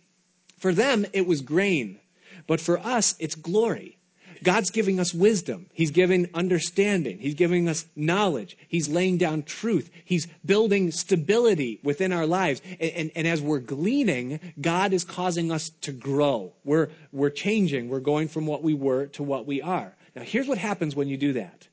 for 0.59 0.73
them, 0.73 1.07
it 1.13 1.27
was 1.27 1.43
grain, 1.43 1.99
but 2.47 2.61
for 2.61 2.79
us, 2.79 3.15
it's 3.19 3.35
glory. 3.35 3.99
God's 4.43 4.70
giving 4.70 4.99
us 4.99 5.14
wisdom. 5.14 5.66
He's 5.72 5.90
giving 5.90 6.28
understanding. 6.34 7.18
He's 7.18 7.34
giving 7.34 7.68
us 7.68 7.86
knowledge. 7.95 8.57
He's 8.68 8.88
laying 8.88 9.18
down 9.18 9.43
truth. 9.43 9.90
He's 10.05 10.26
building 10.45 10.90
stability 10.90 11.80
within 11.82 12.12
our 12.12 12.26
lives. 12.26 12.61
And, 12.80 12.90
and, 12.93 13.11
and, 13.14 13.26
as 13.26 13.40
we're 13.40 13.61
gleaning, 13.61 14.40
God 14.61 14.93
is 14.93 15.05
causing 15.05 15.53
us 15.53 15.70
to 15.82 15.93
grow. 15.93 16.53
We're, 16.64 16.88
we're 17.12 17.30
changing. 17.30 17.88
We're 17.88 18.01
going 18.01 18.28
from 18.28 18.47
what 18.47 18.62
we 18.62 18.74
were 18.74 19.07
to 19.09 19.22
what 19.22 19.47
we 19.47 19.62
are. 19.62 19.95
Now, 20.14 20.22
here's 20.22 20.49
what 20.49 20.59
happens 20.59 20.95
when 20.95 21.09
you 21.09 21.16
do 21.16 21.34
that 21.34 21.68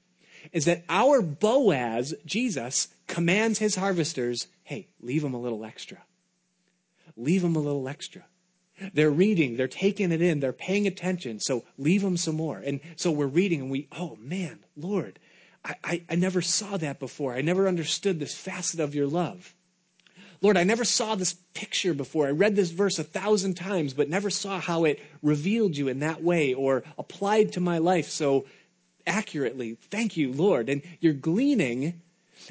is 0.53 0.65
that 0.65 0.83
our 0.89 1.21
Boaz, 1.21 2.13
Jesus, 2.25 2.87
commands 3.07 3.59
his 3.59 3.75
harvesters 3.75 4.47
hey, 4.63 4.87
leave 5.01 5.23
them 5.23 5.33
a 5.33 5.39
little 5.39 5.65
extra. 5.65 5.97
Leave 7.17 7.41
them 7.41 7.55
a 7.55 7.59
little 7.59 7.89
extra. 7.89 8.23
They're 8.93 9.11
reading, 9.11 9.57
they're 9.57 9.67
taking 9.67 10.11
it 10.11 10.21
in, 10.21 10.39
they're 10.39 10.53
paying 10.53 10.87
attention. 10.87 11.39
So 11.39 11.63
leave 11.77 12.01
them 12.01 12.17
some 12.17 12.35
more. 12.35 12.59
And 12.59 12.79
so 12.95 13.11
we're 13.11 13.27
reading 13.27 13.61
and 13.61 13.71
we, 13.71 13.87
oh 13.91 14.17
man, 14.21 14.59
Lord, 14.77 15.19
I, 15.63 15.75
I, 15.83 16.03
I, 16.09 16.15
never 16.15 16.41
saw 16.41 16.77
that 16.77 16.99
before. 16.99 17.33
I 17.33 17.41
never 17.41 17.67
understood 17.67 18.19
this 18.19 18.35
facet 18.35 18.79
of 18.79 18.95
your 18.95 19.07
love. 19.07 19.53
Lord, 20.41 20.55
I 20.55 20.63
never 20.63 20.85
saw 20.85 21.15
this 21.15 21.33
picture 21.53 21.93
before. 21.93 22.27
I 22.27 22.31
read 22.31 22.55
this 22.55 22.71
verse 22.71 22.97
a 22.97 23.03
thousand 23.03 23.55
times, 23.55 23.93
but 23.93 24.09
never 24.09 24.29
saw 24.29 24.59
how 24.59 24.85
it 24.85 25.01
revealed 25.21 25.75
you 25.75 25.89
in 25.89 25.99
that 25.99 26.23
way 26.23 26.53
or 26.53 26.83
applied 26.97 27.53
to 27.53 27.59
my 27.59 27.79
life 27.79 28.09
so 28.09 28.45
accurately. 29.05 29.77
Thank 29.91 30.15
you, 30.15 30.31
Lord. 30.31 30.69
And 30.69 30.81
you're 31.01 31.13
gleaning, 31.13 32.01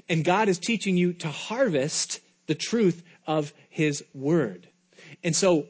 and 0.09 0.22
God 0.22 0.51
is 0.51 0.59
teaching 0.59 0.99
you 0.99 1.14
to 1.14 1.29
harvest 1.29 2.20
the 2.47 2.55
truth 2.55 3.03
of 3.26 3.55
His 3.70 4.05
Word. 4.12 4.68
And 5.24 5.35
so 5.35 5.66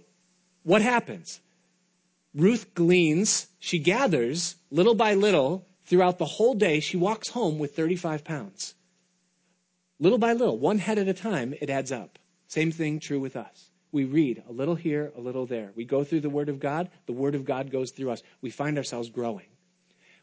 what 0.69 0.83
happens? 0.83 1.41
Ruth 2.35 2.75
gleans, 2.75 3.47
she 3.59 3.79
gathers 3.79 4.57
little 4.71 4.95
by 4.95 5.15
little 5.15 5.67
throughout 5.87 6.19
the 6.19 6.27
whole 6.27 6.53
day. 6.53 6.81
She 6.81 6.99
walks 6.99 7.31
home 7.31 7.59
with 7.59 7.75
35 7.75 8.23
pounds. 8.23 8.75
Little 9.99 10.19
by 10.19 10.35
little, 10.35 10.59
one 10.59 10.77
head 10.77 10.99
at 10.99 11.09
a 11.09 11.15
time, 11.15 11.55
it 11.59 11.71
adds 11.71 11.91
up. 11.91 12.19
Same 12.49 12.71
thing 12.71 13.01
true 13.01 13.19
with 13.19 13.35
us. 13.35 13.71
We 13.93 14.05
read 14.05 14.43
a 14.47 14.53
little 14.53 14.75
here, 14.75 15.11
a 15.17 15.23
little 15.23 15.47
there. 15.47 15.73
We 15.75 15.87
go 15.87 16.05
through 16.05 16.21
the 16.21 16.29
Word 16.29 16.51
of 16.51 16.61
God, 16.61 16.91
the 17.07 17.15
Word 17.15 17.35
of 17.35 17.47
God 17.47 17.71
goes 17.71 17.91
through 17.91 18.11
us. 18.11 18.23
We 18.43 18.51
find 18.51 18.77
ourselves 18.77 19.09
growing. 19.09 19.47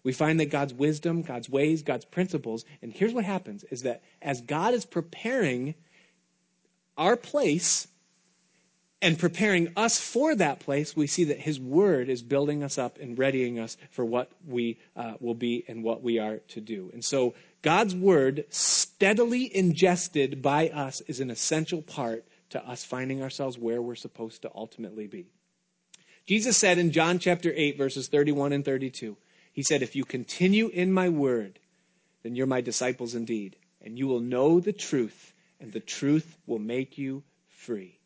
We 0.04 0.14
find 0.14 0.39
that 0.39 0.52
God's 0.52 0.76
wisdom, 0.76 1.24
God's 1.24 1.50
ways, 1.50 1.82
God's 1.82 2.06
principles, 2.06 2.66
and 2.84 2.93
here's 2.93 3.14
what 3.14 3.26
happens 3.26 3.64
is 3.72 3.82
that 3.82 4.04
as 4.22 4.41
God 4.41 4.76
is 4.76 4.86
preparing 4.86 5.74
our 7.00 7.18
place 7.18 7.88
and 9.02 9.20
preparing 9.20 9.72
us 9.76 10.00
for 10.00 10.36
that 10.36 10.60
place, 10.60 10.96
we 10.96 11.08
see 11.08 11.26
that 11.26 11.39
His 11.39 11.60
Word 11.60 12.10
is 12.10 12.22
building 12.24 12.64
us 12.64 12.78
up 12.78 12.98
and 13.00 13.18
readying 13.18 13.60
us 13.60 13.78
for 13.91 14.06
what 14.06 14.32
we 14.48 14.80
uh, 14.96 15.14
will 15.20 15.36
be 15.36 15.64
and 15.68 15.84
what 15.84 16.02
we 16.02 16.18
are 16.18 16.38
to 16.50 16.62
do. 16.62 16.89
And 16.93 17.04
so, 17.04 17.34
God's 17.62 17.93
Word, 17.93 18.46
steadily 18.50 19.56
ingested 19.56 20.41
by 20.41 20.70
us, 20.70 21.02
is 21.02 21.20
an 21.20 21.30
essential 21.30 21.82
part 21.82 22.26
to 22.52 22.68
us 22.68 22.84
finding 22.84 23.22
ourselves 23.22 23.58
where 23.58 23.82
we're 23.82 23.96
supposed 23.96 24.43
to 24.43 24.52
ultimately 24.56 25.08
be. 25.08 25.28
Jesus 26.26 26.58
said 26.58 26.78
in 26.78 26.91
John 26.91 27.20
chapter 27.20 27.52
8, 27.56 27.78
verses 27.78 28.08
31 28.08 28.54
and 28.54 28.66
32, 28.66 29.18
He 29.52 29.62
said, 29.62 29.84
If 29.84 29.96
you 29.96 30.06
continue 30.06 30.68
in 30.70 30.91
my 30.91 31.10
Word, 31.10 31.60
then 32.24 32.36
you're 32.36 32.48
my 32.48 32.62
disciples 32.62 33.14
indeed. 33.14 33.56
And 33.82 34.00
you 34.00 34.08
will 34.08 34.22
know 34.22 34.60
the 34.60 34.74
truth, 34.74 35.34
and 35.60 35.72
the 35.72 35.80
truth 35.80 36.38
will 36.48 36.60
make 36.60 36.98
you 36.98 37.24
free. 37.50 38.00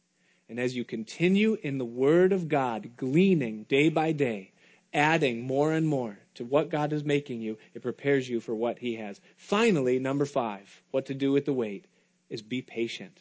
And 0.50 0.60
as 0.60 0.76
you 0.76 0.84
continue 0.84 1.58
in 1.62 1.78
the 1.78 1.86
Word 1.86 2.34
of 2.34 2.50
God, 2.50 2.98
gleaning 2.98 3.64
day 3.70 3.90
by 3.90 4.12
day, 4.12 4.52
adding 4.92 5.44
more 5.44 5.72
and 5.72 5.88
more 5.88 6.18
to 6.36 6.44
what 6.44 6.70
God 6.70 6.92
is 6.92 7.04
making 7.04 7.42
you, 7.42 7.58
it 7.76 7.84
prepares 7.84 8.28
you 8.28 8.40
for 8.40 8.56
what 8.56 8.80
He 8.80 8.96
has. 8.96 9.22
Finally, 9.38 10.00
number 10.00 10.26
five, 10.26 10.82
what 10.90 11.06
to 11.06 11.14
do 11.14 11.32
with 11.32 11.46
the 11.46 11.54
wait 11.54 11.86
is 12.30 12.42
be 12.42 12.64
patient. 12.64 13.20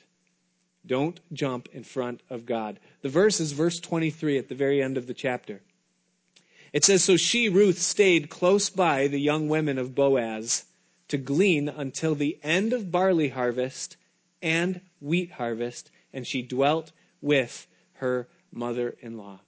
Don't 0.86 1.20
jump 1.32 1.68
in 1.72 1.84
front 1.84 2.22
of 2.30 2.46
God. 2.46 2.80
The 3.02 3.10
verse 3.10 3.40
is 3.40 3.52
verse 3.52 3.78
23 3.78 4.38
at 4.38 4.48
the 4.48 4.54
very 4.54 4.82
end 4.82 4.96
of 4.96 5.06
the 5.06 5.14
chapter. 5.14 5.60
It 6.72 6.84
says, 6.84 7.04
So 7.04 7.16
she, 7.16 7.50
Ruth, 7.50 7.78
stayed 7.78 8.30
close 8.30 8.70
by 8.70 9.06
the 9.06 9.20
young 9.20 9.48
women 9.48 9.76
of 9.76 9.94
Boaz 9.94 10.64
to 11.08 11.18
glean 11.18 11.68
until 11.68 12.14
the 12.14 12.38
end 12.42 12.72
of 12.72 12.90
barley 12.90 13.28
harvest 13.30 13.96
and 14.40 14.80
wheat 15.00 15.32
harvest, 15.32 15.90
and 16.12 16.26
she 16.26 16.42
dwelt 16.42 16.92
with 17.20 17.66
her 17.94 18.28
mother 18.52 18.96
in 19.00 19.16
law. 19.16 19.40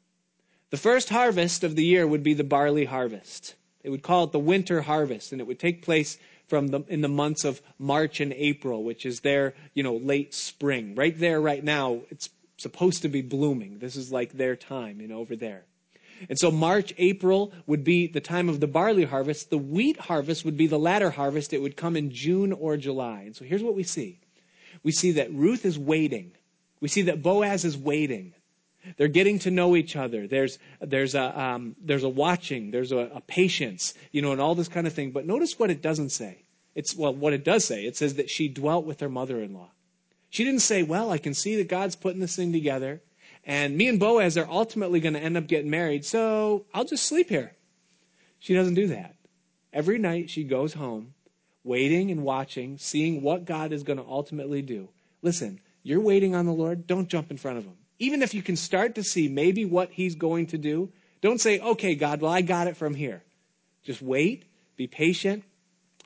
The 0.71 0.77
first 0.77 1.09
harvest 1.09 1.64
of 1.64 1.75
the 1.75 1.85
year 1.85 2.07
would 2.07 2.23
be 2.23 2.35
the 2.35 2.45
barley 2.45 2.85
harvest. 2.85 3.55
They 3.83 3.91
would 3.91 4.03
call 4.03 4.25
it 4.25 4.33
the 4.33 4.39
winter 4.39 4.83
harvest, 4.83 5.33
and 5.33 5.41
it 5.41 5.47
would 5.47 5.59
take 5.59 5.83
place 5.83 6.18
from 6.49 6.68
the, 6.68 6.81
in 6.89 7.01
the 7.01 7.09
months 7.09 7.45
of 7.45 7.62
March 7.79 8.21
and 8.21 8.33
April, 8.33 8.85
which 8.85 9.07
is 9.07 9.21
their, 9.21 9.55
you 9.75 9.83
know, 9.83 9.97
late 9.97 10.35
spring. 10.35 10.95
Right 10.95 11.18
there, 11.18 11.41
right 11.41 11.62
now, 11.62 12.01
it's 12.11 12.29
supposed 12.57 13.03
to 13.03 13.09
be 13.09 13.23
blooming. 13.23 13.79
This 13.79 13.97
is 13.97 14.12
like 14.12 14.33
their 14.33 14.57
time, 14.57 15.01
you 15.01 15.09
know, 15.09 15.18
over 15.18 15.37
there. 15.37 15.64
And 16.29 16.39
so 16.39 16.51
March, 16.51 16.93
April 16.99 17.53
would 17.66 17.83
be 17.83 18.07
the 18.07 18.21
time 18.21 18.49
of 18.49 18.61
the 18.61 18.66
barley 18.66 19.05
harvest. 19.05 19.49
The 19.49 19.59
wheat 19.59 19.99
harvest 19.99 20.45
would 20.45 20.57
be 20.57 20.66
the 20.66 20.79
latter 20.79 21.11
harvest. 21.11 21.53
It 21.53 21.62
would 21.62 21.77
come 21.77 21.97
in 21.97 22.11
June 22.11 22.53
or 22.53 22.77
July. 22.77 23.23
And 23.23 23.35
so 23.35 23.45
here's 23.45 23.62
what 23.62 23.75
we 23.75 23.85
see. 23.85 24.21
We 24.83 24.93
see 24.93 25.12
that 25.12 25.33
Ruth 25.33 25.64
is 25.64 25.79
waiting. 25.79 26.33
We 26.81 26.89
see 26.89 27.03
that 27.03 27.22
Boaz 27.22 27.64
is 27.64 27.76
waiting. 27.76 28.35
They're 28.97 29.09
getting 29.09 29.39
to 29.41 29.51
know 29.51 29.76
each 29.76 29.97
other. 29.97 30.26
There's, 30.26 30.59
there's, 30.81 31.14
a, 31.14 31.39
um, 31.39 31.76
there's 31.83 32.05
a 32.05 32.09
watching, 32.09 32.70
there's 32.70 32.93
a, 32.93 33.11
a 33.14 33.20
patience, 33.20 33.95
you 34.11 34.22
know, 34.22 34.33
and 34.33 34.41
all 34.41 34.55
this 34.55 34.68
kind 34.68 34.87
of 34.87 34.93
thing. 34.93 35.11
But 35.11 35.26
notice 35.26 35.59
what 35.59 35.70
it 35.70 35.83
doesn't 35.83 36.11
say. 36.11 36.45
It's, 36.74 36.97
well, 36.97 37.14
what 37.14 37.33
it 37.33 37.45
does 37.45 37.64
say. 37.64 37.85
It 37.85 37.97
says 37.97 38.14
that 38.14 38.31
she 38.31 38.49
dwelt 38.49 38.87
with 38.87 39.01
her 39.01 39.09
mother 39.09 39.41
in 39.41 39.53
law. 39.53 39.70
She 40.31 40.45
didn't 40.45 40.61
say, 40.61 40.83
well, 40.83 41.11
I 41.11 41.18
can 41.18 41.35
see 41.35 41.57
that 41.57 41.68
God's 41.68 41.97
putting 41.97 42.20
this 42.20 42.37
thing 42.37 42.53
together, 42.53 43.03
and 43.45 43.76
me 43.76 43.89
and 43.89 43.99
Boaz 43.99 44.39
are 44.39 44.49
ultimately 44.49 45.01
going 45.01 45.14
to 45.14 45.20
end 45.20 45.37
up 45.37 45.49
getting 45.49 45.70
married, 45.70 46.05
so 46.05 46.66
I'll 46.72 46.85
just 46.85 47.05
sleep 47.05 47.28
here. 47.28 47.57
She 48.39 48.55
doesn't 48.55 48.74
do 48.74 48.87
that. 48.89 49.16
Every 49.72 49.99
night 49.99 50.31
she 50.31 50.45
goes 50.45 50.74
home, 50.74 51.14
waiting 51.64 52.12
and 52.12 52.22
watching, 52.22 52.78
seeing 52.78 53.22
what 53.22 53.45
God 53.45 53.72
is 53.72 53.83
going 53.83 53.99
to 53.99 54.05
ultimately 54.05 54.62
do. 54.62 54.89
Listen, 55.20 55.61
you're 55.83 56.01
waiting 56.01 56.35
on 56.35 56.47
the 56.47 56.53
Lord, 56.53 56.87
don't 56.87 57.09
jump 57.09 57.31
in 57.31 57.37
front 57.37 57.59
of 57.59 57.64
him 57.64 57.76
even 58.01 58.22
if 58.22 58.35
you 58.35 58.43
can 58.43 58.57
start 58.57 58.97
to 58.97 59.05
see 59.05 59.28
maybe 59.28 59.64
what 59.64 59.91
he's 59.93 60.16
going 60.16 60.47
to 60.47 60.59
do, 60.59 60.91
don't 61.20 61.41
say, 61.41 61.61
okay, 61.61 61.95
God, 61.95 62.22
well, 62.22 62.33
I 62.33 62.41
got 62.41 62.66
it 62.66 62.76
from 62.76 62.95
here. 62.95 63.22
Just 63.85 64.01
wait, 64.01 64.47
be 64.76 64.87
patient, 64.87 65.45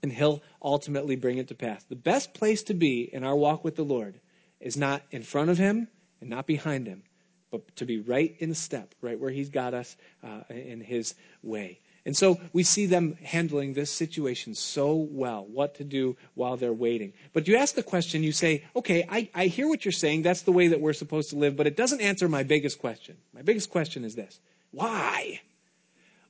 and 0.03 0.13
he'll 0.13 0.43
ultimately 0.61 1.15
bring 1.15 1.39
it 1.39 1.49
to 1.49 1.55
pass. 1.55 1.85
The 1.85 1.97
best 1.97 2.35
place 2.35 2.65
to 2.65 2.75
be 2.75 3.03
in 3.03 3.23
our 3.23 3.37
walk 3.37 3.63
with 3.65 3.77
the 3.77 3.85
Lord 3.85 4.21
is 4.61 4.77
not 4.77 5.03
in 5.13 5.23
front 5.23 5.51
of 5.51 5.57
him 5.57 5.87
and 6.21 6.29
not 6.29 6.49
behind 6.49 6.89
him, 6.89 7.05
but 7.53 7.77
to 7.77 7.87
be 7.87 8.01
right 8.01 8.35
in 8.41 8.55
step, 8.55 8.95
right 9.01 9.19
where 9.19 9.31
he's 9.31 9.51
got 9.51 9.73
us 9.73 9.97
uh, 10.25 10.41
in 10.51 10.81
his 10.81 11.15
way. 11.43 11.79
And 12.07 12.17
so 12.17 12.39
we 12.53 12.63
see 12.65 12.85
them 12.85 13.17
handling 13.23 13.73
this 13.73 13.91
situation 13.91 14.55
so 14.55 14.95
well, 14.95 15.47
what 15.47 15.77
to 15.77 15.85
do 15.85 16.17
while 16.35 16.57
they're 16.57 16.73
waiting. 16.73 17.15
But 17.33 17.49
you 17.49 17.57
ask 17.57 17.75
the 17.75 17.83
question, 17.83 18.23
you 18.23 18.33
say, 18.33 18.65
okay, 18.77 19.07
I, 19.09 19.31
I 19.35 19.47
hear 19.47 19.69
what 19.69 19.85
you're 19.85 19.93
saying. 19.93 20.23
That's 20.23 20.43
the 20.43 20.53
way 20.53 20.69
that 20.69 20.81
we're 20.81 20.93
supposed 20.93 21.31
to 21.31 21.37
live, 21.37 21.57
but 21.57 21.67
it 21.67 21.77
doesn't 21.77 22.03
answer 22.03 22.29
my 22.29 22.43
biggest 22.43 22.79
question. 22.79 23.17
My 23.33 23.43
biggest 23.43 23.71
question 23.71 24.05
is 24.05 24.15
this 24.15 24.39
why? 24.71 25.41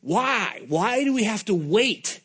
Why? 0.01 0.63
Why 0.69 1.03
do 1.03 1.15
we 1.15 1.25
have 1.25 1.45
to 1.47 1.55
wait 1.55 2.21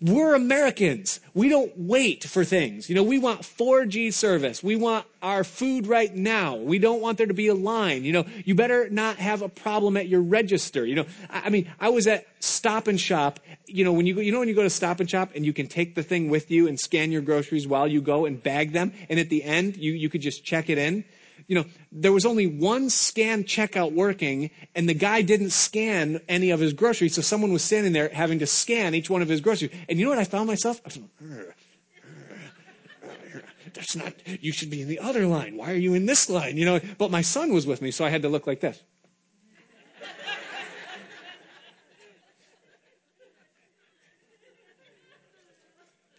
we're 0.00 0.34
Americans. 0.34 1.20
We 1.34 1.48
don't 1.48 1.72
wait 1.76 2.24
for 2.24 2.44
things. 2.44 2.88
You 2.88 2.94
know, 2.94 3.02
we 3.02 3.18
want 3.18 3.42
4G 3.42 4.12
service. 4.12 4.62
We 4.62 4.76
want 4.76 5.06
our 5.22 5.44
food 5.44 5.86
right 5.86 6.14
now. 6.14 6.56
We 6.56 6.78
don't 6.78 7.00
want 7.00 7.18
there 7.18 7.26
to 7.26 7.34
be 7.34 7.48
a 7.48 7.54
line. 7.54 8.04
You 8.04 8.12
know, 8.12 8.26
you 8.44 8.54
better 8.54 8.88
not 8.90 9.16
have 9.16 9.42
a 9.42 9.48
problem 9.48 9.96
at 9.96 10.08
your 10.08 10.20
register. 10.20 10.84
You 10.84 10.96
know, 10.96 11.06
I 11.30 11.50
mean, 11.50 11.70
I 11.80 11.88
was 11.88 12.06
at 12.06 12.26
Stop 12.40 12.86
and 12.86 13.00
Shop. 13.00 13.40
You 13.66 13.84
know, 13.84 13.92
when 13.92 14.06
you 14.06 14.14
go, 14.14 14.20
you 14.20 14.32
know 14.32 14.38
when 14.38 14.48
you 14.48 14.54
go 14.54 14.62
to 14.62 14.70
Stop 14.70 15.00
and 15.00 15.10
Shop 15.10 15.30
and 15.34 15.44
you 15.44 15.52
can 15.52 15.66
take 15.66 15.94
the 15.94 16.02
thing 16.02 16.28
with 16.30 16.50
you 16.50 16.68
and 16.68 16.78
scan 16.78 17.12
your 17.12 17.22
groceries 17.22 17.66
while 17.66 17.88
you 17.88 18.00
go 18.00 18.26
and 18.26 18.42
bag 18.42 18.72
them, 18.72 18.92
and 19.08 19.18
at 19.18 19.28
the 19.28 19.42
end 19.42 19.76
you 19.76 19.92
you 19.92 20.08
could 20.08 20.20
just 20.20 20.44
check 20.44 20.70
it 20.70 20.78
in 20.78 21.04
you 21.48 21.54
know, 21.54 21.64
there 21.90 22.12
was 22.12 22.26
only 22.26 22.46
one 22.46 22.90
scan 22.90 23.42
checkout 23.42 23.92
working, 23.92 24.50
and 24.74 24.86
the 24.86 24.94
guy 24.94 25.22
didn't 25.22 25.50
scan 25.50 26.20
any 26.28 26.50
of 26.50 26.60
his 26.60 26.74
groceries, 26.74 27.14
so 27.14 27.22
someone 27.22 27.52
was 27.52 27.64
standing 27.64 27.94
there 27.94 28.10
having 28.10 28.38
to 28.40 28.46
scan 28.46 28.94
each 28.94 29.08
one 29.08 29.22
of 29.22 29.28
his 29.28 29.40
groceries. 29.40 29.70
And 29.88 29.98
you 29.98 30.04
know 30.04 30.10
what 30.10 30.18
I 30.18 30.24
found 30.24 30.46
myself? 30.46 30.80
I 30.84 30.88
was 30.88 30.96
like, 30.98 31.10
uh, 31.22 31.34
uh, 31.34 33.08
uh, 33.08 33.40
that's 33.72 33.96
not, 33.96 34.12
you 34.26 34.52
should 34.52 34.68
be 34.68 34.82
in 34.82 34.88
the 34.88 34.98
other 34.98 35.26
line. 35.26 35.56
Why 35.56 35.72
are 35.72 35.76
you 35.76 35.94
in 35.94 36.04
this 36.04 36.28
line? 36.28 36.58
You 36.58 36.66
know, 36.66 36.80
but 36.98 37.10
my 37.10 37.22
son 37.22 37.50
was 37.54 37.66
with 37.66 37.80
me, 37.80 37.92
so 37.92 38.04
I 38.04 38.10
had 38.10 38.22
to 38.22 38.28
look 38.28 38.46
like 38.46 38.60
this. 38.60 38.82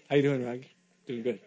How 0.09 0.15
you 0.15 0.23
doing, 0.23 0.43
Rag? 0.43 0.67
Doing 1.05 1.21
good. 1.21 1.39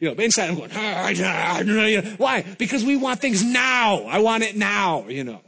You 0.00 0.08
know, 0.08 0.22
inside 0.22 0.50
I'm 0.50 0.56
going, 0.56 0.70
ah, 0.74 2.14
why? 2.16 2.42
Because 2.58 2.84
we 2.84 2.96
want 2.96 3.20
things 3.20 3.42
now. 3.42 4.04
I 4.04 4.18
want 4.18 4.42
it 4.42 4.56
now, 4.56 5.08
you 5.08 5.24
know. 5.24 5.40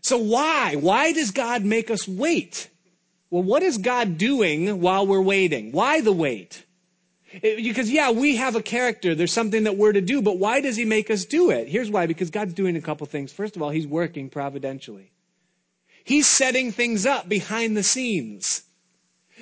So 0.00 0.18
why? 0.18 0.76
Why 0.76 1.12
does 1.12 1.30
God 1.30 1.64
make 1.64 1.90
us 1.90 2.06
wait? 2.08 2.68
Well, 3.30 3.42
what 3.42 3.62
is 3.62 3.78
God 3.78 4.18
doing 4.18 4.80
while 4.80 5.06
we're 5.06 5.22
waiting? 5.22 5.72
Why 5.72 6.00
the 6.00 6.12
wait? 6.12 6.64
It, 7.32 7.62
because 7.64 7.90
yeah, 7.90 8.10
we 8.10 8.36
have 8.36 8.56
a 8.56 8.62
character. 8.62 9.14
There's 9.14 9.32
something 9.32 9.64
that 9.64 9.76
we're 9.76 9.92
to 9.92 10.00
do, 10.00 10.20
but 10.20 10.38
why 10.38 10.60
does 10.60 10.76
he 10.76 10.84
make 10.84 11.10
us 11.10 11.24
do 11.24 11.50
it? 11.50 11.68
Here's 11.68 11.90
why. 11.90 12.06
Because 12.06 12.30
God's 12.30 12.52
doing 12.52 12.76
a 12.76 12.80
couple 12.80 13.06
things. 13.06 13.32
First 13.32 13.56
of 13.56 13.62
all, 13.62 13.70
he's 13.70 13.86
working 13.86 14.28
providentially. 14.28 15.12
He's 16.04 16.26
setting 16.26 16.72
things 16.72 17.06
up 17.06 17.28
behind 17.28 17.76
the 17.76 17.82
scenes. 17.82 18.62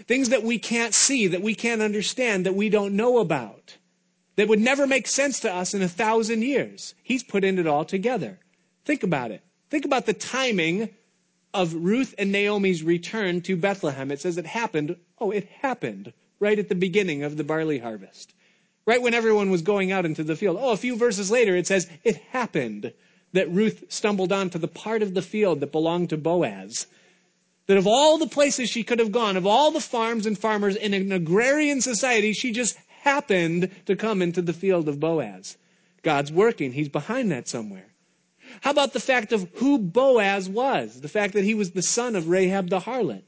Things 0.07 0.31
that 0.31 0.43
we 0.43 0.59
can't 0.59 0.95
see, 0.95 1.27
that 1.29 1.43
we 1.43 1.55
can't 1.55 1.83
understand, 1.83 2.47
that 2.47 2.55
we 2.55 2.69
don't 2.69 2.97
know 2.97 3.19
about, 3.19 3.77
that 4.37 4.49
would 4.49 4.61
never 4.61 4.87
make 4.87 5.07
sense 5.07 5.41
to 5.41 5.53
us 5.53 5.75
in 5.75 5.83
a 5.83 5.89
thousand 5.89 6.43
years. 6.43 6.95
He's 7.03 7.23
putting 7.23 7.59
it 7.59 7.67
all 7.67 7.85
together. 7.85 8.39
Think 8.85 9.03
about 9.03 9.31
it. 9.31 9.43
Think 9.69 9.85
about 9.85 10.07
the 10.07 10.15
timing 10.15 10.91
of 11.53 11.75
Ruth 11.75 12.15
and 12.19 12.33
Naomi's 12.33 12.83
return 12.83 13.41
to 13.43 13.57
Bethlehem. 13.57 14.11
It 14.11 14.21
says 14.21 14.39
it 14.39 14.47
happened. 14.47 14.97
Oh, 15.19 15.31
it 15.31 15.49
happened 15.61 16.13
right 16.39 16.59
at 16.59 16.69
the 16.69 16.75
beginning 16.75 17.23
of 17.23 17.37
the 17.37 17.45
barley 17.45 17.79
harvest. 17.79 18.35
Right 18.87 19.03
when 19.03 19.15
everyone 19.15 19.51
was 19.51 19.63
going 19.63 19.93
out 19.93 20.07
into 20.07 20.25
the 20.25 20.37
field. 20.37 20.57
Oh, 20.59 20.73
a 20.73 20.77
few 20.77 20.97
verses 20.97 21.31
later, 21.31 21.55
it 21.55 21.67
says 21.67 21.89
it 22.03 22.17
happened 22.31 22.93
that 23.33 23.51
Ruth 23.51 23.85
stumbled 23.89 24.33
onto 24.33 24.59
the 24.59 24.69
part 24.69 25.03
of 25.03 25.15
the 25.15 25.23
field 25.23 25.61
that 25.61 25.73
belonged 25.73 26.11
to 26.11 26.17
Boaz 26.17 26.87
that 27.71 27.79
of 27.79 27.87
all 27.87 28.19
the 28.19 28.27
places 28.27 28.69
she 28.69 28.83
could 28.83 28.99
have 28.99 29.13
gone, 29.13 29.37
of 29.37 29.47
all 29.47 29.71
the 29.71 29.81
farms 29.81 30.27
and 30.27 30.37
farmers 30.37 30.75
in 30.75 30.93
an 30.93 31.13
agrarian 31.13 31.81
society, 31.81 32.33
she 32.33 32.51
just 32.51 32.77
happened 33.03 33.71
to 33.87 33.95
come 33.95 34.21
into 34.21 34.43
the 34.43 34.53
field 34.53 34.89
of 34.89 34.99
Boaz. 34.99 35.57
God's 36.03 36.33
working. 36.33 36.73
He's 36.73 36.89
behind 36.89 37.31
that 37.31 37.47
somewhere. 37.47 37.95
How 38.63 38.73
about 38.73 38.93
the 38.93 38.99
fact 38.99 39.33
of 39.33 39.49
who 39.55 39.79
Boaz 39.79 40.49
was? 40.49 41.01
The 41.01 41.09
fact 41.09 41.33
that 41.35 41.45
he 41.45 41.55
was 41.55 41.71
the 41.71 41.81
son 41.81 42.17
of 42.17 42.29
Rahab 42.29 42.71
the 42.71 42.81
harlot. 42.81 43.23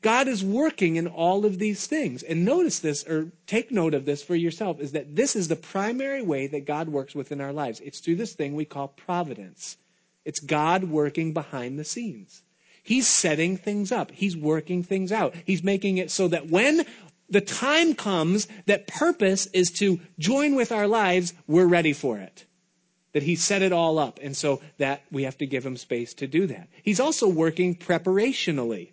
God 0.00 0.28
is 0.28 0.44
working 0.44 0.94
in 0.94 1.08
all 1.08 1.44
of 1.44 1.58
these 1.58 1.88
things. 1.88 2.22
And 2.22 2.44
notice 2.44 2.78
this, 2.78 3.04
or 3.08 3.32
take 3.48 3.72
note 3.72 3.94
of 3.94 4.04
this 4.04 4.22
for 4.22 4.36
yourself, 4.36 4.78
is 4.78 4.92
that 4.92 5.16
this 5.16 5.34
is 5.34 5.48
the 5.48 5.56
primary 5.56 6.22
way 6.22 6.46
that 6.46 6.66
God 6.66 6.88
works 6.88 7.16
within 7.16 7.40
our 7.40 7.52
lives. 7.52 7.80
It's 7.80 7.98
through 7.98 8.14
this 8.14 8.34
thing 8.34 8.54
we 8.54 8.64
call 8.64 8.86
providence. 8.86 9.76
It's 10.24 10.38
God 10.38 10.84
working 10.84 11.32
behind 11.32 11.80
the 11.80 11.84
scenes. 11.84 12.44
He's 12.82 13.06
setting 13.06 13.56
things 13.56 13.92
up. 13.92 14.10
He's 14.10 14.36
working 14.36 14.82
things 14.82 15.12
out. 15.12 15.34
He's 15.44 15.62
making 15.62 15.98
it 15.98 16.10
so 16.10 16.28
that 16.28 16.48
when 16.48 16.84
the 17.30 17.40
time 17.40 17.94
comes 17.94 18.48
that 18.66 18.86
purpose 18.86 19.46
is 19.46 19.70
to 19.70 20.00
join 20.18 20.54
with 20.54 20.72
our 20.72 20.86
lives, 20.86 21.32
we're 21.46 21.66
ready 21.66 21.92
for 21.92 22.18
it. 22.18 22.44
That 23.12 23.22
he 23.22 23.36
set 23.36 23.62
it 23.62 23.72
all 23.72 23.98
up. 23.98 24.18
And 24.22 24.36
so 24.36 24.60
that 24.78 25.02
we 25.10 25.22
have 25.24 25.38
to 25.38 25.46
give 25.46 25.64
him 25.64 25.76
space 25.76 26.12
to 26.14 26.26
do 26.26 26.46
that. 26.48 26.68
He's 26.82 27.00
also 27.00 27.28
working 27.28 27.76
preparationally. 27.76 28.90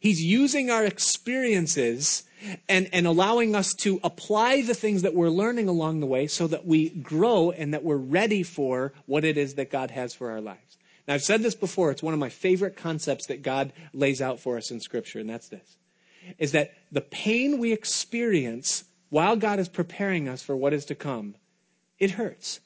He's 0.00 0.22
using 0.22 0.70
our 0.70 0.84
experiences 0.84 2.24
and, 2.68 2.88
and 2.92 3.06
allowing 3.06 3.54
us 3.54 3.74
to 3.74 4.00
apply 4.02 4.62
the 4.62 4.74
things 4.74 5.02
that 5.02 5.14
we're 5.14 5.28
learning 5.28 5.68
along 5.68 6.00
the 6.00 6.06
way 6.06 6.26
so 6.26 6.46
that 6.46 6.66
we 6.66 6.90
grow 6.90 7.50
and 7.50 7.74
that 7.74 7.84
we're 7.84 7.96
ready 7.96 8.42
for 8.42 8.92
what 9.06 9.24
it 9.24 9.36
is 9.36 9.54
that 9.54 9.70
God 9.70 9.90
has 9.90 10.14
for 10.14 10.30
our 10.30 10.40
lives. 10.40 10.77
I've 11.08 11.22
said 11.22 11.42
this 11.42 11.54
before, 11.54 11.90
it's 11.90 12.02
one 12.02 12.14
of 12.14 12.20
my 12.20 12.28
favorite 12.28 12.76
concepts 12.76 13.26
that 13.26 13.42
God 13.42 13.72
lays 13.92 14.20
out 14.20 14.40
for 14.40 14.56
us 14.56 14.70
in 14.70 14.80
Scripture, 14.80 15.18
and 15.18 15.28
that's 15.28 15.48
this. 15.48 15.76
is 16.38 16.52
that 16.52 16.74
the 16.92 17.00
pain 17.00 17.58
we 17.58 17.72
experience 17.72 18.84
while 19.08 19.36
God 19.36 19.58
is 19.58 19.68
preparing 19.68 20.28
us 20.28 20.42
for 20.42 20.54
what 20.54 20.74
is 20.74 20.84
to 20.86 20.94
come, 20.94 21.34
it 21.98 22.12
hurts. 22.12 22.60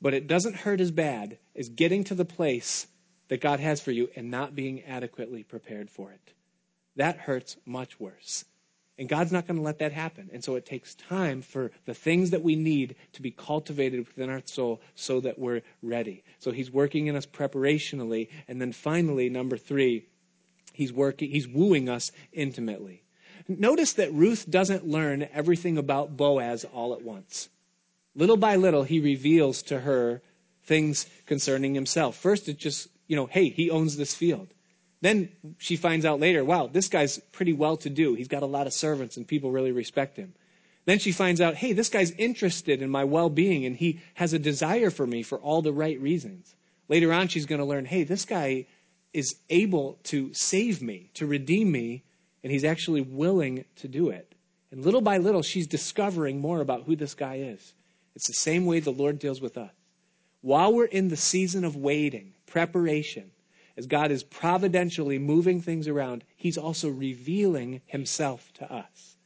But 0.00 0.14
it 0.14 0.26
doesn't 0.26 0.56
hurt 0.56 0.80
as 0.80 0.90
bad 0.90 1.38
as 1.54 1.68
getting 1.68 2.04
to 2.04 2.14
the 2.14 2.24
place 2.24 2.86
that 3.28 3.40
God 3.40 3.60
has 3.60 3.80
for 3.80 3.90
you 3.90 4.08
and 4.16 4.30
not 4.30 4.54
being 4.54 4.82
adequately 4.84 5.42
prepared 5.42 5.90
for 5.90 6.10
it. 6.12 6.32
That 6.96 7.18
hurts 7.18 7.56
much 7.64 7.98
worse. 7.98 8.44
And 8.96 9.08
God's 9.08 9.32
not 9.32 9.46
going 9.46 9.56
to 9.56 9.62
let 9.62 9.80
that 9.80 9.92
happen. 9.92 10.30
And 10.32 10.44
so 10.44 10.54
it 10.54 10.66
takes 10.66 10.94
time 10.94 11.42
for 11.42 11.72
the 11.84 11.94
things 11.94 12.30
that 12.30 12.42
we 12.42 12.54
need 12.54 12.94
to 13.14 13.22
be 13.22 13.32
cultivated 13.32 14.06
within 14.06 14.30
our 14.30 14.42
soul 14.44 14.80
so 14.94 15.20
that 15.20 15.38
we're 15.38 15.62
ready. 15.82 16.22
So 16.38 16.52
he's 16.52 16.70
working 16.70 17.08
in 17.08 17.16
us 17.16 17.26
preparationally. 17.26 18.28
And 18.46 18.60
then 18.60 18.72
finally, 18.72 19.28
number 19.28 19.56
three, 19.56 20.06
he's 20.72 20.92
working, 20.92 21.30
he's 21.30 21.48
wooing 21.48 21.88
us 21.88 22.12
intimately. 22.32 23.02
Notice 23.48 23.94
that 23.94 24.12
Ruth 24.12 24.48
doesn't 24.48 24.86
learn 24.86 25.28
everything 25.32 25.76
about 25.76 26.16
Boaz 26.16 26.64
all 26.72 26.94
at 26.94 27.02
once. 27.02 27.48
Little 28.14 28.36
by 28.36 28.56
little, 28.56 28.84
he 28.84 29.00
reveals 29.00 29.62
to 29.64 29.80
her 29.80 30.22
things 30.62 31.06
concerning 31.26 31.74
himself. 31.74 32.16
First, 32.16 32.48
it's 32.48 32.62
just, 32.62 32.88
you 33.08 33.16
know, 33.16 33.26
hey, 33.26 33.48
he 33.48 33.70
owns 33.70 33.96
this 33.96 34.14
field. 34.14 34.54
Then 35.04 35.28
she 35.58 35.76
finds 35.76 36.06
out 36.06 36.18
later, 36.18 36.42
wow, 36.46 36.66
this 36.66 36.88
guy's 36.88 37.18
pretty 37.30 37.52
well 37.52 37.76
to 37.76 37.90
do. 37.90 38.14
He's 38.14 38.26
got 38.26 38.42
a 38.42 38.46
lot 38.46 38.66
of 38.66 38.72
servants 38.72 39.18
and 39.18 39.28
people 39.28 39.50
really 39.50 39.70
respect 39.70 40.16
him. 40.16 40.32
Then 40.86 40.98
she 40.98 41.12
finds 41.12 41.42
out, 41.42 41.56
hey, 41.56 41.74
this 41.74 41.90
guy's 41.90 42.12
interested 42.12 42.80
in 42.80 42.88
my 42.88 43.04
well 43.04 43.28
being 43.28 43.66
and 43.66 43.76
he 43.76 44.00
has 44.14 44.32
a 44.32 44.38
desire 44.38 44.88
for 44.88 45.06
me 45.06 45.22
for 45.22 45.36
all 45.36 45.60
the 45.60 45.74
right 45.74 46.00
reasons. 46.00 46.54
Later 46.88 47.12
on, 47.12 47.28
she's 47.28 47.44
going 47.44 47.58
to 47.58 47.66
learn, 47.66 47.84
hey, 47.84 48.04
this 48.04 48.24
guy 48.24 48.64
is 49.12 49.36
able 49.50 49.98
to 50.04 50.32
save 50.32 50.80
me, 50.80 51.10
to 51.12 51.26
redeem 51.26 51.70
me, 51.70 52.02
and 52.42 52.50
he's 52.50 52.64
actually 52.64 53.02
willing 53.02 53.66
to 53.76 53.88
do 53.88 54.08
it. 54.08 54.34
And 54.70 54.82
little 54.82 55.02
by 55.02 55.18
little, 55.18 55.42
she's 55.42 55.66
discovering 55.66 56.40
more 56.40 56.62
about 56.62 56.84
who 56.84 56.96
this 56.96 57.12
guy 57.12 57.34
is. 57.34 57.74
It's 58.16 58.26
the 58.26 58.32
same 58.32 58.64
way 58.64 58.80
the 58.80 58.90
Lord 58.90 59.18
deals 59.18 59.42
with 59.42 59.58
us. 59.58 59.70
While 60.40 60.72
we're 60.72 60.86
in 60.86 61.08
the 61.08 61.16
season 61.18 61.62
of 61.62 61.76
waiting, 61.76 62.32
preparation, 62.46 63.32
as 63.76 63.86
God 63.86 64.10
is 64.10 64.22
providentially 64.22 65.18
moving 65.18 65.60
things 65.60 65.88
around, 65.88 66.24
He's 66.36 66.58
also 66.58 66.88
revealing 66.88 67.80
Himself 67.86 68.52
to 68.54 68.72
us. 68.72 69.16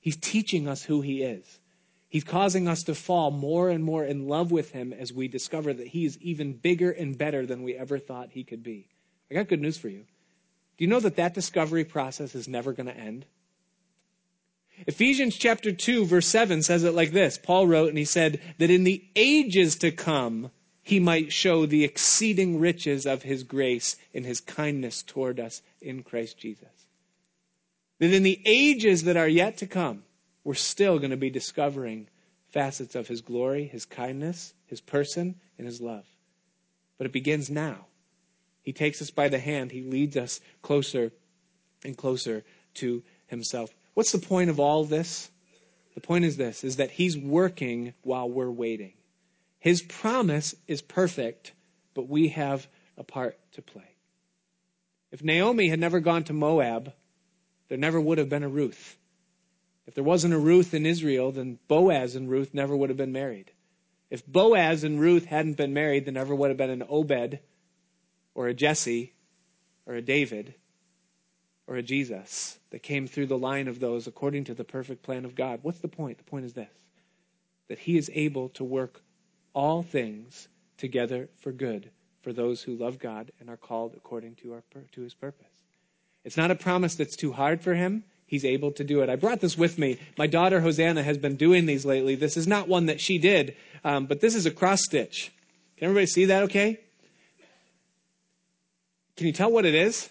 He's 0.00 0.16
teaching 0.16 0.68
us 0.68 0.84
who 0.84 1.00
He 1.00 1.22
is. 1.22 1.60
He's 2.08 2.24
causing 2.24 2.68
us 2.68 2.84
to 2.84 2.94
fall 2.94 3.30
more 3.30 3.68
and 3.68 3.84
more 3.84 4.04
in 4.04 4.28
love 4.28 4.50
with 4.50 4.70
Him 4.70 4.92
as 4.92 5.12
we 5.12 5.28
discover 5.28 5.72
that 5.74 5.88
He 5.88 6.04
is 6.04 6.18
even 6.18 6.54
bigger 6.54 6.90
and 6.90 7.18
better 7.18 7.44
than 7.44 7.62
we 7.62 7.74
ever 7.74 7.98
thought 7.98 8.30
He 8.30 8.44
could 8.44 8.62
be. 8.62 8.88
I 9.30 9.34
got 9.34 9.48
good 9.48 9.60
news 9.60 9.76
for 9.76 9.88
you. 9.88 10.04
Do 10.78 10.84
you 10.84 10.88
know 10.88 11.00
that 11.00 11.16
that 11.16 11.34
discovery 11.34 11.84
process 11.84 12.34
is 12.34 12.48
never 12.48 12.72
going 12.72 12.86
to 12.86 12.96
end? 12.96 13.26
Ephesians 14.86 15.36
chapter 15.36 15.72
2, 15.72 16.06
verse 16.06 16.26
7 16.28 16.62
says 16.62 16.84
it 16.84 16.94
like 16.94 17.10
this 17.10 17.36
Paul 17.36 17.66
wrote, 17.66 17.88
and 17.88 17.98
he 17.98 18.04
said, 18.04 18.40
that 18.58 18.70
in 18.70 18.84
the 18.84 19.04
ages 19.16 19.76
to 19.76 19.90
come, 19.90 20.52
he 20.88 21.00
might 21.00 21.30
show 21.30 21.66
the 21.66 21.84
exceeding 21.84 22.58
riches 22.58 23.04
of 23.04 23.22
his 23.22 23.42
grace 23.42 23.96
in 24.14 24.24
his 24.24 24.40
kindness 24.40 25.02
toward 25.02 25.38
us 25.38 25.60
in 25.82 26.02
Christ 26.02 26.38
Jesus. 26.38 26.86
That 27.98 28.14
in 28.14 28.22
the 28.22 28.40
ages 28.46 29.02
that 29.02 29.18
are 29.18 29.28
yet 29.28 29.58
to 29.58 29.66
come, 29.66 30.04
we're 30.44 30.54
still 30.54 30.98
going 30.98 31.10
to 31.10 31.18
be 31.18 31.28
discovering 31.28 32.08
facets 32.46 32.94
of 32.94 33.06
his 33.06 33.20
glory, 33.20 33.66
his 33.66 33.84
kindness, 33.84 34.54
his 34.64 34.80
person, 34.80 35.34
and 35.58 35.66
his 35.66 35.78
love. 35.82 36.06
But 36.96 37.04
it 37.06 37.12
begins 37.12 37.50
now. 37.50 37.84
He 38.62 38.72
takes 38.72 39.02
us 39.02 39.10
by 39.10 39.28
the 39.28 39.38
hand, 39.38 39.72
he 39.72 39.82
leads 39.82 40.16
us 40.16 40.40
closer 40.62 41.12
and 41.84 41.98
closer 41.98 42.44
to 42.76 43.02
himself. 43.26 43.74
What's 43.92 44.12
the 44.12 44.26
point 44.26 44.48
of 44.48 44.58
all 44.58 44.84
this? 44.84 45.30
The 45.94 46.00
point 46.00 46.24
is 46.24 46.38
this 46.38 46.64
is 46.64 46.76
that 46.76 46.92
he's 46.92 47.18
working 47.18 47.92
while 48.00 48.30
we're 48.30 48.50
waiting. 48.50 48.94
His 49.58 49.82
promise 49.82 50.54
is 50.66 50.82
perfect, 50.82 51.52
but 51.94 52.08
we 52.08 52.28
have 52.28 52.68
a 52.96 53.04
part 53.04 53.38
to 53.52 53.62
play. 53.62 53.96
If 55.10 55.24
Naomi 55.24 55.68
had 55.68 55.80
never 55.80 56.00
gone 56.00 56.24
to 56.24 56.32
Moab, 56.32 56.92
there 57.68 57.78
never 57.78 58.00
would 58.00 58.18
have 58.18 58.28
been 58.28 58.42
a 58.42 58.48
Ruth. 58.48 58.96
If 59.86 59.94
there 59.94 60.04
wasn't 60.04 60.34
a 60.34 60.38
Ruth 60.38 60.74
in 60.74 60.84
Israel, 60.84 61.32
then 61.32 61.58
Boaz 61.66 62.14
and 62.14 62.28
Ruth 62.28 62.52
never 62.52 62.76
would 62.76 62.90
have 62.90 62.96
been 62.96 63.12
married. 63.12 63.52
If 64.10 64.26
Boaz 64.26 64.84
and 64.84 65.00
Ruth 65.00 65.26
hadn't 65.26 65.56
been 65.56 65.72
married, 65.72 66.04
there 66.04 66.12
never 66.12 66.34
would 66.34 66.50
have 66.50 66.56
been 66.56 66.70
an 66.70 66.84
Obed 66.88 67.40
or 68.34 68.48
a 68.48 68.54
Jesse 68.54 69.14
or 69.86 69.94
a 69.94 70.02
David 70.02 70.54
or 71.66 71.76
a 71.76 71.82
Jesus 71.82 72.58
that 72.70 72.82
came 72.82 73.06
through 73.06 73.26
the 73.26 73.38
line 73.38 73.68
of 73.68 73.80
those 73.80 74.06
according 74.06 74.44
to 74.44 74.54
the 74.54 74.64
perfect 74.64 75.02
plan 75.02 75.24
of 75.24 75.34
God. 75.34 75.60
What's 75.62 75.80
the 75.80 75.88
point? 75.88 76.18
The 76.18 76.24
point 76.24 76.44
is 76.44 76.54
this 76.54 76.68
that 77.68 77.80
he 77.80 77.98
is 77.98 78.10
able 78.14 78.48
to 78.48 78.64
work 78.64 79.02
all 79.58 79.82
things 79.82 80.46
together 80.76 81.28
for 81.40 81.50
good 81.50 81.90
for 82.22 82.32
those 82.32 82.62
who 82.62 82.76
love 82.76 83.00
God 83.00 83.32
and 83.40 83.50
are 83.50 83.56
called 83.56 83.94
according 83.96 84.36
to, 84.36 84.52
our, 84.52 84.62
to 84.92 85.00
his 85.00 85.14
purpose. 85.14 85.48
It's 86.24 86.36
not 86.36 86.52
a 86.52 86.54
promise 86.54 86.94
that's 86.94 87.16
too 87.16 87.32
hard 87.32 87.60
for 87.60 87.74
him. 87.74 88.04
He's 88.24 88.44
able 88.44 88.70
to 88.72 88.84
do 88.84 89.00
it. 89.00 89.10
I 89.10 89.16
brought 89.16 89.40
this 89.40 89.58
with 89.58 89.76
me. 89.76 89.98
My 90.16 90.28
daughter 90.28 90.60
Hosanna 90.60 91.02
has 91.02 91.18
been 91.18 91.34
doing 91.34 91.66
these 91.66 91.84
lately. 91.84 92.14
This 92.14 92.36
is 92.36 92.46
not 92.46 92.68
one 92.68 92.86
that 92.86 93.00
she 93.00 93.18
did, 93.18 93.56
um, 93.82 94.06
but 94.06 94.20
this 94.20 94.36
is 94.36 94.46
a 94.46 94.52
cross 94.52 94.80
stitch. 94.84 95.32
Can 95.76 95.86
everybody 95.86 96.06
see 96.06 96.26
that 96.26 96.44
okay? 96.44 96.78
Can 99.16 99.26
you 99.26 99.32
tell 99.32 99.50
what 99.50 99.66
it 99.66 99.74
is? 99.74 100.08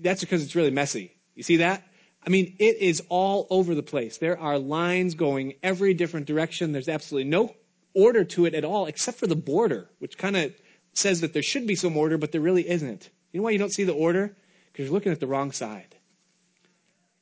That's 0.00 0.22
because 0.22 0.42
it's 0.42 0.56
really 0.56 0.72
messy. 0.72 1.12
You 1.36 1.44
see 1.44 1.58
that? 1.58 1.86
I 2.26 2.30
mean, 2.30 2.56
it 2.58 2.78
is 2.78 3.02
all 3.08 3.46
over 3.50 3.76
the 3.76 3.84
place. 3.84 4.18
There 4.18 4.40
are 4.40 4.58
lines 4.58 5.14
going 5.14 5.54
every 5.62 5.94
different 5.94 6.26
direction. 6.26 6.72
There's 6.72 6.88
absolutely 6.88 7.30
no 7.30 7.54
order 7.96 8.24
to 8.24 8.44
it 8.44 8.54
at 8.54 8.64
all, 8.64 8.86
except 8.86 9.18
for 9.18 9.26
the 9.26 9.34
border, 9.34 9.88
which 9.98 10.18
kind 10.18 10.36
of 10.36 10.52
says 10.92 11.22
that 11.22 11.32
there 11.32 11.42
should 11.42 11.66
be 11.66 11.74
some 11.74 11.96
order, 11.96 12.18
but 12.18 12.32
there 12.32 12.40
really 12.40 12.68
isn't. 12.68 13.10
You 13.32 13.40
know 13.40 13.44
why 13.44 13.50
you 13.50 13.58
don't 13.58 13.72
see 13.72 13.84
the 13.84 13.92
order? 13.92 14.36
Because 14.72 14.86
you're 14.86 14.94
looking 14.94 15.12
at 15.12 15.20
the 15.20 15.26
wrong 15.26 15.52
side. 15.52 15.96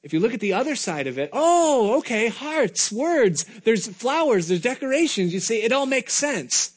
If 0.03 0.13
you 0.13 0.21
look 0.21 0.35
at 0.35 0.41
the 0.41 0.53
other 0.53 0.77
side 0.77 1.07
of 1.07 1.19
it, 1.19 1.31
oh, 1.33 1.99
okay, 1.99 2.29
hearts, 2.29 2.93
words, 2.93 3.45
there's 3.65 3.89
flowers, 3.89 4.49
there's 4.49 4.61
decorations. 4.61 5.33
You 5.33 5.41
see, 5.41 5.63
it 5.63 5.73
all 5.73 5.87
makes 5.87 6.13
sense. 6.13 6.73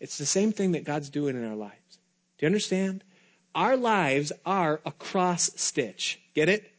It's 0.00 0.18
the 0.18 0.26
same 0.26 0.50
thing 0.50 0.72
that 0.72 0.84
God's 0.84 1.08
doing 1.08 1.36
in 1.36 1.48
our 1.48 1.54
lives. 1.54 1.98
Do 2.38 2.44
you 2.44 2.48
understand? 2.48 3.04
Our 3.54 3.76
lives 3.76 4.32
are 4.44 4.80
a 4.84 4.90
cross 4.90 5.50
stitch. 5.54 6.20
Get 6.34 6.48
it? 6.48 6.71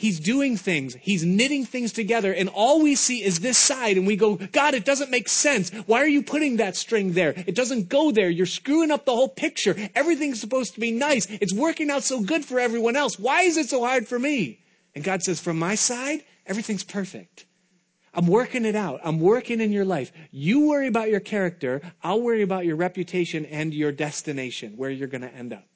He's 0.00 0.18
doing 0.18 0.56
things. 0.56 0.96
He's 0.98 1.26
knitting 1.26 1.66
things 1.66 1.92
together. 1.92 2.32
And 2.32 2.48
all 2.48 2.82
we 2.82 2.94
see 2.94 3.22
is 3.22 3.40
this 3.40 3.58
side. 3.58 3.98
And 3.98 4.06
we 4.06 4.16
go, 4.16 4.36
God, 4.36 4.72
it 4.72 4.86
doesn't 4.86 5.10
make 5.10 5.28
sense. 5.28 5.68
Why 5.84 6.00
are 6.00 6.08
you 6.08 6.22
putting 6.22 6.56
that 6.56 6.74
string 6.74 7.12
there? 7.12 7.34
It 7.36 7.54
doesn't 7.54 7.90
go 7.90 8.10
there. 8.10 8.30
You're 8.30 8.46
screwing 8.46 8.90
up 8.90 9.04
the 9.04 9.14
whole 9.14 9.28
picture. 9.28 9.76
Everything's 9.94 10.40
supposed 10.40 10.72
to 10.72 10.80
be 10.80 10.90
nice. 10.90 11.26
It's 11.26 11.52
working 11.52 11.90
out 11.90 12.02
so 12.02 12.22
good 12.22 12.46
for 12.46 12.58
everyone 12.58 12.96
else. 12.96 13.18
Why 13.18 13.42
is 13.42 13.58
it 13.58 13.68
so 13.68 13.84
hard 13.84 14.08
for 14.08 14.18
me? 14.18 14.60
And 14.94 15.04
God 15.04 15.20
says, 15.20 15.38
from 15.38 15.58
my 15.58 15.74
side, 15.74 16.24
everything's 16.46 16.82
perfect. 16.82 17.44
I'm 18.14 18.26
working 18.26 18.64
it 18.64 18.76
out. 18.76 19.00
I'm 19.04 19.20
working 19.20 19.60
in 19.60 19.70
your 19.70 19.84
life. 19.84 20.12
You 20.30 20.66
worry 20.66 20.86
about 20.86 21.10
your 21.10 21.20
character. 21.20 21.82
I'll 22.02 22.22
worry 22.22 22.40
about 22.40 22.64
your 22.64 22.76
reputation 22.76 23.44
and 23.44 23.74
your 23.74 23.92
destination, 23.92 24.78
where 24.78 24.88
you're 24.88 25.08
going 25.08 25.20
to 25.20 25.34
end 25.34 25.52
up. 25.52 25.69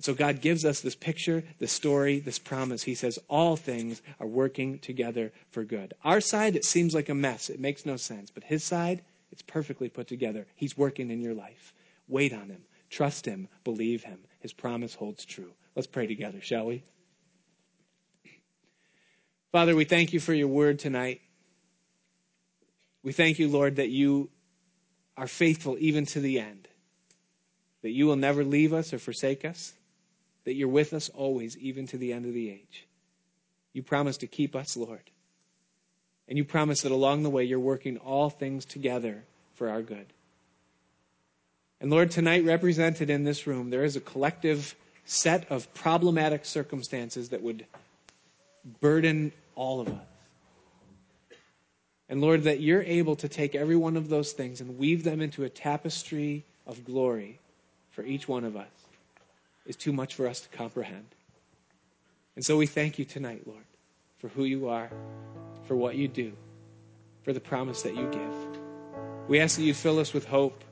So 0.00 0.14
God 0.14 0.42
gives 0.42 0.64
us 0.64 0.80
this 0.80 0.94
picture, 0.94 1.42
this 1.58 1.72
story, 1.72 2.20
this 2.20 2.38
promise. 2.38 2.82
He 2.82 2.94
says 2.94 3.18
all 3.28 3.56
things 3.56 4.02
are 4.20 4.26
working 4.26 4.78
together 4.78 5.32
for 5.50 5.64
good. 5.64 5.94
Our 6.04 6.20
side, 6.20 6.54
it 6.54 6.64
seems 6.64 6.94
like 6.94 7.08
a 7.08 7.14
mess. 7.14 7.48
It 7.48 7.60
makes 7.60 7.86
no 7.86 7.96
sense. 7.96 8.30
But 8.30 8.44
his 8.44 8.62
side, 8.62 9.02
it's 9.32 9.42
perfectly 9.42 9.88
put 9.88 10.06
together. 10.06 10.46
He's 10.54 10.76
working 10.76 11.10
in 11.10 11.22
your 11.22 11.34
life. 11.34 11.72
Wait 12.08 12.34
on 12.34 12.50
him. 12.50 12.62
Trust 12.90 13.24
him. 13.24 13.48
Believe 13.64 14.04
him. 14.04 14.18
His 14.40 14.52
promise 14.52 14.94
holds 14.94 15.24
true. 15.24 15.52
Let's 15.74 15.86
pray 15.86 16.06
together, 16.06 16.40
shall 16.42 16.66
we? 16.66 16.84
Father, 19.50 19.74
we 19.74 19.84
thank 19.84 20.12
you 20.12 20.20
for 20.20 20.34
your 20.34 20.48
word 20.48 20.78
tonight. 20.78 21.22
We 23.02 23.12
thank 23.12 23.38
you, 23.38 23.48
Lord, 23.48 23.76
that 23.76 23.88
you 23.88 24.28
are 25.16 25.26
faithful 25.26 25.76
even 25.80 26.04
to 26.06 26.20
the 26.20 26.38
end, 26.38 26.68
that 27.80 27.90
you 27.90 28.06
will 28.06 28.16
never 28.16 28.44
leave 28.44 28.74
us 28.74 28.92
or 28.92 28.98
forsake 28.98 29.44
us 29.44 29.72
that 30.46 30.54
you're 30.54 30.68
with 30.68 30.94
us 30.94 31.08
always, 31.08 31.58
even 31.58 31.88
to 31.88 31.98
the 31.98 32.12
end 32.12 32.24
of 32.24 32.32
the 32.32 32.48
age. 32.48 32.86
You 33.72 33.82
promise 33.82 34.16
to 34.18 34.28
keep 34.28 34.54
us, 34.54 34.76
Lord. 34.76 35.02
And 36.28 36.38
you 36.38 36.44
promise 36.44 36.82
that 36.82 36.92
along 36.92 37.24
the 37.24 37.30
way, 37.30 37.42
you're 37.42 37.58
working 37.58 37.98
all 37.98 38.30
things 38.30 38.64
together 38.64 39.24
for 39.54 39.68
our 39.68 39.82
good. 39.82 40.06
And 41.80 41.90
Lord, 41.90 42.12
tonight, 42.12 42.44
represented 42.44 43.10
in 43.10 43.24
this 43.24 43.46
room, 43.48 43.70
there 43.70 43.84
is 43.84 43.96
a 43.96 44.00
collective 44.00 44.76
set 45.04 45.50
of 45.50 45.72
problematic 45.74 46.44
circumstances 46.44 47.30
that 47.30 47.42
would 47.42 47.66
burden 48.80 49.32
all 49.56 49.80
of 49.80 49.88
us. 49.88 50.06
And 52.08 52.20
Lord, 52.20 52.44
that 52.44 52.60
you're 52.60 52.84
able 52.84 53.16
to 53.16 53.28
take 53.28 53.56
every 53.56 53.76
one 53.76 53.96
of 53.96 54.08
those 54.08 54.30
things 54.30 54.60
and 54.60 54.78
weave 54.78 55.02
them 55.02 55.20
into 55.20 55.42
a 55.42 55.48
tapestry 55.48 56.44
of 56.68 56.84
glory 56.84 57.40
for 57.90 58.04
each 58.04 58.28
one 58.28 58.44
of 58.44 58.56
us 58.56 58.85
is 59.66 59.76
too 59.76 59.92
much 59.92 60.14
for 60.14 60.26
us 60.26 60.40
to 60.40 60.48
comprehend. 60.48 61.06
And 62.36 62.44
so 62.44 62.56
we 62.56 62.66
thank 62.66 62.98
you 62.98 63.04
tonight, 63.04 63.42
Lord, 63.46 63.64
for 64.18 64.28
who 64.28 64.44
you 64.44 64.68
are, 64.68 64.90
for 65.66 65.76
what 65.76 65.96
you 65.96 66.08
do, 66.08 66.32
for 67.22 67.32
the 67.32 67.40
promise 67.40 67.82
that 67.82 67.96
you 67.96 68.08
give. 68.10 68.60
We 69.28 69.40
ask 69.40 69.56
that 69.56 69.62
you'd 69.62 69.76
fill 69.76 69.98
us 69.98 70.12
with 70.12 70.26
hope. 70.26 70.62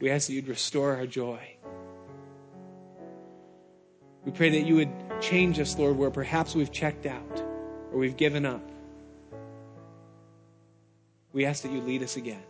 We 0.00 0.10
ask 0.10 0.28
that 0.28 0.34
you'd 0.34 0.48
restore 0.48 0.94
our 0.94 1.06
joy. 1.06 1.40
We 4.24 4.32
pray 4.32 4.50
that 4.50 4.66
you 4.66 4.76
would 4.76 4.90
change 5.20 5.58
us, 5.58 5.78
Lord, 5.78 5.96
where 5.96 6.10
perhaps 6.10 6.54
we've 6.54 6.70
checked 6.72 7.06
out 7.06 7.40
or 7.92 7.98
we've 7.98 8.16
given 8.16 8.44
up. 8.44 8.70
We 11.32 11.44
ask 11.46 11.62
that 11.62 11.72
you 11.72 11.80
lead 11.80 12.02
us 12.02 12.16
again. 12.16 12.42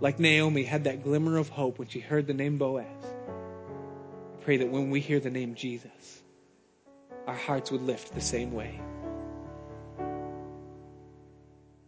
Like 0.00 0.18
Naomi 0.18 0.64
had 0.64 0.84
that 0.84 1.04
glimmer 1.04 1.38
of 1.38 1.48
hope 1.48 1.78
when 1.78 1.88
she 1.88 2.00
heard 2.00 2.26
the 2.26 2.34
name 2.34 2.58
Boaz. 2.58 2.86
Pray 4.44 4.56
that 4.56 4.68
when 4.68 4.90
we 4.90 5.00
hear 5.00 5.20
the 5.20 5.30
name 5.30 5.54
Jesus, 5.54 6.22
our 7.26 7.36
hearts 7.36 7.70
would 7.70 7.82
lift 7.82 8.14
the 8.14 8.20
same 8.20 8.52
way. 8.52 8.80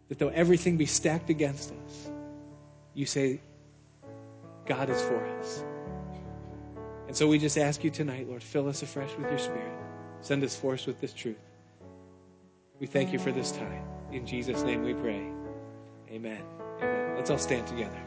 That 0.07 0.19
though 0.19 0.29
everything 0.29 0.77
be 0.77 0.85
stacked 0.85 1.29
against 1.29 1.71
us, 1.71 2.11
you 2.93 3.05
say, 3.05 3.41
God 4.65 4.89
is 4.89 5.01
for 5.01 5.25
us. 5.39 5.63
And 7.07 7.15
so 7.15 7.27
we 7.27 7.37
just 7.37 7.57
ask 7.57 7.83
you 7.83 7.89
tonight, 7.89 8.27
Lord, 8.27 8.41
fill 8.41 8.67
us 8.67 8.81
afresh 8.81 9.15
with 9.17 9.29
your 9.29 9.37
spirit. 9.37 9.73
Send 10.21 10.43
us 10.43 10.55
forth 10.55 10.87
with 10.87 10.99
this 11.01 11.13
truth. 11.13 11.37
We 12.79 12.87
thank 12.87 13.11
you 13.13 13.19
for 13.19 13.31
this 13.31 13.51
time. 13.51 13.83
In 14.11 14.25
Jesus' 14.25 14.63
name 14.63 14.83
we 14.83 14.93
pray. 14.93 15.21
Amen. 16.09 16.41
Amen. 16.81 17.15
Let's 17.15 17.29
all 17.29 17.37
stand 17.37 17.67
together. 17.67 18.04